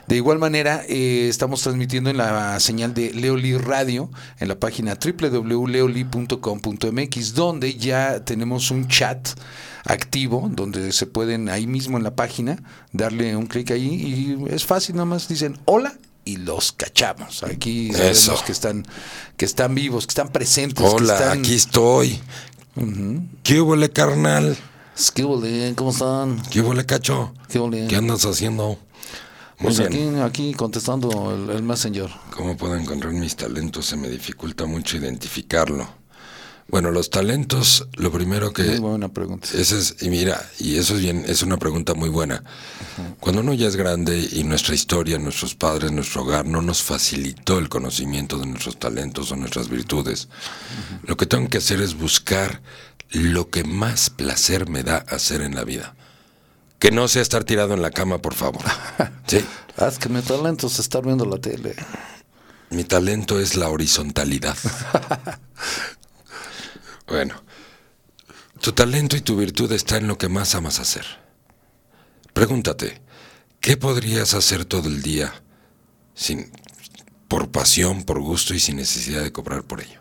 [0.08, 4.96] De igual manera, eh, estamos transmitiendo en la señal de Leoli Radio, en la página
[4.96, 9.28] www.leoli.com.mx, donde ya tenemos un chat
[9.84, 12.62] activo, donde se pueden ahí mismo en la página
[12.92, 15.92] darle un clic ahí y es fácil, nada más dicen hola
[16.24, 17.42] y los cachamos.
[17.42, 18.86] Aquí sabemos que están,
[19.36, 20.84] que están vivos, que están presentes.
[20.84, 22.20] que Hola, están- aquí estoy.
[23.42, 24.56] ¿Qué hubo, le carnal?
[25.14, 25.74] ¿Qué huele?
[25.76, 26.40] ¿Cómo están?
[26.50, 27.32] ¿Qué huele, cacho?
[27.48, 27.86] ¿Qué huele?
[27.88, 28.78] ¿Qué andas haciendo?
[29.58, 30.16] Muy Pues bien.
[30.22, 32.08] aquí, aquí contestando el, el Messenger.
[32.34, 33.86] ¿Cómo puedo encontrar mis talentos?
[33.86, 35.88] Se me dificulta mucho identificarlo.
[36.70, 38.62] Bueno, los talentos, lo primero que...
[38.62, 39.48] Muy buena pregunta.
[39.54, 42.44] Ese es, y mira, y eso es bien, es una pregunta muy buena.
[43.18, 47.58] Cuando uno ya es grande y nuestra historia, nuestros padres, nuestro hogar no nos facilitó
[47.58, 50.28] el conocimiento de nuestros talentos o nuestras virtudes,
[51.02, 52.60] lo que tengo que hacer es buscar
[53.10, 55.96] lo que más placer me da hacer en la vida.
[56.78, 58.62] Que no sea estar tirado en la cama, por favor.
[59.26, 59.44] Sí.
[59.76, 61.76] Ah, es que mi talento es estar viendo la tele.
[62.70, 64.56] Mi talento es la horizontalidad.
[67.10, 67.42] bueno,
[68.60, 71.04] tu talento y tu virtud está en lo que más amas hacer.
[72.32, 73.02] Pregúntate,
[73.60, 75.42] ¿qué podrías hacer todo el día
[76.14, 76.50] sin
[77.28, 80.00] por pasión, por gusto y sin necesidad de cobrar por ello?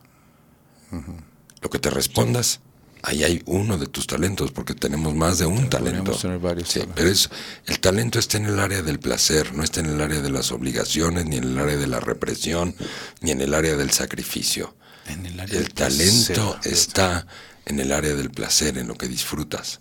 [1.61, 2.61] Lo que te respondas,
[3.03, 6.11] ahí hay uno de tus talentos, porque tenemos más de un talento.
[6.11, 7.29] Tener varios Sí, pero es,
[7.65, 10.51] el talento está en el área del placer, no está en el área de las
[10.51, 12.75] obligaciones, ni en el área de la represión,
[13.21, 14.75] ni en el área del sacrificio.
[15.09, 16.35] En el área El del placer.
[16.35, 17.25] talento está
[17.65, 19.79] en el área del placer, en lo que disfrutas.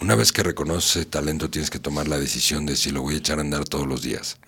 [0.00, 3.18] Una vez que reconoces talento, tienes que tomar la decisión de si lo voy a
[3.18, 4.38] echar a andar todos los días.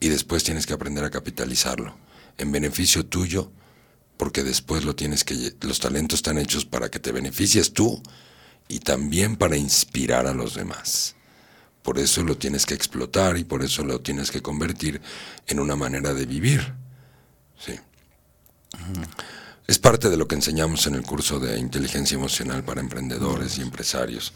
[0.00, 1.96] Y después tienes que aprender a capitalizarlo
[2.38, 3.50] en beneficio tuyo,
[4.16, 8.02] porque después lo tienes que los talentos están hechos para que te beneficies tú
[8.68, 11.16] y también para inspirar a los demás.
[11.82, 15.00] Por eso lo tienes que explotar y por eso lo tienes que convertir
[15.48, 16.74] en una manera de vivir.
[17.58, 17.74] Sí.
[19.66, 23.62] Es parte de lo que enseñamos en el curso de inteligencia emocional para emprendedores y
[23.62, 24.32] empresarios,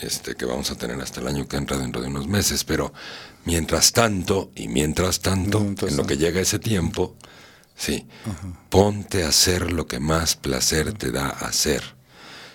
[0.00, 2.64] este, que vamos a tener hasta el año que entra dentro de unos meses.
[2.64, 2.92] Pero
[3.44, 7.16] mientras tanto, y mientras tanto, Mientras en lo que llega ese tiempo,
[7.76, 8.06] sí,
[8.68, 11.82] ponte a hacer lo que más placer te da hacer.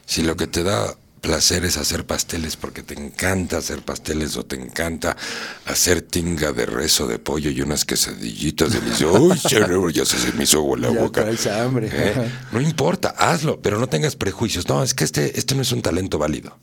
[0.06, 0.95] Si lo que te da
[1.26, 5.18] placer es hacer pasteles porque te encanta hacer pasteles o te encanta
[5.65, 9.45] hacer tinga de rezo de pollo y unas quesadillitas deliciosas.
[9.72, 11.26] Uy, ya se me hizo agua en la Ya boca.
[11.61, 11.89] hambre.
[11.91, 12.31] ¿Eh?
[12.52, 14.68] No importa, hazlo, pero no tengas prejuicios.
[14.69, 16.60] No, es que este, este no es un talento válido.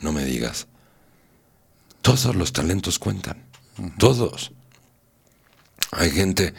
[0.00, 0.66] No me digas.
[2.02, 3.46] Todos los talentos cuentan.
[3.98, 4.50] Todos.
[5.92, 6.54] Hay gente,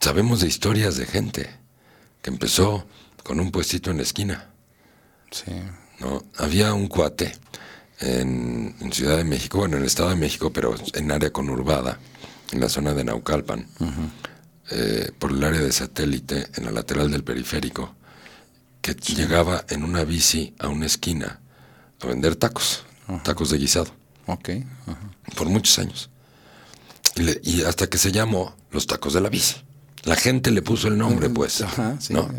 [0.00, 1.50] sabemos de historias de gente
[2.22, 2.86] que empezó
[3.24, 4.50] con un puestito en la esquina.
[5.32, 5.50] Sí.
[6.00, 6.24] ¿No?
[6.38, 7.32] Había un cuate
[8.00, 11.98] en, en Ciudad de México, bueno, en el Estado de México, pero en área conurbada,
[12.52, 13.66] en la zona de Naucalpan,
[14.70, 17.94] eh, por el área de satélite, en la lateral del periférico,
[18.80, 21.40] que llegaba en una bici a una esquina
[22.02, 22.84] a vender tacos,
[23.24, 23.90] tacos de guisado,
[24.26, 24.48] Ok.
[24.86, 24.98] ajá.
[25.36, 26.08] por muchos años.
[27.16, 29.56] Y, le- y hasta que se llamó los tacos de la bici.
[30.04, 31.60] La gente le puso el nombre, pues.
[31.60, 32.14] Ajá, sí.
[32.14, 32.30] ¿no?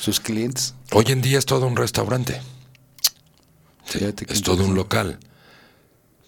[0.00, 0.74] Sus clientes.
[0.92, 2.40] Hoy en día es todo un restaurante.
[3.84, 3.98] Sí,
[4.28, 5.18] es todo un local.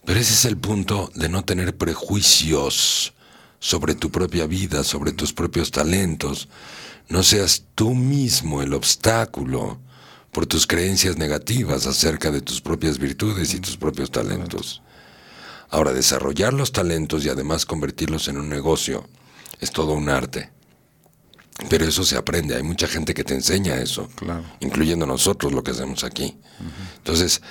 [0.05, 3.15] Pero ese es el punto de no tener prejuicios
[3.59, 6.49] sobre tu propia vida, sobre tus propios talentos.
[7.09, 9.79] No seas tú mismo el obstáculo
[10.31, 14.83] por tus creencias negativas acerca de tus propias virtudes y tus propios talentos.
[15.71, 19.09] Ahora, desarrollar los talentos y además convertirlos en un negocio
[19.61, 20.51] es todo un arte.
[21.69, 24.45] Pero eso se aprende, hay mucha gente que te enseña eso, Claro.
[24.61, 26.37] incluyendo nosotros lo que hacemos aquí.
[26.97, 27.43] Entonces,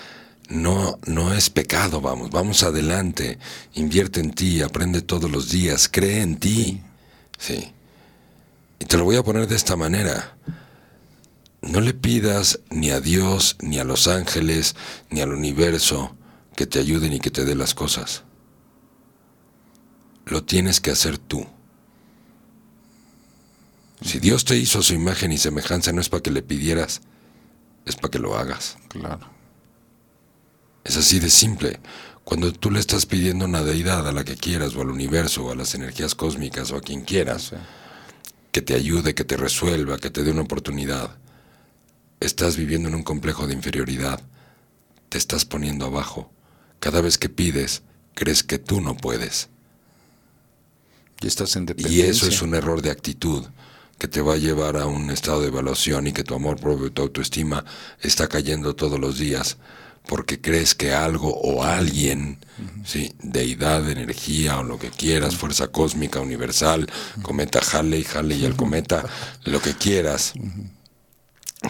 [0.50, 3.40] no, no es pecado, vamos, vamos adelante,
[3.76, 6.82] invierte en ti, aprende todos los días, cree en ti.
[7.38, 7.72] Sí.
[8.80, 10.36] Y te lo voy a poner de esta manera.
[11.62, 14.76] No le pidas ni a Dios, ni a los ángeles,
[15.10, 16.14] ni al universo
[16.58, 18.24] que te ayuden y que te dé las cosas.
[20.26, 21.46] Lo tienes que hacer tú.
[24.04, 27.02] Si Dios te hizo su imagen y semejanza, no es para que le pidieras,
[27.86, 28.78] es para que lo hagas.
[28.90, 29.30] Claro.
[30.84, 31.80] Es así de simple.
[32.24, 35.52] Cuando tú le estás pidiendo una deidad, a la que quieras, o al universo, o
[35.52, 37.56] a las energías cósmicas, o a quien quieras, Sí.
[38.52, 41.18] que te ayude, que te resuelva, que te dé una oportunidad,
[42.20, 44.22] estás viviendo en un complejo de inferioridad.
[45.10, 46.32] Te estás poniendo abajo.
[46.80, 49.50] Cada vez que pides, crees que tú no puedes.
[51.22, 53.46] Y estás en Y eso es un error de actitud
[54.04, 56.88] que te va a llevar a un estado de evaluación y que tu amor propio
[56.88, 57.64] y tu autoestima
[58.02, 59.56] está cayendo todos los días
[60.08, 62.38] porque crees que algo o alguien,
[62.84, 68.58] sí, deidad, energía o lo que quieras, fuerza cósmica, universal, cometa Halley, Halley y al
[68.58, 69.06] cometa,
[69.46, 70.34] lo que quieras.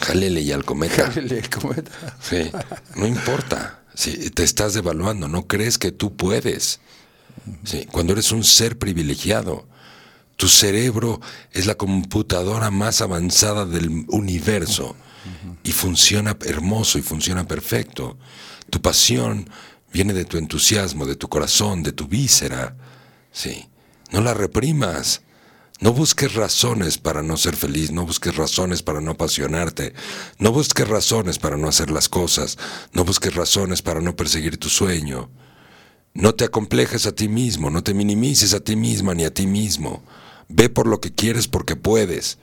[0.01, 1.11] Jalele y al cometa.
[1.21, 1.91] Le cometa.
[2.19, 2.49] Sí,
[2.95, 3.83] no importa.
[3.93, 6.79] Sí, te estás devaluando, no crees que tú puedes.
[7.63, 9.67] Sí, cuando eres un ser privilegiado,
[10.35, 14.95] tu cerebro es la computadora más avanzada del universo
[15.63, 18.17] y funciona hermoso y funciona perfecto.
[18.69, 19.49] Tu pasión
[19.91, 22.75] viene de tu entusiasmo, de tu corazón, de tu víscera.
[23.31, 23.69] Sí,
[24.11, 25.21] no la reprimas.
[25.79, 29.93] No busques razones para no ser feliz, no busques razones para no apasionarte,
[30.39, 32.57] no busques razones para no hacer las cosas,
[32.93, 35.29] no busques razones para no perseguir tu sueño.
[36.13, 39.47] No te acomplejes a ti mismo, no te minimices a ti misma ni a ti
[39.47, 40.03] mismo.
[40.49, 42.37] Ve por lo que quieres porque puedes.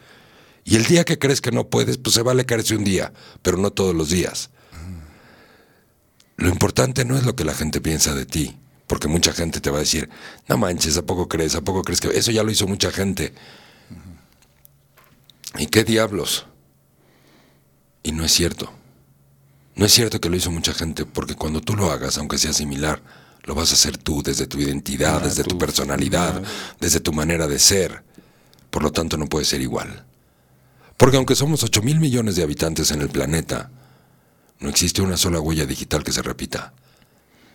[0.65, 3.13] Y el día que crees que no puedes, pues se vale caerse un día,
[3.43, 4.51] pero no todos los días.
[6.37, 9.71] Lo importante no es lo que la gente piensa de ti, porque mucha gente te
[9.71, 10.09] va a decir,
[10.49, 11.55] no manches, ¿a poco crees?
[11.55, 13.35] ¿A poco crees que eso ya lo hizo mucha gente?
[15.59, 16.47] ¿Y qué diablos?
[18.03, 18.73] Y no es cierto.
[19.75, 22.53] No es cierto que lo hizo mucha gente, porque cuando tú lo hagas, aunque sea
[22.53, 23.03] similar,
[23.45, 26.43] lo vas a hacer tú, desde tu identidad, desde tu personalidad,
[26.79, 28.03] desde tu manera de ser.
[28.71, 30.05] Por lo tanto, no puede ser igual.
[30.97, 33.71] Porque aunque somos 8 mil millones de habitantes en el planeta,
[34.61, 36.75] no existe una sola huella digital que se repita.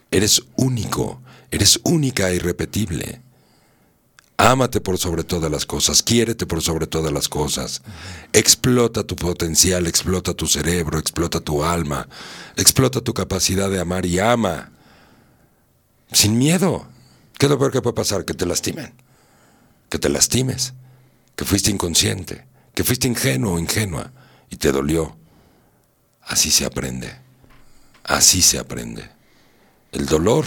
[0.09, 1.21] Eres único,
[1.51, 3.21] eres única e irrepetible.
[4.37, 7.83] Ámate por sobre todas las cosas, quiérete por sobre todas las cosas.
[8.33, 12.09] Explota tu potencial, explota tu cerebro, explota tu alma,
[12.57, 14.71] explota tu capacidad de amar y ama.
[16.15, 16.87] Sin miedo.
[17.37, 18.25] ¿Qué es lo peor que puede pasar?
[18.25, 18.93] Que te lastimen.
[19.89, 20.73] Que te lastimes.
[21.35, 24.11] Que fuiste inconsciente que fuiste ingenuo o ingenua
[24.49, 25.17] y te dolió.
[26.21, 27.09] Así se aprende.
[28.03, 29.09] Así se aprende.
[29.91, 30.45] El dolor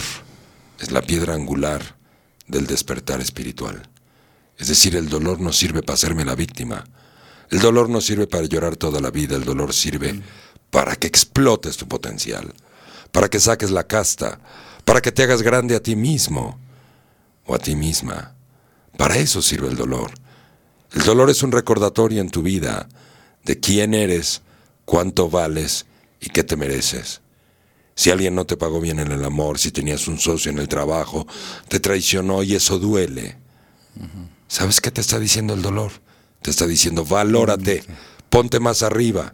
[0.79, 1.97] es la piedra angular
[2.47, 3.89] del despertar espiritual.
[4.57, 6.85] Es decir, el dolor no sirve para hacerme la víctima.
[7.49, 9.35] El dolor no sirve para llorar toda la vida.
[9.35, 10.21] El dolor sirve
[10.69, 12.53] para que explotes tu potencial,
[13.11, 14.39] para que saques la casta,
[14.85, 16.59] para que te hagas grande a ti mismo
[17.45, 18.35] o a ti misma.
[18.97, 20.11] Para eso sirve el dolor.
[20.93, 22.89] El dolor es un recordatorio en tu vida
[23.43, 24.41] de quién eres,
[24.85, 25.85] cuánto vales
[26.19, 27.21] y qué te mereces.
[27.95, 30.67] Si alguien no te pagó bien en el amor, si tenías un socio en el
[30.67, 31.27] trabajo,
[31.67, 33.37] te traicionó y eso duele.
[34.47, 35.91] ¿Sabes qué te está diciendo el dolor?
[36.41, 37.83] Te está diciendo, valórate,
[38.29, 39.33] ponte más arriba.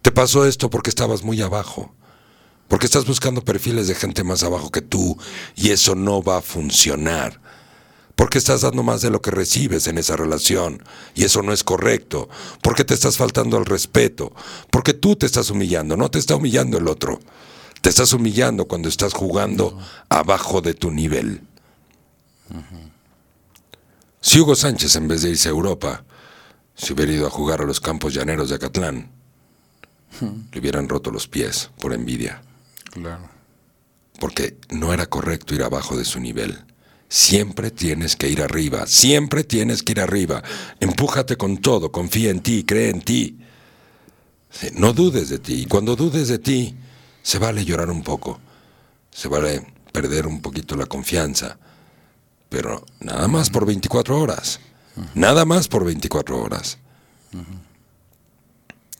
[0.00, 1.94] Te pasó esto porque estabas muy abajo,
[2.68, 5.18] porque estás buscando perfiles de gente más abajo que tú
[5.56, 7.40] y eso no va a funcionar
[8.18, 10.82] porque estás dando más de lo que recibes en esa relación
[11.14, 12.28] y eso no es correcto,
[12.62, 14.32] porque te estás faltando al respeto,
[14.72, 17.20] porque tú te estás humillando, no te está humillando el otro,
[17.80, 19.78] te estás humillando cuando estás jugando
[20.08, 21.42] abajo de tu nivel.
[24.20, 26.02] Si Hugo Sánchez en vez de irse a Europa,
[26.74, 29.12] se hubiera ido a jugar a los campos llaneros de Acatlán,
[30.50, 32.42] le hubieran roto los pies por envidia.
[33.00, 33.28] Claro.
[34.18, 36.64] Porque no era correcto ir abajo de su nivel.
[37.08, 40.42] Siempre tienes que ir arriba, siempre tienes que ir arriba.
[40.80, 43.38] Empújate con todo, confía en ti, cree en ti.
[44.74, 45.62] No dudes de ti.
[45.62, 46.76] Y cuando dudes de ti,
[47.22, 48.40] se vale llorar un poco.
[49.10, 51.58] Se vale perder un poquito la confianza.
[52.48, 54.60] Pero nada más por 24 horas.
[55.14, 56.78] Nada más por 24 horas.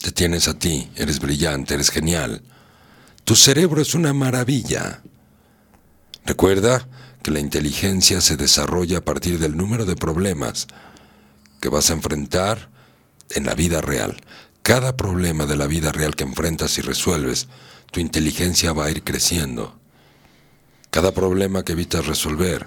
[0.01, 2.43] Te tienes a ti, eres brillante, eres genial.
[3.29, 5.03] Tu cerebro es una maravilla.
[6.25, 6.89] Recuerda
[7.23, 10.67] que la inteligencia se desarrolla a partir del número de problemas
[11.61, 12.71] que vas a enfrentar
[13.29, 14.19] en la vida real.
[14.63, 17.49] Cada problema de la vida real que enfrentas y resuelves,
[17.93, 19.79] tu inteligencia va a ir creciendo.
[20.89, 22.67] Cada problema que evitas resolver,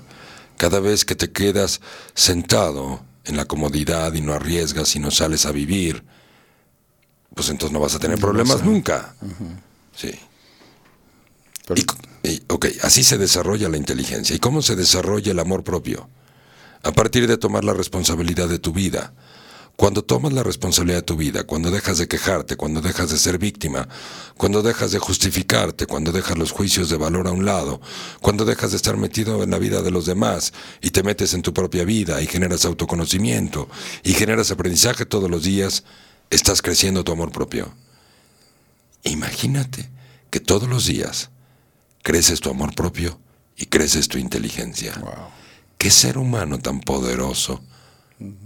[0.57, 1.81] cada vez que te quedas
[2.13, 6.03] sentado en la comodidad y no arriesgas y no sales a vivir,
[7.33, 9.15] pues entonces no vas a tener problemas nunca.
[9.95, 10.11] Sí.
[12.47, 14.35] Ok, así se desarrolla la inteligencia.
[14.35, 16.09] ¿Y cómo se desarrolla el amor propio?
[16.83, 19.13] A partir de tomar la responsabilidad de tu vida.
[19.75, 23.39] Cuando tomas la responsabilidad de tu vida, cuando dejas de quejarte, cuando dejas de ser
[23.39, 23.87] víctima,
[24.37, 27.81] cuando dejas de justificarte, cuando dejas los juicios de valor a un lado,
[28.21, 31.41] cuando dejas de estar metido en la vida de los demás y te metes en
[31.41, 33.69] tu propia vida y generas autoconocimiento
[34.03, 35.83] y generas aprendizaje todos los días,
[36.29, 37.73] estás creciendo tu amor propio.
[39.03, 39.89] Imagínate
[40.29, 41.31] que todos los días
[42.01, 43.19] creces tu amor propio
[43.55, 44.93] y creces tu inteligencia.
[45.77, 47.63] ¿Qué ser humano tan poderoso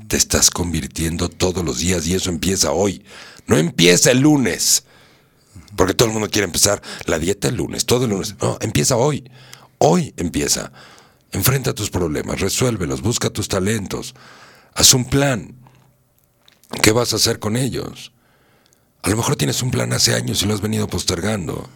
[0.07, 3.03] te estás convirtiendo todos los días y eso empieza hoy?
[3.48, 4.86] No empieza el lunes.
[5.76, 8.36] Porque todo el mundo quiere empezar la dieta el lunes, todo el lunes.
[8.41, 9.30] No, empieza hoy.
[9.77, 10.72] Hoy empieza.
[11.32, 14.15] Enfrenta tus problemas, resuélvelos, busca tus talentos.
[14.73, 15.56] Haz un plan.
[16.82, 18.14] ¿Qué vas a hacer con ellos?
[19.02, 21.69] A lo mejor tienes un plan hace años y lo has venido postergando.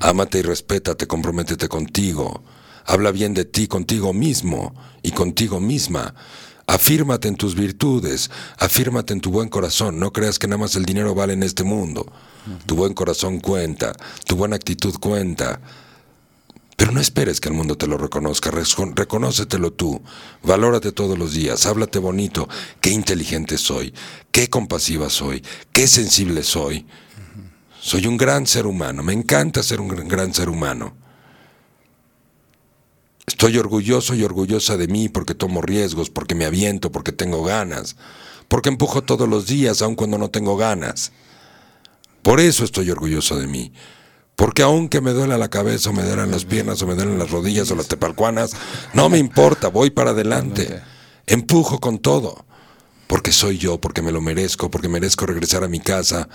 [0.00, 2.42] Ámate y respétate, comprométete contigo.
[2.84, 6.14] Habla bien de ti contigo mismo y contigo misma.
[6.66, 9.98] Afírmate en tus virtudes, afírmate en tu buen corazón.
[9.98, 12.10] No creas que nada más el dinero vale en este mundo.
[12.66, 13.92] Tu buen corazón cuenta,
[14.26, 15.60] tu buena actitud cuenta.
[16.76, 20.02] Pero no esperes que el mundo te lo reconozca, reconócetelo tú,
[20.42, 22.48] valórate todos los días, háblate bonito,
[22.80, 23.94] qué inteligente soy,
[24.32, 26.86] qué compasiva soy, qué sensible soy.
[27.82, 30.94] Soy un gran ser humano, me encanta ser un gran ser humano.
[33.26, 37.96] Estoy orgulloso y orgullosa de mí porque tomo riesgos, porque me aviento, porque tengo ganas,
[38.46, 41.10] porque empujo todos los días aun cuando no tengo ganas.
[42.22, 43.72] Por eso estoy orgulloso de mí.
[44.36, 47.32] Porque aunque me duela la cabeza o me duelen las piernas o me duelen las
[47.32, 48.52] rodillas o las tepalcuanas,
[48.94, 50.80] no me importa, voy para adelante.
[51.26, 52.44] Empujo con todo.
[53.08, 56.28] Porque soy yo, porque me lo merezco, porque merezco regresar a mi casa,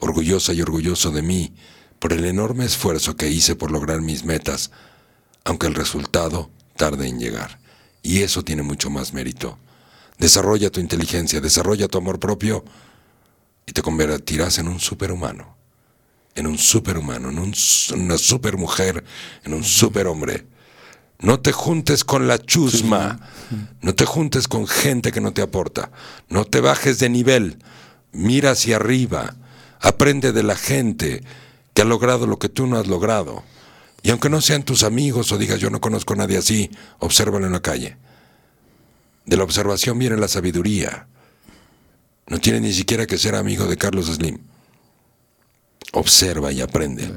[0.00, 1.54] orgullosa y orgulloso de mí,
[1.98, 4.70] por el enorme esfuerzo que hice por lograr mis metas
[5.44, 7.58] aunque el resultado tarde en llegar.
[8.02, 9.58] Y eso tiene mucho más mérito.
[10.18, 12.64] Desarrolla tu inteligencia, desarrolla tu amor propio
[13.66, 15.56] y te convertirás en un superhumano,
[16.34, 19.04] en un superhumano, en una supermujer,
[19.44, 20.46] en un superhombre.
[21.20, 23.20] No te juntes con la chusma,
[23.82, 25.90] no te juntes con gente que no te aporta,
[26.28, 27.58] no te bajes de nivel,
[28.12, 29.36] mira hacia arriba,
[29.80, 31.22] aprende de la gente
[31.74, 33.42] que ha logrado lo que tú no has logrado.
[34.02, 37.46] Y aunque no sean tus amigos o digas yo no conozco a nadie así, obsérvalo
[37.46, 37.96] en la calle.
[39.26, 41.06] De la observación viene la sabiduría.
[42.26, 44.38] No tiene ni siquiera que ser amigo de Carlos Slim.
[45.92, 47.12] Observa y aprende.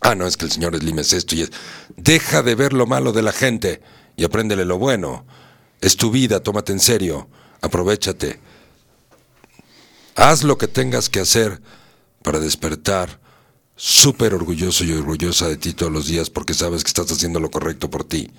[0.00, 1.52] Ah, no, es que el señor Slim es esto y es...
[1.96, 3.82] Deja de ver lo malo de la gente
[4.16, 5.24] y apréndele lo bueno.
[5.80, 7.28] Es tu vida, tómate en serio,
[7.60, 8.40] aprovechate.
[10.16, 11.60] Haz lo que tengas que hacer
[12.22, 13.20] para despertar
[13.76, 17.50] súper orgulloso y orgullosa de ti todos los días porque sabes que estás haciendo lo
[17.50, 18.30] correcto por ti.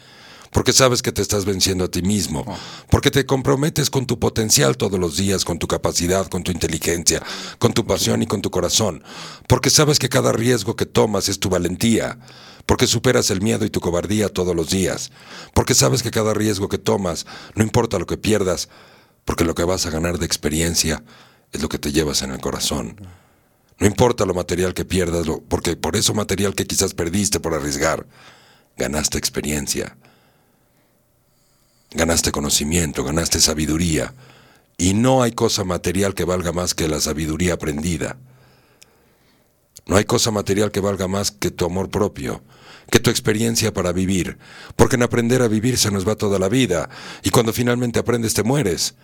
[0.51, 2.43] Porque sabes que te estás venciendo a ti mismo.
[2.45, 2.57] Oh.
[2.89, 7.22] Porque te comprometes con tu potencial todos los días, con tu capacidad, con tu inteligencia,
[7.60, 9.03] con tu pasión y con tu corazón.
[9.47, 12.18] Porque sabes que cada riesgo que tomas es tu valentía.
[12.65, 15.11] Porque superas el miedo y tu cobardía todos los días.
[15.53, 17.26] Porque sabes que cada riesgo que tomas,
[17.56, 18.69] no importa lo que pierdas,
[19.26, 21.03] porque lo que vas a ganar de experiencia
[21.51, 22.95] es lo que te llevas en el corazón.
[23.80, 28.06] No importa lo material que pierdas, porque por eso material que quizás perdiste por arriesgar,
[28.76, 29.95] ganaste experiencia,
[31.91, 34.14] ganaste conocimiento, ganaste sabiduría.
[34.77, 38.18] Y no hay cosa material que valga más que la sabiduría aprendida.
[39.85, 42.43] No hay cosa material que valga más que tu amor propio,
[42.91, 44.38] que tu experiencia para vivir,
[44.76, 46.89] porque en aprender a vivir se nos va toda la vida,
[47.23, 48.95] y cuando finalmente aprendes te mueres.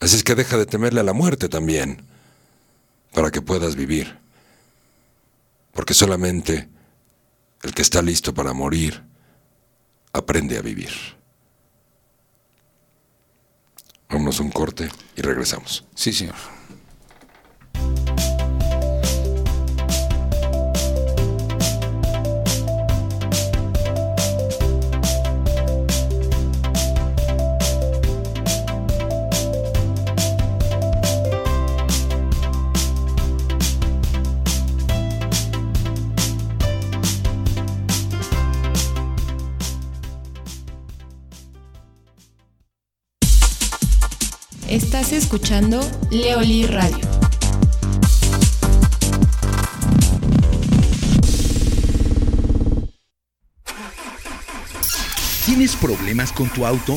[0.00, 2.04] Así es que deja de temerle a la muerte también
[3.12, 4.18] para que puedas vivir.
[5.72, 6.68] Porque solamente
[7.62, 9.02] el que está listo para morir
[10.12, 10.90] aprende a vivir.
[14.08, 15.84] Vámonos un corte y regresamos.
[15.94, 16.59] Sí, señor.
[45.20, 45.78] Escuchando
[46.10, 47.06] Leoli Radio.
[55.44, 56.96] ¿Tienes problemas con tu auto?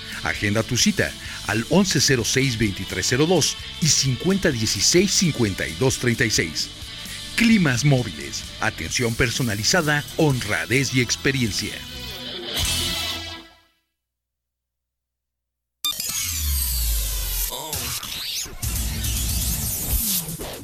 [0.23, 1.11] Agenda tu cita
[1.47, 6.67] al 1106-2302 y 5016-5236.
[7.35, 11.73] Climas móviles, atención personalizada, honradez y experiencia.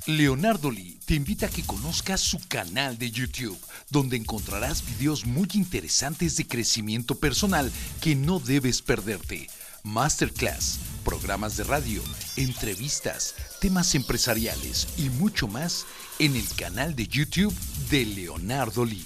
[0.08, 3.60] Leonardo Lee te invita a que conozcas su canal de YouTube,
[3.90, 7.70] donde encontrarás videos muy interesantes de crecimiento personal
[8.00, 9.50] que no debes perderte.
[9.84, 12.02] Masterclass, programas de radio,
[12.38, 15.86] entrevistas, temas empresariales y mucho más
[16.20, 17.54] en el canal de YouTube
[17.90, 19.06] de Leonardo Lee.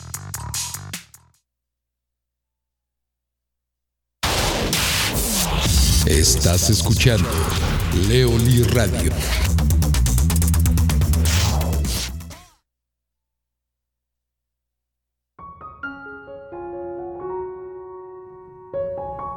[6.11, 7.29] Estás escuchando
[8.09, 9.13] Leoli Radio.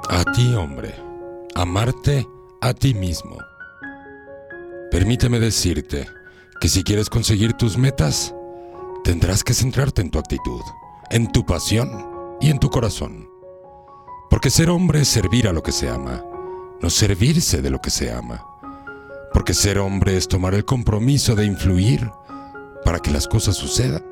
[0.09, 0.93] A ti, hombre,
[1.55, 2.27] amarte
[2.61, 3.39] a ti mismo.
[4.91, 6.09] Permíteme decirte
[6.61, 8.35] que si quieres conseguir tus metas,
[9.05, 10.63] tendrás que centrarte en tu actitud,
[11.11, 13.29] en tu pasión y en tu corazón.
[14.29, 16.25] Porque ser hombre es servir a lo que se ama
[16.85, 18.45] no servirse de lo que se ama.
[19.33, 22.11] Porque ser hombre es tomar el compromiso de influir
[22.85, 24.05] para que las cosas sucedan.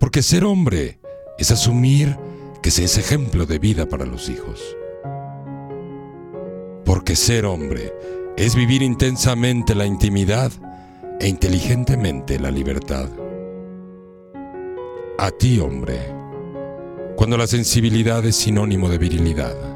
[0.00, 0.98] Porque ser hombre
[1.38, 2.18] es asumir
[2.60, 4.76] que se es ejemplo de vida para los hijos.
[6.84, 7.92] Porque ser hombre
[8.36, 10.50] es vivir intensamente la intimidad
[11.20, 13.08] e inteligentemente la libertad.
[15.18, 16.00] A ti, hombre,
[17.14, 19.73] cuando la sensibilidad es sinónimo de virilidad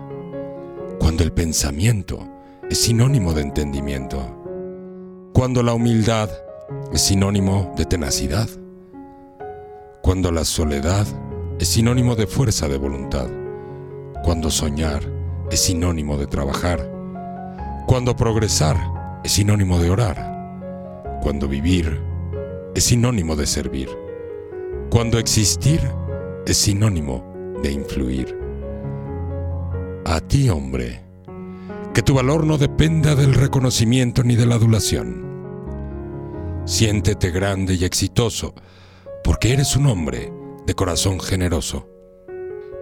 [0.99, 2.27] cuando el pensamiento
[2.69, 4.19] es sinónimo de entendimiento,
[5.33, 6.29] cuando la humildad
[6.93, 8.49] es sinónimo de tenacidad,
[10.03, 11.07] cuando la soledad
[11.59, 13.29] es sinónimo de fuerza de voluntad,
[14.25, 15.03] cuando soñar
[15.51, 16.91] es sinónimo de trabajar,
[17.87, 18.77] cuando progresar
[19.25, 22.01] es sinónimo de orar, cuando vivir
[22.75, 23.89] es sinónimo de servir,
[24.91, 25.81] cuando existir
[26.47, 27.25] es sinónimo
[27.63, 28.48] de influir
[30.11, 31.05] a ti, hombre,
[31.93, 36.63] que tu valor no dependa del reconocimiento ni de la adulación.
[36.65, 38.55] Siéntete grande y exitoso,
[39.23, 40.33] porque eres un hombre
[40.67, 41.91] de corazón generoso.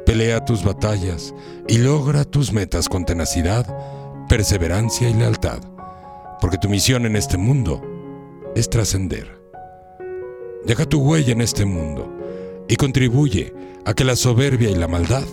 [0.05, 1.35] Pelea tus batallas
[1.67, 3.67] y logra tus metas con tenacidad,
[4.29, 5.59] perseverancia y lealtad,
[6.41, 7.83] porque tu misión en este mundo
[8.55, 9.37] es trascender.
[10.65, 12.09] Deja tu huella en este mundo
[12.69, 13.53] y contribuye
[13.85, 15.25] a que la soberbia y la maldad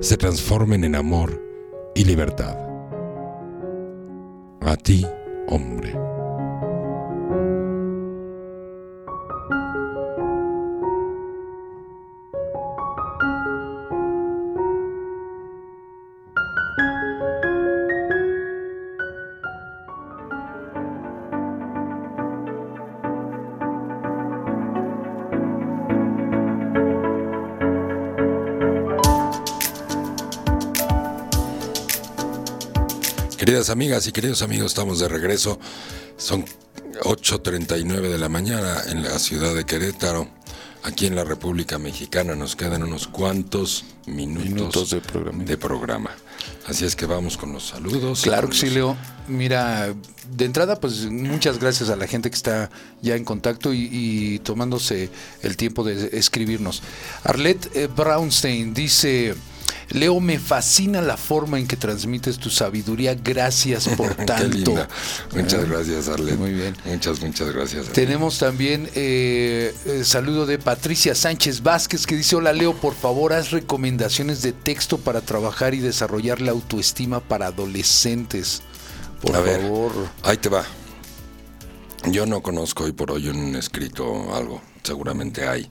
[0.00, 1.40] se transformen en amor
[1.94, 2.56] y libertad.
[4.62, 5.06] A ti,
[5.48, 6.09] hombre.
[33.50, 35.58] Queridas amigas y queridos amigos, estamos de regreso.
[36.16, 36.44] Son
[37.02, 40.28] 8.39 de la mañana en la ciudad de Querétaro.
[40.84, 45.42] Aquí en la República Mexicana nos quedan unos cuantos minutos, de, programa.
[45.42, 46.10] de programa.
[46.68, 48.22] Así es que vamos con los saludos.
[48.22, 48.96] Claro que sí, Leo.
[49.26, 49.96] Mira,
[50.30, 52.70] de entrada, pues muchas gracias a la gente que está
[53.02, 55.10] ya en contacto y, tomándose
[55.42, 56.84] el tiempo de escribirnos.
[57.24, 59.34] Arlette eh, Brownstein dice...
[59.90, 63.14] Leo, me fascina la forma en que transmites tu sabiduría.
[63.14, 64.48] Gracias por Qué tanto.
[64.72, 64.88] linda.
[65.34, 66.36] Muchas Ah, gracias, Arlet.
[66.38, 66.76] Muy bien.
[66.84, 67.86] Muchas, muchas gracias.
[67.88, 73.32] Tenemos también eh, eh, saludo de Patricia Sánchez Vázquez que dice, hola Leo, por favor
[73.32, 78.62] haz recomendaciones de texto para trabajar y desarrollar la autoestima para adolescentes.
[79.20, 79.60] Por A ver.
[79.60, 79.92] favor.
[80.22, 80.64] Ahí te va.
[82.10, 85.70] Yo no conozco hoy por hoy un escrito algo, seguramente hay.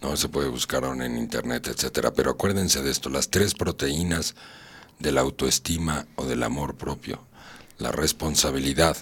[0.00, 4.34] No se puede buscar aún en internet, etcétera, pero acuérdense de esto, las tres proteínas
[4.98, 7.20] de la autoestima o del amor propio.
[7.78, 8.96] La responsabilidad,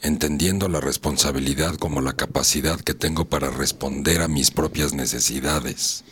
[0.00, 6.04] entendiendo la responsabilidad como la capacidad que tengo para responder a mis propias necesidades.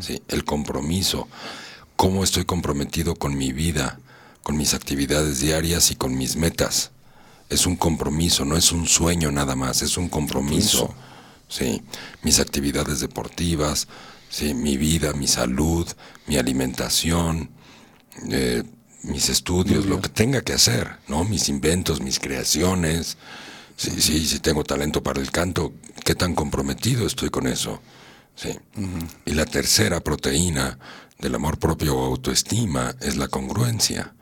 [0.00, 0.22] ¿sí?
[0.28, 1.28] El compromiso,
[1.96, 4.00] cómo estoy comprometido con mi vida,
[4.42, 6.90] con mis actividades diarias y con mis metas.
[7.50, 10.94] Es un compromiso, no es un sueño nada más, es un compromiso.
[11.48, 11.82] Sí,
[12.22, 13.88] mis actividades deportivas,
[14.28, 15.86] sí, mi vida, mi salud,
[16.26, 17.50] mi alimentación,
[18.30, 18.62] eh,
[19.02, 21.24] mis estudios, lo que tenga que hacer, ¿no?
[21.24, 23.16] Mis inventos, mis creaciones.
[23.76, 25.72] Sí, sí, si tengo talento para el canto,
[26.04, 27.80] ¿qué tan comprometido estoy con eso?
[28.34, 28.58] Sí.
[29.24, 30.78] Y la tercera proteína
[31.18, 34.14] del amor propio o autoestima es la congruencia,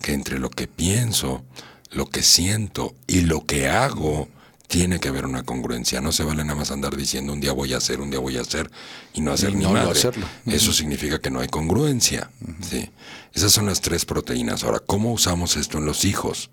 [0.00, 1.44] que entre lo que pienso,
[1.90, 4.28] lo que siento y lo que hago
[4.70, 6.00] tiene que haber una congruencia.
[6.00, 8.36] No se vale nada más andar diciendo un día voy a hacer, un día voy
[8.38, 8.70] a hacer
[9.12, 9.90] y no hacer Y ni no, no madre.
[9.98, 10.26] hacerlo.
[10.46, 12.30] Eso significa que no hay congruencia.
[12.62, 12.88] Sí.
[13.34, 14.62] Esas son las tres proteínas.
[14.62, 16.50] Ahora, ¿cómo usamos esto en los hijos?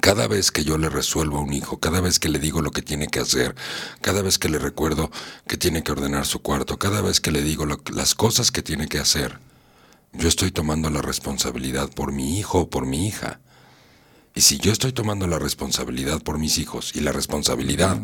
[0.00, 2.70] Cada vez que yo le resuelvo a un hijo, cada vez que le digo lo
[2.70, 3.56] que tiene que hacer,
[4.00, 5.10] cada vez que le recuerdo
[5.48, 8.62] que tiene que ordenar su cuarto, cada vez que le digo lo- las cosas que
[8.62, 9.40] tiene que hacer,
[10.12, 13.40] yo estoy tomando la responsabilidad por mi hijo o por mi hija.
[14.34, 18.00] Y si yo estoy tomando la responsabilidad por mis hijos, y la responsabilidad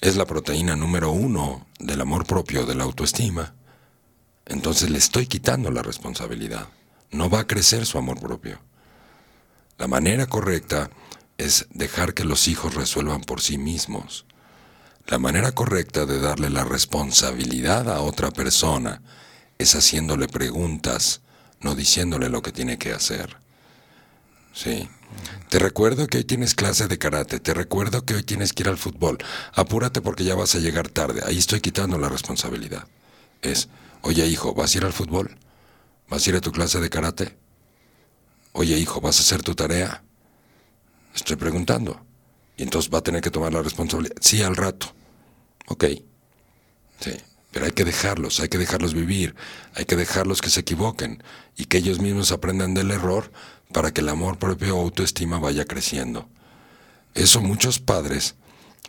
[0.00, 3.54] es la proteína número uno del amor propio, de la autoestima,
[4.44, 6.68] entonces le estoy quitando la responsabilidad.
[7.10, 8.58] No va a crecer su amor propio.
[9.78, 10.90] La manera correcta
[11.38, 14.24] es dejar que los hijos resuelvan por sí mismos.
[15.06, 19.02] La manera correcta de darle la responsabilidad a otra persona
[19.58, 21.20] es haciéndole preguntas,
[21.60, 23.36] no diciéndole lo que tiene que hacer.
[24.52, 24.88] Sí.
[25.48, 28.68] Te recuerdo que hoy tienes clase de karate, te recuerdo que hoy tienes que ir
[28.68, 29.18] al fútbol.
[29.54, 31.22] Apúrate porque ya vas a llegar tarde.
[31.24, 32.86] Ahí estoy quitando la responsabilidad.
[33.42, 33.68] Es,
[34.02, 35.38] oye hijo, ¿vas a ir al fútbol?
[36.08, 37.36] ¿Vas a ir a tu clase de karate?
[38.52, 40.02] Oye hijo, ¿vas a hacer tu tarea?
[41.14, 42.04] Estoy preguntando.
[42.56, 44.16] Y entonces va a tener que tomar la responsabilidad.
[44.20, 44.94] Sí, al rato.
[45.68, 45.84] Ok.
[47.00, 47.12] Sí.
[47.52, 49.34] Pero hay que dejarlos, hay que dejarlos vivir,
[49.74, 51.22] hay que dejarlos que se equivoquen
[51.56, 53.32] y que ellos mismos aprendan del error
[53.72, 56.28] para que el amor propio o autoestima vaya creciendo.
[57.14, 58.34] Eso muchos padres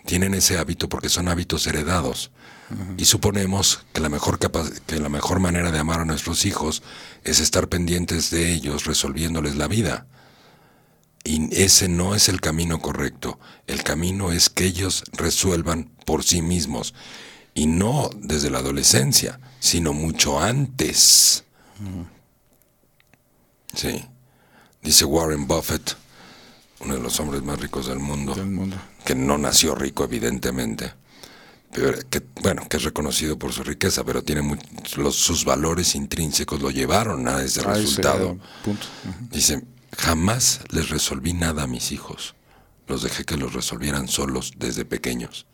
[0.06, 2.32] tienen ese hábito porque son hábitos heredados.
[2.98, 6.84] Y suponemos que la, mejor que la mejor manera de amar a nuestros hijos
[7.24, 10.06] es estar pendientes de ellos, resolviéndoles la vida.
[11.24, 13.40] Y ese no es el camino correcto.
[13.68, 16.94] El camino es que ellos resuelvan por sí mismos.
[17.54, 21.46] Y no desde la adolescencia, sino mucho antes.
[23.74, 24.06] Sí.
[24.88, 25.98] Dice Warren Buffett,
[26.80, 28.78] uno de los hombres más ricos del mundo, Del mundo.
[29.04, 30.94] que no nació rico evidentemente,
[31.74, 34.58] pero que, bueno, que es reconocido por su riqueza, pero tiene
[34.96, 38.38] los, sus valores intrínsecos lo llevaron a ese Ah, ese resultado.
[39.30, 39.62] Dice,
[39.98, 42.36] jamás les resolví nada a mis hijos.
[42.88, 45.48] Los dejé que los resolvieran solos desde pequeños.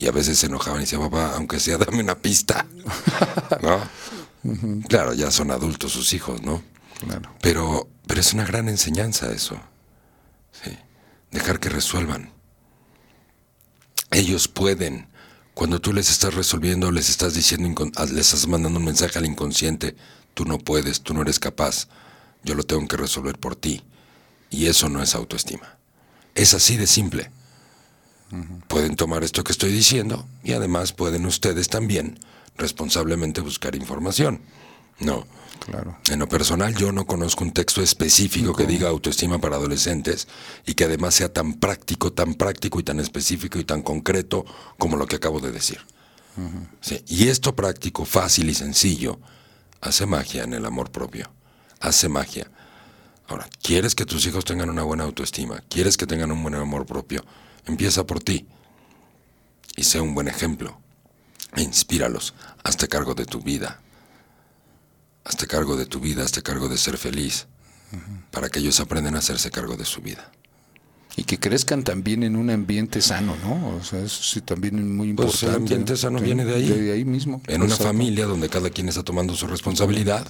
[0.00, 2.66] Y a veces se enojaban y decían, papá, aunque sea, dame una pista.
[3.62, 3.80] ¿No?
[4.88, 6.62] Claro, ya son adultos sus hijos, ¿no?
[6.98, 7.34] Claro.
[7.40, 9.60] Pero, pero es una gran enseñanza eso.
[10.52, 10.76] Sí.
[11.30, 12.30] Dejar que resuelvan.
[14.10, 15.08] Ellos pueden.
[15.54, 19.26] Cuando tú les estás resolviendo, les estás diciendo, ah, les estás mandando un mensaje al
[19.26, 19.96] inconsciente,
[20.34, 21.88] tú no puedes, tú no eres capaz,
[22.42, 23.82] yo lo tengo que resolver por ti.
[24.50, 25.76] Y eso no es autoestima.
[26.34, 27.30] Es así de simple.
[28.68, 32.18] Pueden tomar esto que estoy diciendo y además pueden ustedes también
[32.56, 34.40] responsablemente buscar información.
[34.98, 35.26] No.
[35.60, 35.96] Claro.
[36.10, 40.28] En lo personal, yo no conozco un texto específico que diga autoestima para adolescentes
[40.64, 44.44] y que además sea tan práctico, tan práctico y tan específico y tan concreto
[44.78, 45.80] como lo que acabo de decir.
[46.80, 49.18] Sí, Y esto práctico, fácil y sencillo
[49.80, 51.30] hace magia en el amor propio.
[51.80, 52.50] Hace magia.
[53.28, 55.62] Ahora, ¿quieres que tus hijos tengan una buena autoestima?
[55.68, 57.24] ¿Quieres que tengan un buen amor propio?
[57.66, 58.46] Empieza por ti
[59.76, 60.78] y sé un buen ejemplo.
[61.54, 62.34] E inspíralos.
[62.62, 63.80] Hazte cargo de tu vida.
[65.26, 67.48] Hazte cargo de tu vida, hazte cargo de ser feliz,
[68.30, 70.30] para que ellos aprendan a hacerse cargo de su vida.
[71.16, 73.76] Y que crezcan también en un ambiente sano, ¿no?
[73.76, 75.38] O sea, eso sí también es muy importante.
[75.38, 75.96] Pues el ambiente ¿no?
[75.96, 76.68] sano viene de ahí.
[76.68, 77.40] De ahí mismo.
[77.46, 77.86] En una Exacto.
[77.86, 80.26] familia donde cada quien está tomando su responsabilidad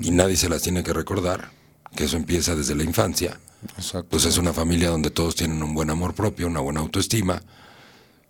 [0.00, 1.50] y nadie se las tiene que recordar,
[1.94, 3.40] que eso empieza desde la infancia.
[3.76, 4.08] Exacto.
[4.08, 7.42] Pues es una familia donde todos tienen un buen amor propio, una buena autoestima.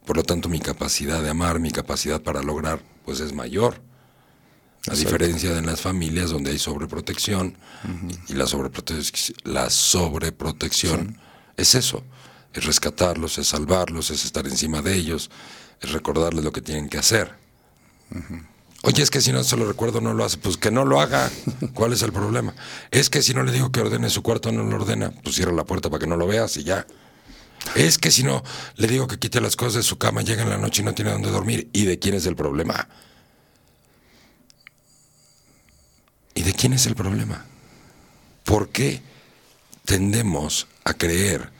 [0.07, 3.83] Por lo tanto, mi capacidad de amar, mi capacidad para lograr, pues es mayor.
[4.89, 7.57] A diferencia de en las familias donde hay sobreprotección,
[8.29, 11.19] y la, sobreprote- la sobreprotección
[11.57, 12.05] es eso,
[12.53, 15.31] es rescatarlos, es salvarlos, es estar encima de ellos,
[15.81, 17.35] es recordarles lo que tienen que hacer.
[18.83, 21.01] Oye, es que si no se lo recuerdo no lo hace, pues que no lo
[21.01, 21.31] haga.
[21.75, 22.55] ¿Cuál es el problema?
[22.91, 25.53] Es que si no le digo que ordene su cuarto no lo ordena, pues cierra
[25.53, 26.87] la puerta para que no lo veas y ya.
[27.75, 28.45] Es que si no
[28.77, 30.95] le digo que quite las cosas de su cama, llega en la noche y no
[30.95, 31.69] tiene dónde dormir.
[31.73, 32.89] ¿Y de quién es el problema?
[36.37, 37.47] ¿Y de quién es el problema?
[38.45, 39.01] ¿Por qué
[39.87, 41.51] tendemos a creer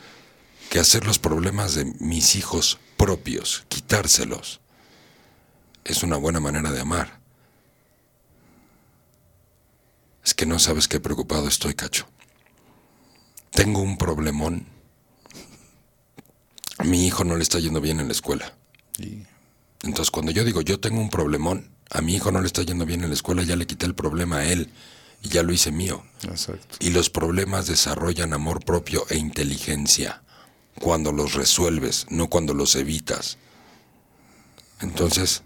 [0.69, 4.61] que hacer los problemas de mis hijos propios, quitárselos,
[5.83, 7.19] es una buena manera de amar?
[10.23, 12.07] Es que no sabes qué preocupado estoy, cacho.
[13.53, 14.67] Tengo un problemón.
[16.77, 18.53] A mi hijo no le está yendo bien en la escuela.
[19.83, 22.87] Entonces, cuando yo digo yo tengo un problemón, a mi hijo no le está yendo
[22.87, 24.71] bien en la escuela, ya le quité el problema a él
[25.23, 26.05] y ya lo hice mío.
[26.23, 26.77] Exacto.
[26.81, 30.23] Y los problemas desarrollan amor propio e inteligencia
[30.81, 33.39] cuando los resuelves, no cuando los evitas.
[34.81, 35.43] Entonces,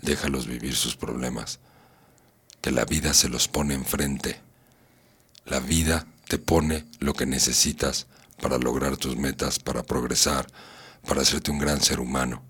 [0.00, 1.58] déjalos vivir sus problemas,
[2.60, 4.40] que la vida se los pone enfrente.
[5.44, 8.06] La vida te pone lo que necesitas
[8.40, 10.46] para lograr tus metas, para progresar,
[11.06, 12.44] para hacerte un gran ser humano.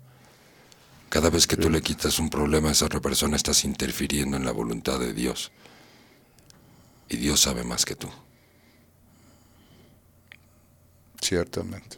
[1.13, 4.45] Cada vez que tú le quitas un problema a esa otra persona, estás interfiriendo en
[4.45, 5.51] la voluntad de Dios.
[7.07, 8.09] Y Dios sabe más que tú.
[11.21, 11.97] Ciertamente.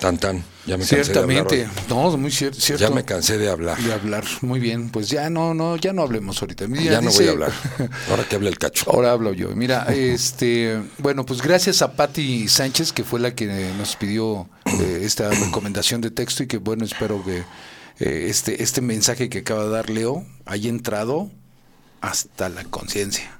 [0.00, 1.56] Tan tan, ya me cansé Ciertamente.
[1.58, 1.84] de hablar.
[1.90, 2.82] No, muy cier- cierto.
[2.82, 3.78] Ya me cansé de hablar.
[3.78, 4.24] de hablar.
[4.40, 4.88] Muy bien.
[4.88, 6.66] Pues ya no, no, ya no hablemos ahorita.
[6.68, 7.52] Mira, Ya no voy a hablar.
[8.08, 8.90] Ahora que hable el cacho.
[8.90, 9.50] Ahora hablo yo.
[9.50, 13.46] Mira, este, bueno, pues gracias a Patti Sánchez, que fue la que
[13.76, 14.48] nos pidió
[14.80, 17.44] eh, esta recomendación de texto y que bueno, espero que
[17.98, 21.30] eh, este, este mensaje que acaba de dar Leo haya entrado
[22.00, 23.38] hasta la conciencia.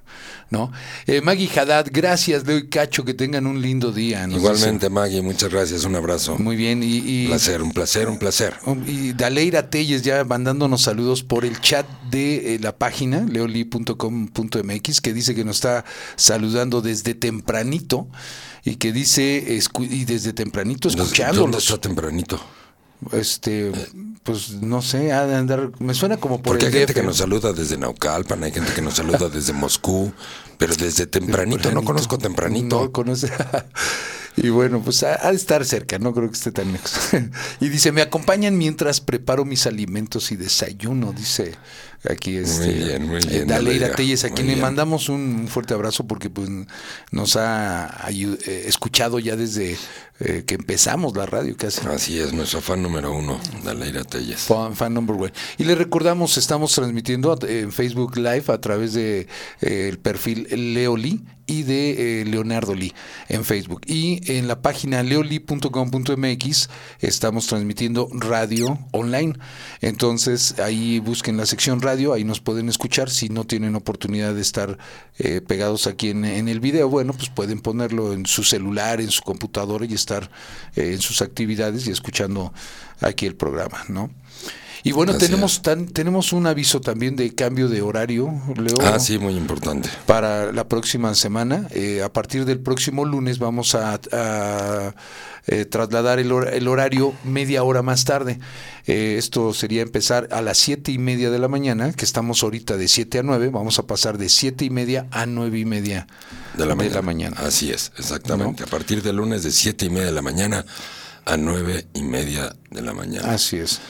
[0.51, 0.71] ¿No?
[1.07, 4.29] Eh, Maggie Haddad, gracias, Leo y Cacho, que tengan un lindo día.
[4.31, 5.85] Igualmente, Maggie, muchas gracias.
[5.85, 6.37] Un abrazo.
[6.39, 6.83] Muy bien.
[6.83, 8.55] Y, y- Un placer, un placer, un placer.
[8.67, 15.01] Um, Y Daleira Telles ya mandándonos saludos por el chat de eh, la página leoli.com.mx
[15.01, 18.09] que dice que nos está saludando desde tempranito
[18.63, 21.65] y que dice y desde tempranito ¿Dónde escuchándolos.
[21.65, 22.39] está tempranito?
[23.11, 23.73] Este,
[24.23, 27.01] pues no sé, ha de andar, me suena como por Porque hay gente DF.
[27.01, 30.13] que nos saluda desde Naucalpan, hay gente que nos saluda desde Moscú,
[30.59, 32.81] pero desde tempranito, no conozco tempranito.
[32.81, 33.31] No conoce.
[34.37, 36.93] y bueno, pues ha, ha de estar cerca, no creo que esté tan lejos.
[37.61, 41.57] y dice, me acompañan mientras preparo mis alimentos y desayuno, dice
[42.09, 45.75] aquí este, Muy bien, muy bien, Daleira Daleira, Telles, a quien le mandamos un, fuerte
[45.75, 46.49] abrazo porque pues
[47.11, 49.77] nos ha eh, escuchado ya desde
[50.21, 51.81] eh, que empezamos la radio casi.
[51.87, 54.41] Así es, nuestro fan número uno, Daleira Telles.
[54.41, 55.33] Fan, fan number one.
[55.59, 59.27] Y le recordamos, estamos transmitiendo en Facebook Live a través de
[59.61, 62.95] eh, el perfil Leo Lee y de eh, Leonardo Lee
[63.29, 63.83] en Facebook.
[63.87, 66.71] Y en la página leoli.com.mx
[67.01, 69.35] estamos transmitiendo radio online.
[69.83, 73.11] Entonces ahí busquen la sección radio, ahí nos pueden escuchar.
[73.11, 74.79] Si no tienen oportunidad de estar
[75.19, 79.11] eh, pegados aquí en, en el video, bueno, pues pueden ponerlo en su celular, en
[79.11, 80.31] su computadora y estar
[80.75, 82.55] eh, en sus actividades y escuchando
[83.01, 84.11] aquí el programa, ¿no?
[84.85, 85.63] Y bueno, Así tenemos es.
[85.63, 89.89] tan, tenemos un aviso también de cambio de horario, Leo Ah, sí, muy importante.
[90.07, 91.69] para la próxima semana.
[91.71, 94.95] Eh, a partir del próximo lunes vamos a, a,
[95.47, 98.41] eh, trasladar el, hor- el horario media hora más tarde.
[98.89, 102.77] Eh, esto sería empezar a las siete y media de la mañana, que estamos ahorita
[102.77, 106.09] de 7 a 9, vamos a pasar de siete y media a nueve y media
[106.57, 107.03] De la, mañana.
[107.03, 107.37] mañana.
[107.39, 108.65] Así es, exactamente.
[108.65, 110.65] A partir del lunes de siete y media de la mañana
[111.25, 113.33] a nueve y media de la mañana.
[113.33, 113.81] Así es.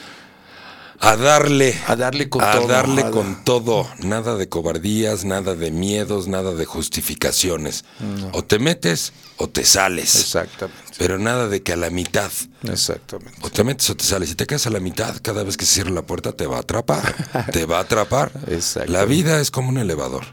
[1.05, 1.77] A darle.
[1.89, 3.89] A darle con a todo, darle con todo.
[3.99, 7.85] Nada de cobardías, nada de miedos, nada de justificaciones.
[8.31, 10.15] O te metes o te sales.
[10.15, 10.81] Exactamente.
[10.99, 12.31] Pero nada de que a la mitad.
[12.63, 13.37] Exactamente.
[13.43, 14.29] O te metes o te sales.
[14.29, 16.59] Si te quedas a la mitad, cada vez que se cierra la puerta te va
[16.59, 17.49] a atrapar.
[17.53, 18.31] te va a atrapar.
[18.47, 18.93] Exacto.
[18.93, 20.25] La vida es como un elevador.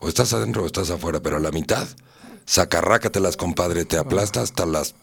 [0.00, 1.88] O estás adentro o estás afuera, pero a la mitad,
[2.44, 4.94] sacarrácatelas, compadre, te aplasta hasta las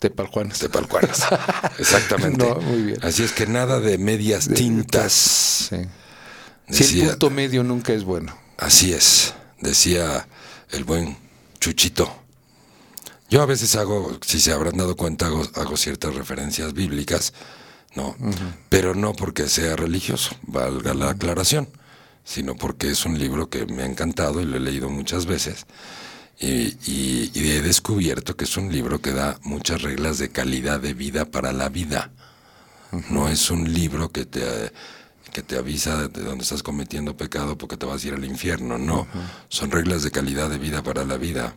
[0.00, 0.58] Tepaljuanas.
[0.58, 1.26] tepalcuanas.
[1.78, 2.44] Exactamente.
[2.44, 2.98] No, muy bien.
[3.02, 5.12] Así es que nada de medias tintas.
[5.70, 5.76] Sí.
[6.70, 8.36] Si el punto medio nunca es bueno.
[8.56, 10.26] Así es, decía
[10.70, 11.16] el buen
[11.60, 12.10] Chuchito.
[13.28, 17.32] Yo a veces hago, si se habrán dado cuenta, hago, hago ciertas referencias bíblicas,
[17.94, 18.16] ¿no?
[18.68, 21.68] Pero no porque sea religioso, valga la aclaración,
[22.24, 25.66] sino porque es un libro que me ha encantado y lo he leído muchas veces.
[26.40, 30.80] Y, y- y he descubierto que es un libro que da muchas reglas de calidad
[30.80, 32.10] de vida para la vida.
[33.10, 34.72] No es un libro que te, eh,
[35.32, 38.78] que te avisa de dónde estás cometiendo pecado porque te vas a ir al infierno.
[38.78, 39.06] No,
[39.48, 41.54] son reglas de calidad de vida para la vida.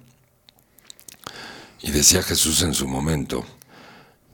[1.82, 3.46] Y decía Jesús en su momento,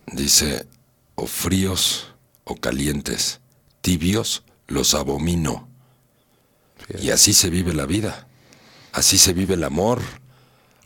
[0.08, 0.68] dice,
[1.16, 2.14] o fríos
[2.44, 3.40] o calientes,
[3.82, 5.68] tibios los abomino.
[7.02, 8.28] Y así se vive la vida,
[8.94, 10.02] así se vive el amor.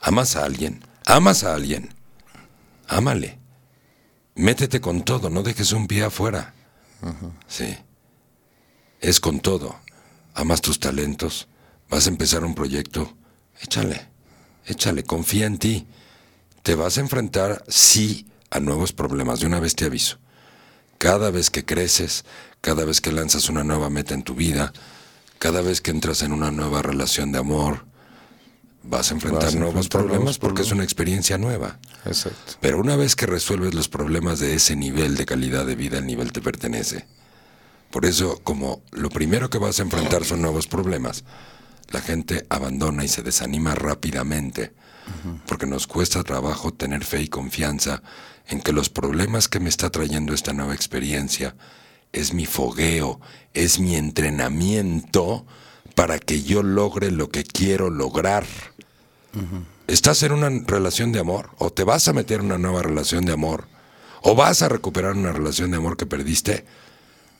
[0.05, 1.87] Amas a alguien, amas a alguien,
[2.89, 3.39] ámale.
[4.35, 6.53] Métete con todo, no dejes un pie afuera.
[7.47, 7.77] Sí.
[8.99, 9.77] Es con todo.
[10.33, 11.47] Amas tus talentos,
[11.89, 13.15] vas a empezar un proyecto,
[13.61, 14.09] échale,
[14.65, 15.87] échale, confía en ti.
[16.63, 19.39] Te vas a enfrentar, sí, a nuevos problemas.
[19.39, 20.17] De una vez te aviso.
[20.97, 22.25] Cada vez que creces,
[22.59, 24.73] cada vez que lanzas una nueva meta en tu vida,
[25.39, 27.92] cada vez que entras en una nueva relación de amor,
[28.83, 31.79] vas a enfrentar Vas nuevos enfrentar problemas porque es una experiencia nueva.
[32.05, 32.53] Exacto.
[32.59, 36.05] Pero una vez que resuelves los problemas de ese nivel de calidad de vida, el
[36.05, 37.05] nivel te pertenece.
[37.91, 41.23] Por eso, como lo primero que vas a enfrentar son nuevos problemas,
[41.91, 44.73] la gente abandona y se desanima rápidamente,
[45.45, 48.01] porque nos cuesta trabajo tener fe y confianza
[48.47, 51.55] en que los problemas que me está trayendo esta nueva experiencia
[52.11, 53.19] es mi fogueo,
[53.53, 55.45] es mi entrenamiento
[55.95, 58.45] para que yo logre lo que quiero lograr.
[59.87, 61.49] ¿Estás en una relación de amor?
[61.57, 63.67] ¿O te vas a meter en una nueva relación de amor?
[64.21, 66.65] ¿O vas a recuperar una relación de amor que perdiste?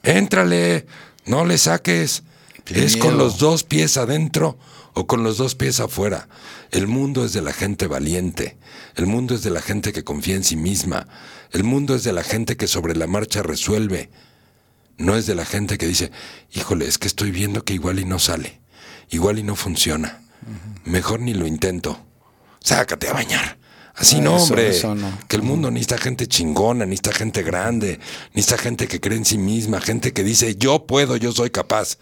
[0.04, 0.86] Éntrale,
[1.26, 2.24] no le saques.
[2.66, 4.58] Qué es con los dos pies adentro
[4.94, 6.28] o con los dos pies afuera.
[6.72, 8.58] El mundo es de la gente valiente.
[8.96, 11.08] El mundo es de la gente que confía en sí misma.
[11.52, 14.10] El mundo es de la gente que sobre la marcha resuelve.
[14.98, 16.12] No es de la gente que dice,
[16.54, 18.62] híjole, es que estoy viendo que igual y no sale.
[19.10, 20.22] Igual y no funciona.
[20.86, 22.00] Mejor ni lo intento.
[22.60, 23.58] Sácate a bañar.
[23.96, 24.70] Así Ah, no, eso- hombre.
[24.70, 25.12] eso no.
[25.28, 28.00] Que el mundo necesita gente chingona, necesita gente grande,
[28.34, 31.98] necesita gente que cree en sí misma, gente que dice, yo puedo, yo soy capaz.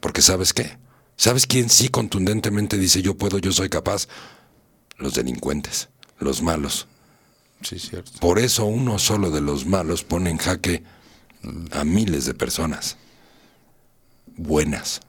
[0.00, 0.78] Porque ¿sabes qué?
[1.16, 4.08] ¿Sabes quién sí contundentemente dice, yo puedo, yo soy capaz?
[4.98, 5.88] Los delincuentes,
[6.18, 6.88] los malos.
[7.62, 8.12] Sí, cierto.
[8.20, 10.82] Por eso uno solo de los malos pone en jaque
[11.72, 12.96] a miles de personas
[14.36, 15.00] buenas.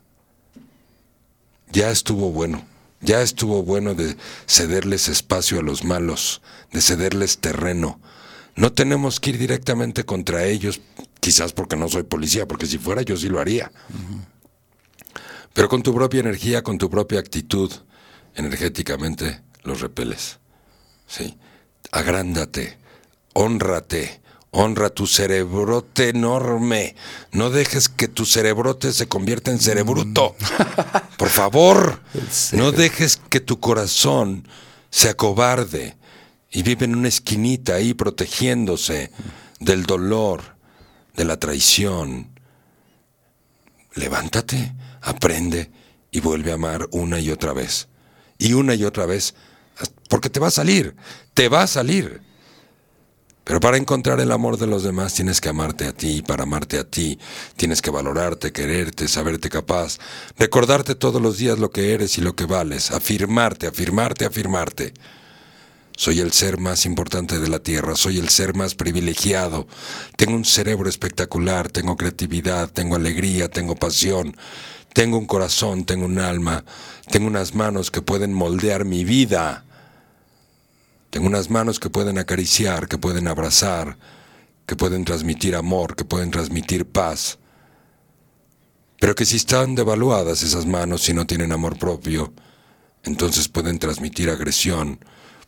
[1.72, 2.66] Ya estuvo bueno,
[3.02, 4.16] ya estuvo bueno de
[4.48, 6.42] cederles espacio a los malos,
[6.72, 8.00] de cederles terreno.
[8.56, 10.82] No tenemos que ir directamente contra ellos,
[11.20, 13.72] quizás porque no soy policía, porque si fuera yo sí lo haría.
[15.54, 17.72] Pero con tu propia energía, con tu propia actitud,
[18.36, 20.40] energéticamente los repeles.
[21.06, 21.38] ¿sí?
[21.92, 22.78] Agrándate,
[23.34, 24.22] honrate,
[24.58, 26.96] honra tu cerebrote enorme.
[27.32, 30.36] No dejes que tu cerebrote se convierta en cerebruto.
[31.18, 32.02] Por favor,
[32.54, 34.48] no dejes que tu corazón
[34.90, 35.96] se acobarde
[36.52, 39.12] y vive en una esquinita ahí protegiéndose
[39.60, 40.42] del dolor,
[41.16, 42.32] de la traición.
[43.94, 45.70] Levántate, aprende
[46.10, 47.90] y vuelve a amar una y otra vez.
[48.40, 49.36] Y una y otra vez,
[50.10, 50.96] porque te va a salir,
[51.36, 52.22] te va a salir.
[53.48, 56.44] Pero para encontrar el amor de los demás tienes que amarte a ti, y para
[56.44, 57.18] amarte a ti
[57.56, 60.00] tienes que valorarte, quererte, saberte capaz,
[60.38, 64.94] recordarte todos los días lo que eres y lo que vales, afirmarte, afirmarte, afirmarte.
[65.96, 69.66] Soy el ser más importante de la Tierra, soy el ser más privilegiado.
[70.18, 74.36] Tengo un cerebro espectacular, tengo creatividad, tengo alegría, tengo pasión,
[74.92, 76.66] tengo un corazón, tengo un alma,
[77.10, 79.67] tengo unas manos que pueden moldear mi vida.
[81.10, 83.98] Tengo unas manos que pueden acariciar, que pueden abrazar,
[84.66, 87.40] que pueden transmitir amor, que pueden transmitir paz.
[89.00, 92.34] Pero que si están devaluadas esas manos y no tienen amor propio,
[93.04, 95.00] entonces pueden transmitir agresión,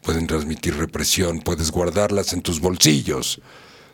[0.02, 3.42] pueden transmitir represión, puedes guardarlas en tus bolsillos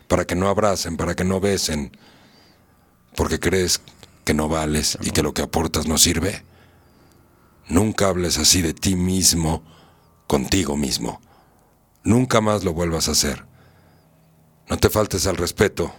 [0.08, 1.98] para que no abracen, para que no besen,
[3.16, 3.82] porque crees
[4.24, 6.44] que no vales y que lo que aportas no sirve.
[7.68, 9.64] Nunca hables así de ti mismo,
[10.28, 11.22] contigo mismo.
[12.06, 13.44] Nunca más lo vuelvas a hacer.
[14.70, 15.94] No te faltes al respeto.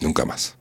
[0.00, 0.56] Nunca más.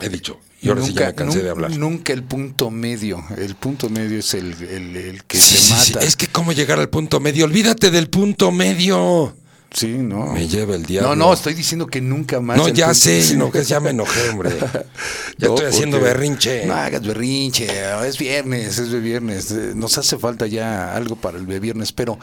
[0.00, 0.40] He dicho.
[0.62, 1.70] Y ahora sí ya me cansé de hablar.
[1.76, 3.22] Nunca el punto medio.
[3.36, 5.92] El punto medio es el, el- el que Sí, te sí, sí.
[5.94, 6.06] mata.
[6.06, 7.44] Es que cómo llegar al punto medio.
[7.44, 9.36] Olvídate del punto medio.
[9.74, 10.32] Sí, no.
[10.32, 11.10] Me lleva el diablo.
[11.10, 12.56] No, no, estoy diciendo que nunca más.
[12.56, 14.50] No, ya sé, no, que ya me enojé, hombre.
[15.36, 16.64] Ya No, estoy haciendo berrinche.
[16.64, 17.66] No hagas berrinche,
[18.06, 19.50] es viernes, es viernes.
[19.50, 22.20] eh, Nos hace falta ya algo para el viernes, pero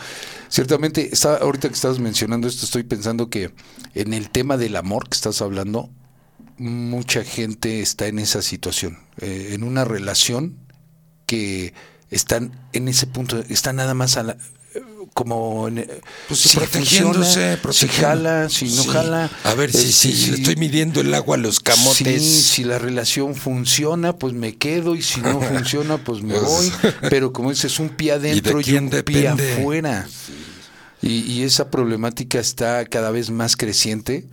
[0.47, 3.51] ciertamente, está, ahorita que estás mencionando esto, estoy pensando que
[3.95, 5.89] en el tema del amor que estás hablando,
[6.57, 10.57] mucha gente está en esa situación, eh, en una relación
[11.25, 11.73] que
[12.11, 14.37] están en ese punto, están nada más a la-
[15.13, 15.85] como en,
[16.27, 18.89] Pues si protegiéndose, funciona, si jala, si no Sí.
[18.89, 19.29] jala.
[19.43, 22.23] A ver, si, este, si le estoy midiendo el agua a los camotes.
[22.23, 26.71] Si la relación funciona, pues me quedo y si no funciona, pues me Pues- voy.
[27.09, 30.07] Pero como dices, un pie adentro y, quién un pie afuera.
[31.01, 34.25] Y, y esa problemática está cada vez más creciente.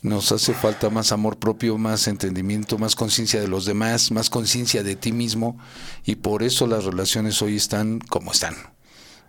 [0.00, 4.82] Nos hace falta más amor propio, más entendimiento, más conciencia de los demás, más conciencia
[4.84, 5.58] de ti mismo.
[6.06, 8.54] Y por eso las relaciones hoy están como están.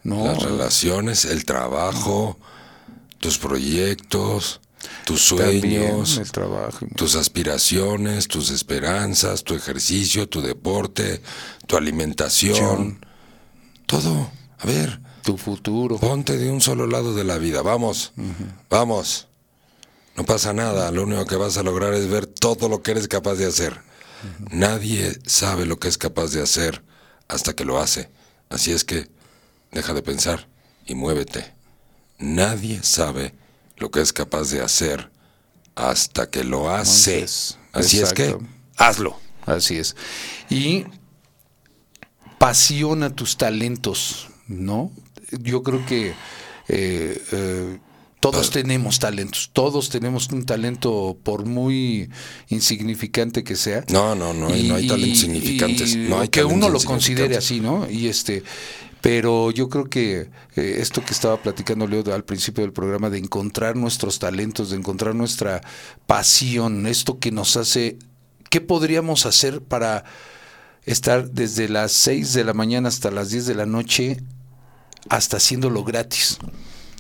[0.04, 0.26] ¿No?
[0.26, 2.38] Las relaciones, el trabajo,
[3.20, 4.62] tus proyectos,
[5.06, 6.86] tus sueños, el trabajo.
[6.96, 11.22] tus aspiraciones, tus esperanzas, tu ejercicio, tu deporte,
[11.68, 13.06] tu alimentación.
[13.86, 14.32] Todo.
[14.60, 15.98] A ver, tu futuro.
[15.98, 17.62] ponte de un solo lado de la vida.
[17.62, 18.14] Vamos,
[18.70, 19.28] vamos.
[20.16, 20.92] No pasa nada.
[20.92, 23.82] Lo único que vas a lograr es ver todo lo que eres capaz de hacer.
[24.52, 26.84] Nadie sabe lo que es capaz de hacer
[27.28, 28.10] hasta que lo hace.
[28.50, 29.10] Así es que
[29.72, 30.48] deja de pensar
[30.86, 31.54] y muévete.
[32.18, 33.34] Nadie sabe
[33.78, 35.10] lo que es capaz de hacer
[35.76, 37.14] hasta que lo hace.
[37.16, 38.36] Entonces, Así es que
[38.78, 39.18] hazlo.
[39.46, 39.96] Así es.
[40.50, 40.86] Y
[42.38, 44.92] pasiona tus talentos, ¿no?
[45.32, 46.14] Yo creo que
[46.68, 47.80] eh, eh,
[48.20, 52.10] todos tenemos talentos, todos tenemos un talento por muy
[52.50, 53.84] insignificante que sea.
[53.90, 57.46] No, no, no, no hay talentos significantes, y- no hay que uno lo considere insignificantes.
[57.46, 57.90] así, ¿no?
[57.90, 58.44] Y este,
[59.02, 63.18] pero yo creo que eh, esto que estaba platicando Leo al principio del programa de
[63.18, 65.62] encontrar nuestros talentos, de encontrar nuestra
[66.06, 67.98] pasión, esto que nos hace,
[68.50, 70.04] ¿qué podríamos hacer para
[70.86, 74.18] estar desde las 6 de la mañana hasta las 10 de la noche
[75.10, 76.38] hasta haciéndolo gratis?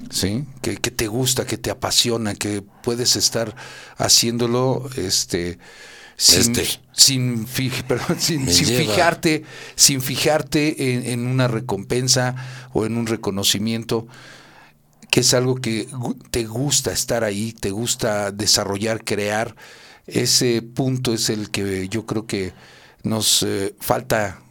[0.09, 0.45] ¿sí?
[0.61, 3.55] Que, que te gusta, que te apasiona, que puedes estar
[3.97, 5.59] haciéndolo este
[6.19, 6.81] sin, Este.
[6.91, 7.45] sin,
[7.87, 12.35] perdón, fijarte, sin fijarte en, en una recompensa
[12.73, 14.05] o en un reconocimiento,
[15.09, 15.87] que es algo que
[16.29, 19.55] te gusta estar ahí, te gusta desarrollar, crear.
[20.07, 22.51] Ese punto es el que yo creo que
[23.03, 24.41] nos eh, falta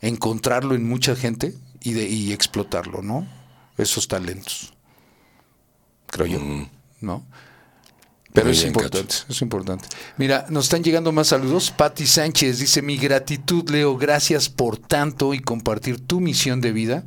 [0.00, 3.26] encontrarlo en mucha gente y, de, y explotarlo, ¿no?
[3.78, 4.74] Esos talentos.
[6.08, 6.68] Creo yo, Mm.
[7.00, 7.24] ¿no?
[8.36, 9.88] Pero es importante, es importante.
[10.18, 11.70] Mira, nos están llegando más saludos.
[11.70, 17.04] Patti Sánchez dice, mi gratitud, Leo, gracias por tanto y compartir tu misión de vida,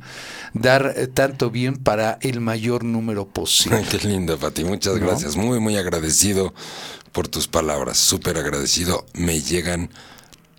[0.54, 3.84] dar eh, tanto bien para el mayor número posible.
[3.90, 4.64] Qué linda, Pati.
[4.64, 5.06] Muchas ¿No?
[5.06, 5.36] gracias.
[5.36, 6.52] Muy, muy agradecido
[7.12, 7.96] por tus palabras.
[7.96, 9.06] Súper agradecido.
[9.14, 9.90] Me llegan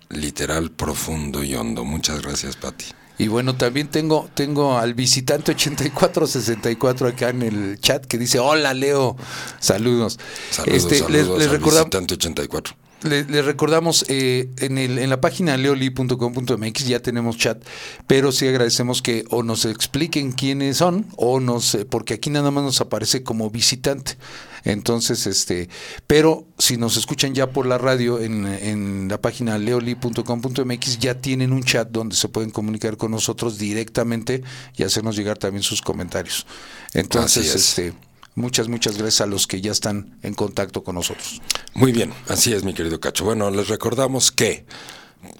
[0.08, 1.84] literal profundo y hondo.
[1.84, 2.86] Muchas gracias, Pati.
[3.18, 8.74] Y bueno, también tengo, tengo al visitante 8464 acá en el chat que dice, hola
[8.74, 9.16] Leo,
[9.60, 10.18] saludos.
[10.50, 12.74] Saludos, Este, saludos les, les al recordam- visitante 84.
[13.04, 17.62] Le- les recordamos eh, en, el, en la página leoli.com.mx ya tenemos chat,
[18.06, 22.50] pero sí agradecemos que o nos expliquen quiénes son o nos, eh, porque aquí nada
[22.50, 24.16] más nos aparece como visitante.
[24.64, 25.68] Entonces, este,
[26.06, 31.52] pero si nos escuchan ya por la radio en, en la página leoli.com.mx ya tienen
[31.52, 34.42] un chat donde se pueden comunicar con nosotros directamente
[34.76, 36.46] y hacernos llegar también sus comentarios.
[36.94, 37.54] Entonces, es.
[37.78, 37.92] este,
[38.34, 41.40] muchas, muchas gracias a los que ya están en contacto con nosotros.
[41.74, 43.24] Muy bien, así es, mi querido Cacho.
[43.24, 44.66] Bueno, les recordamos que,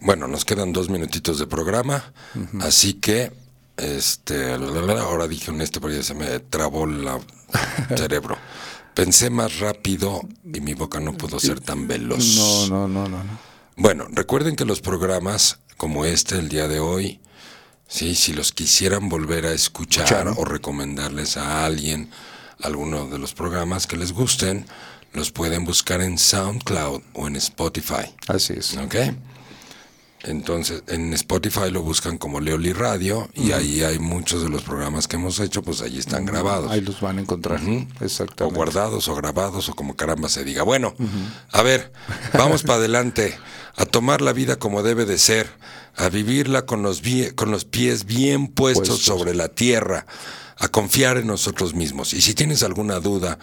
[0.01, 2.13] bueno, nos quedan dos minutitos de programa,
[2.61, 3.33] así que,
[3.77, 7.07] este, ahora dije un este, pero ya se me trabó el
[7.97, 8.37] cerebro.
[8.95, 12.37] Pensé más rápido y mi boca no pudo ser tan veloz.
[12.37, 13.25] No, no, no, no.
[13.25, 13.53] no.
[13.77, 17.21] Bueno, recuerden que los programas como este, el día de hoy,
[17.89, 20.35] sí, si los quisieran volver a escuchar Escuchar.
[20.37, 22.11] o recomendarles a alguien
[22.63, 24.67] alguno de los programas que les gusten,
[25.13, 28.15] los pueden buscar en SoundCloud o en Spotify.
[28.29, 28.77] Así es.
[28.77, 28.95] ¿Ok?
[30.25, 35.09] Entonces, en Spotify lo buscan como Leoli Radio y ahí hay muchos de los programas
[35.09, 36.71] que hemos hecho, pues ahí están grabados.
[36.71, 37.61] Ahí los van a encontrar.
[37.61, 37.89] Ujú.
[38.01, 38.57] O Exactamente.
[38.57, 40.63] guardados o grabados o como caramba se diga.
[40.63, 40.95] Bueno,
[41.51, 41.93] a ver,
[42.35, 43.37] vamos para adelante,
[43.75, 45.51] a tomar la vida como debe de ser,
[45.97, 47.03] a vivirla con los,
[47.35, 49.05] con los pies bien puestos, Puestos.
[49.05, 50.07] sobre la tierra,
[50.59, 52.15] a confiar en nosotros mismos.
[52.15, 53.39] Y si tienes alguna duda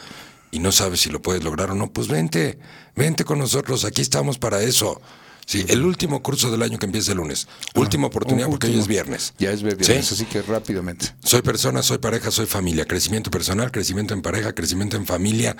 [0.51, 2.59] y no sabes si lo puedes lograr o no, pues vente,
[2.95, 5.01] vente con nosotros, aquí estamos para eso.
[5.45, 7.47] Sí, el último curso del año que empieza el lunes.
[7.73, 9.33] Última oportunidad un porque hoy es viernes.
[9.39, 9.93] Ya es viernes, ¿Sí?
[9.93, 11.07] así que rápidamente.
[11.23, 12.85] Soy persona, soy pareja, soy familia.
[12.85, 15.57] Crecimiento personal, crecimiento en pareja, crecimiento en familia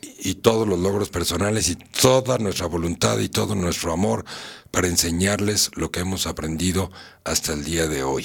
[0.00, 4.24] y, todos los logros personales y toda nuestra voluntad y todo nuestro amor
[4.70, 6.90] para enseñarles lo que hemos aprendido
[7.24, 8.24] hasta el día de hoy.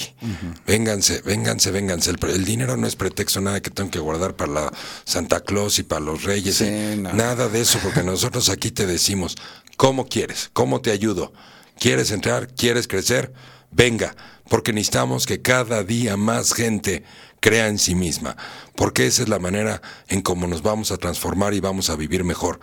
[0.68, 2.12] Vénganse, vénganse, vénganse.
[2.12, 4.74] El, dinero no es pretexto, nada que tengo que guardar para la
[5.06, 6.58] Santa Claus y para los reyes.
[6.58, 7.14] Sí, y no.
[7.14, 9.36] Nada de eso, porque nosotros aquí te decimos,
[9.78, 10.50] ¿cómo quieres?
[10.54, 11.34] ¿Cómo te ayudo?
[11.80, 12.54] ¿Quieres entrar?
[12.54, 13.34] ¿Quieres crecer?
[13.72, 14.16] Venga,
[14.50, 17.04] porque necesitamos que cada día más gente
[17.44, 18.38] crea en sí misma,
[18.74, 22.24] porque esa es la manera en cómo nos vamos a transformar y vamos a vivir
[22.24, 22.62] mejor.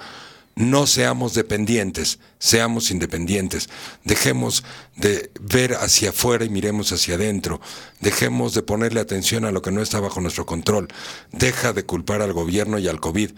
[0.57, 3.69] No seamos dependientes, seamos independientes.
[4.05, 4.65] Dejemos
[4.97, 7.61] de ver hacia afuera y miremos hacia adentro.
[8.01, 10.89] Dejemos de ponerle atención a lo que no está bajo nuestro control.
[11.31, 13.33] Deja de culpar al gobierno y al COVID.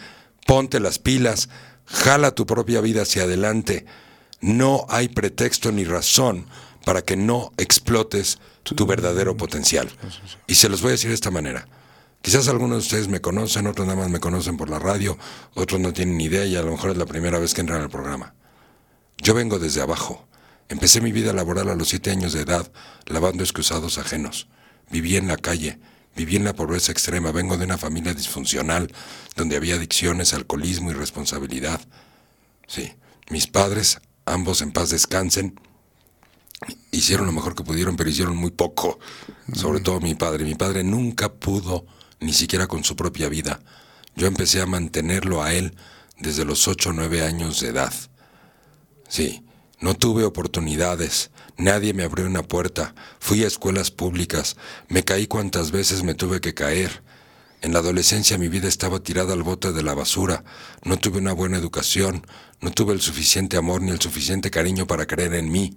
[0.46, 1.48] Ponte las pilas,
[1.86, 3.84] jala tu propia vida hacia adelante.
[4.40, 6.46] No hay pretexto ni razón
[6.84, 9.90] para que no explotes tu verdadero potencial.
[10.46, 11.66] Y se los voy a decir de esta manera.
[12.22, 15.18] Quizás algunos de ustedes me conocen, otros nada más me conocen por la radio,
[15.54, 17.82] otros no tienen ni idea y a lo mejor es la primera vez que entran
[17.82, 18.34] al programa.
[19.18, 20.26] Yo vengo desde abajo.
[20.68, 22.70] Empecé mi vida laboral a los siete años de edad,
[23.06, 24.48] lavando excusados ajenos.
[24.90, 25.80] Viví en la calle,
[26.14, 28.92] viví en la pobreza extrema, vengo de una familia disfuncional,
[29.36, 31.80] donde había adicciones, alcoholismo y responsabilidad.
[32.68, 32.94] Sí,
[33.30, 35.58] mis padres, ambos en paz descansen,
[36.90, 38.98] hicieron lo mejor que pudieron, pero hicieron muy poco.
[39.52, 40.44] Sobre todo mi padre.
[40.44, 41.86] Mi padre nunca pudo,
[42.20, 43.60] ni siquiera con su propia vida.
[44.14, 45.74] Yo empecé a mantenerlo a él
[46.18, 47.92] desde los ocho o nueve años de edad.
[49.08, 49.44] Sí,
[49.80, 51.30] no tuve oportunidades.
[51.56, 52.94] Nadie me abrió una puerta.
[53.18, 54.56] Fui a escuelas públicas.
[54.88, 57.02] Me caí cuantas veces me tuve que caer.
[57.62, 60.44] En la adolescencia mi vida estaba tirada al bote de la basura.
[60.84, 62.26] No tuve una buena educación.
[62.60, 65.76] No tuve el suficiente amor ni el suficiente cariño para creer en mí.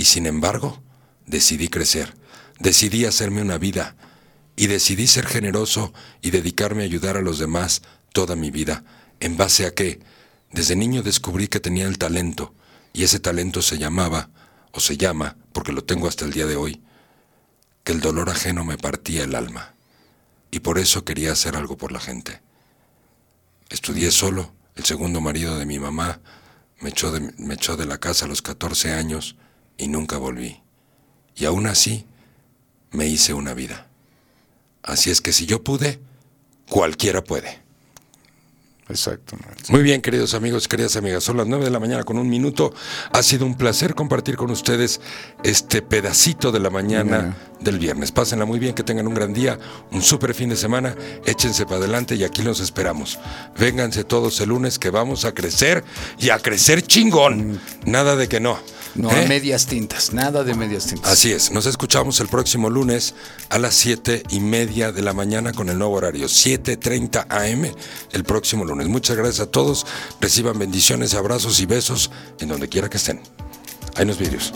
[0.00, 0.82] Y sin embargo,
[1.26, 2.16] decidí crecer,
[2.58, 3.96] decidí hacerme una vida
[4.56, 7.82] y decidí ser generoso y dedicarme a ayudar a los demás
[8.14, 8.82] toda mi vida.
[9.20, 10.00] ¿En base a qué?
[10.52, 12.54] Desde niño descubrí que tenía el talento
[12.94, 14.30] y ese talento se llamaba,
[14.72, 16.80] o se llama, porque lo tengo hasta el día de hoy,
[17.84, 19.74] que el dolor ajeno me partía el alma.
[20.50, 22.40] Y por eso quería hacer algo por la gente.
[23.68, 26.20] Estudié solo, el segundo marido de mi mamá
[26.80, 29.36] me echó de, me echó de la casa a los 14 años
[29.80, 30.60] y nunca volví.
[31.34, 32.04] Y aún así,
[32.92, 33.86] me hice una vida.
[34.82, 35.98] Así es que si yo pude,
[36.68, 37.60] cualquiera puede.
[38.90, 39.36] Exacto.
[39.68, 42.74] Muy bien, queridos amigos, queridas amigas, son las 9 de la mañana con un minuto.
[43.12, 45.00] Ha sido un placer compartir con ustedes
[45.44, 48.10] este pedacito de la mañana del viernes.
[48.10, 49.58] Pásenla muy bien, que tengan un gran día,
[49.92, 53.20] un súper fin de semana, échense para adelante y aquí los esperamos.
[53.56, 55.84] Vénganse todos el lunes que vamos a crecer
[56.18, 57.60] y a crecer chingón.
[57.86, 58.58] Nada de que no.
[58.94, 59.24] No ¿eh?
[59.24, 61.10] a medias tintas, nada de medias tintas.
[61.10, 63.14] Así es, nos escuchamos el próximo lunes
[63.48, 67.72] a las 7 y media de la mañana con el nuevo horario, 7.30 am
[68.12, 68.88] el próximo lunes.
[68.88, 69.86] Muchas gracias a todos,
[70.20, 72.10] reciban bendiciones, abrazos y besos
[72.40, 73.20] en donde quiera que estén.
[73.96, 74.52] Hay unos vídeos.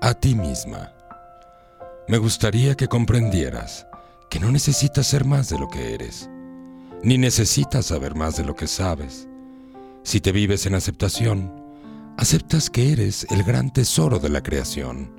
[0.00, 0.92] A ti misma.
[2.06, 3.84] Me gustaría que comprendieras
[4.30, 6.30] que no necesitas ser más de lo que eres,
[7.02, 9.26] ni necesitas saber más de lo que sabes.
[10.04, 11.52] Si te vives en aceptación,
[12.18, 15.10] aceptas que eres el gran tesoro de la creación.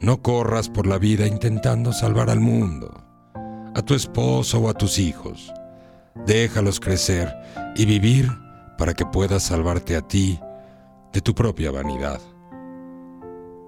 [0.00, 3.04] No corras por la vida intentando salvar al mundo,
[3.76, 5.52] a tu esposo o a tus hijos.
[6.26, 7.32] Déjalos crecer
[7.76, 8.28] y vivir
[8.76, 10.40] para que puedas salvarte a ti
[11.12, 12.20] de tu propia vanidad.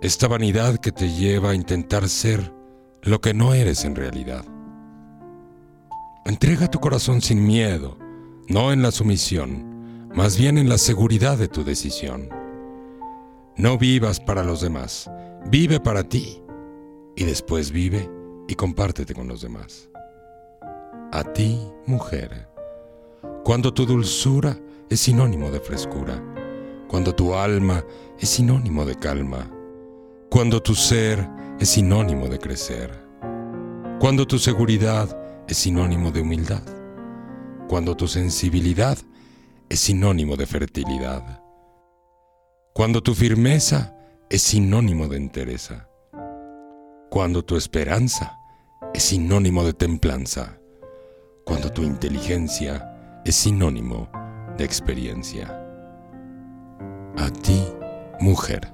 [0.05, 2.53] Esta vanidad que te lleva a intentar ser
[3.01, 4.45] lo que no eres en realidad.
[6.27, 7.97] Entrega tu corazón sin miedo,
[8.47, 12.29] no en la sumisión, más bien en la seguridad de tu decisión.
[13.57, 15.11] No vivas para los demás,
[15.47, 16.43] vive para ti
[17.17, 18.07] y después vive
[18.47, 19.89] y compártete con los demás.
[21.13, 22.47] A ti, mujer,
[23.43, 24.55] cuando tu dulzura
[24.91, 26.23] es sinónimo de frescura,
[26.89, 27.83] cuando tu alma
[28.21, 29.51] es sinónimo de calma,
[30.35, 31.31] cuando tu ser
[31.61, 32.91] es sinónimo de crecer,
[34.01, 35.17] cuando tu seguridad
[35.47, 36.65] es sinónimo de humildad,
[37.69, 38.99] cuando tu sensibilidad
[39.69, 41.41] es sinónimo de fertilidad,
[42.73, 43.97] cuando tu firmeza
[44.29, 45.89] es sinónimo de entereza,
[47.11, 48.37] cuando tu esperanza
[48.93, 50.59] es sinónimo de templanza,
[51.45, 54.11] cuando tu inteligencia es sinónimo
[54.59, 55.47] de experiencia.
[57.19, 57.63] A ti,
[58.19, 58.74] mujer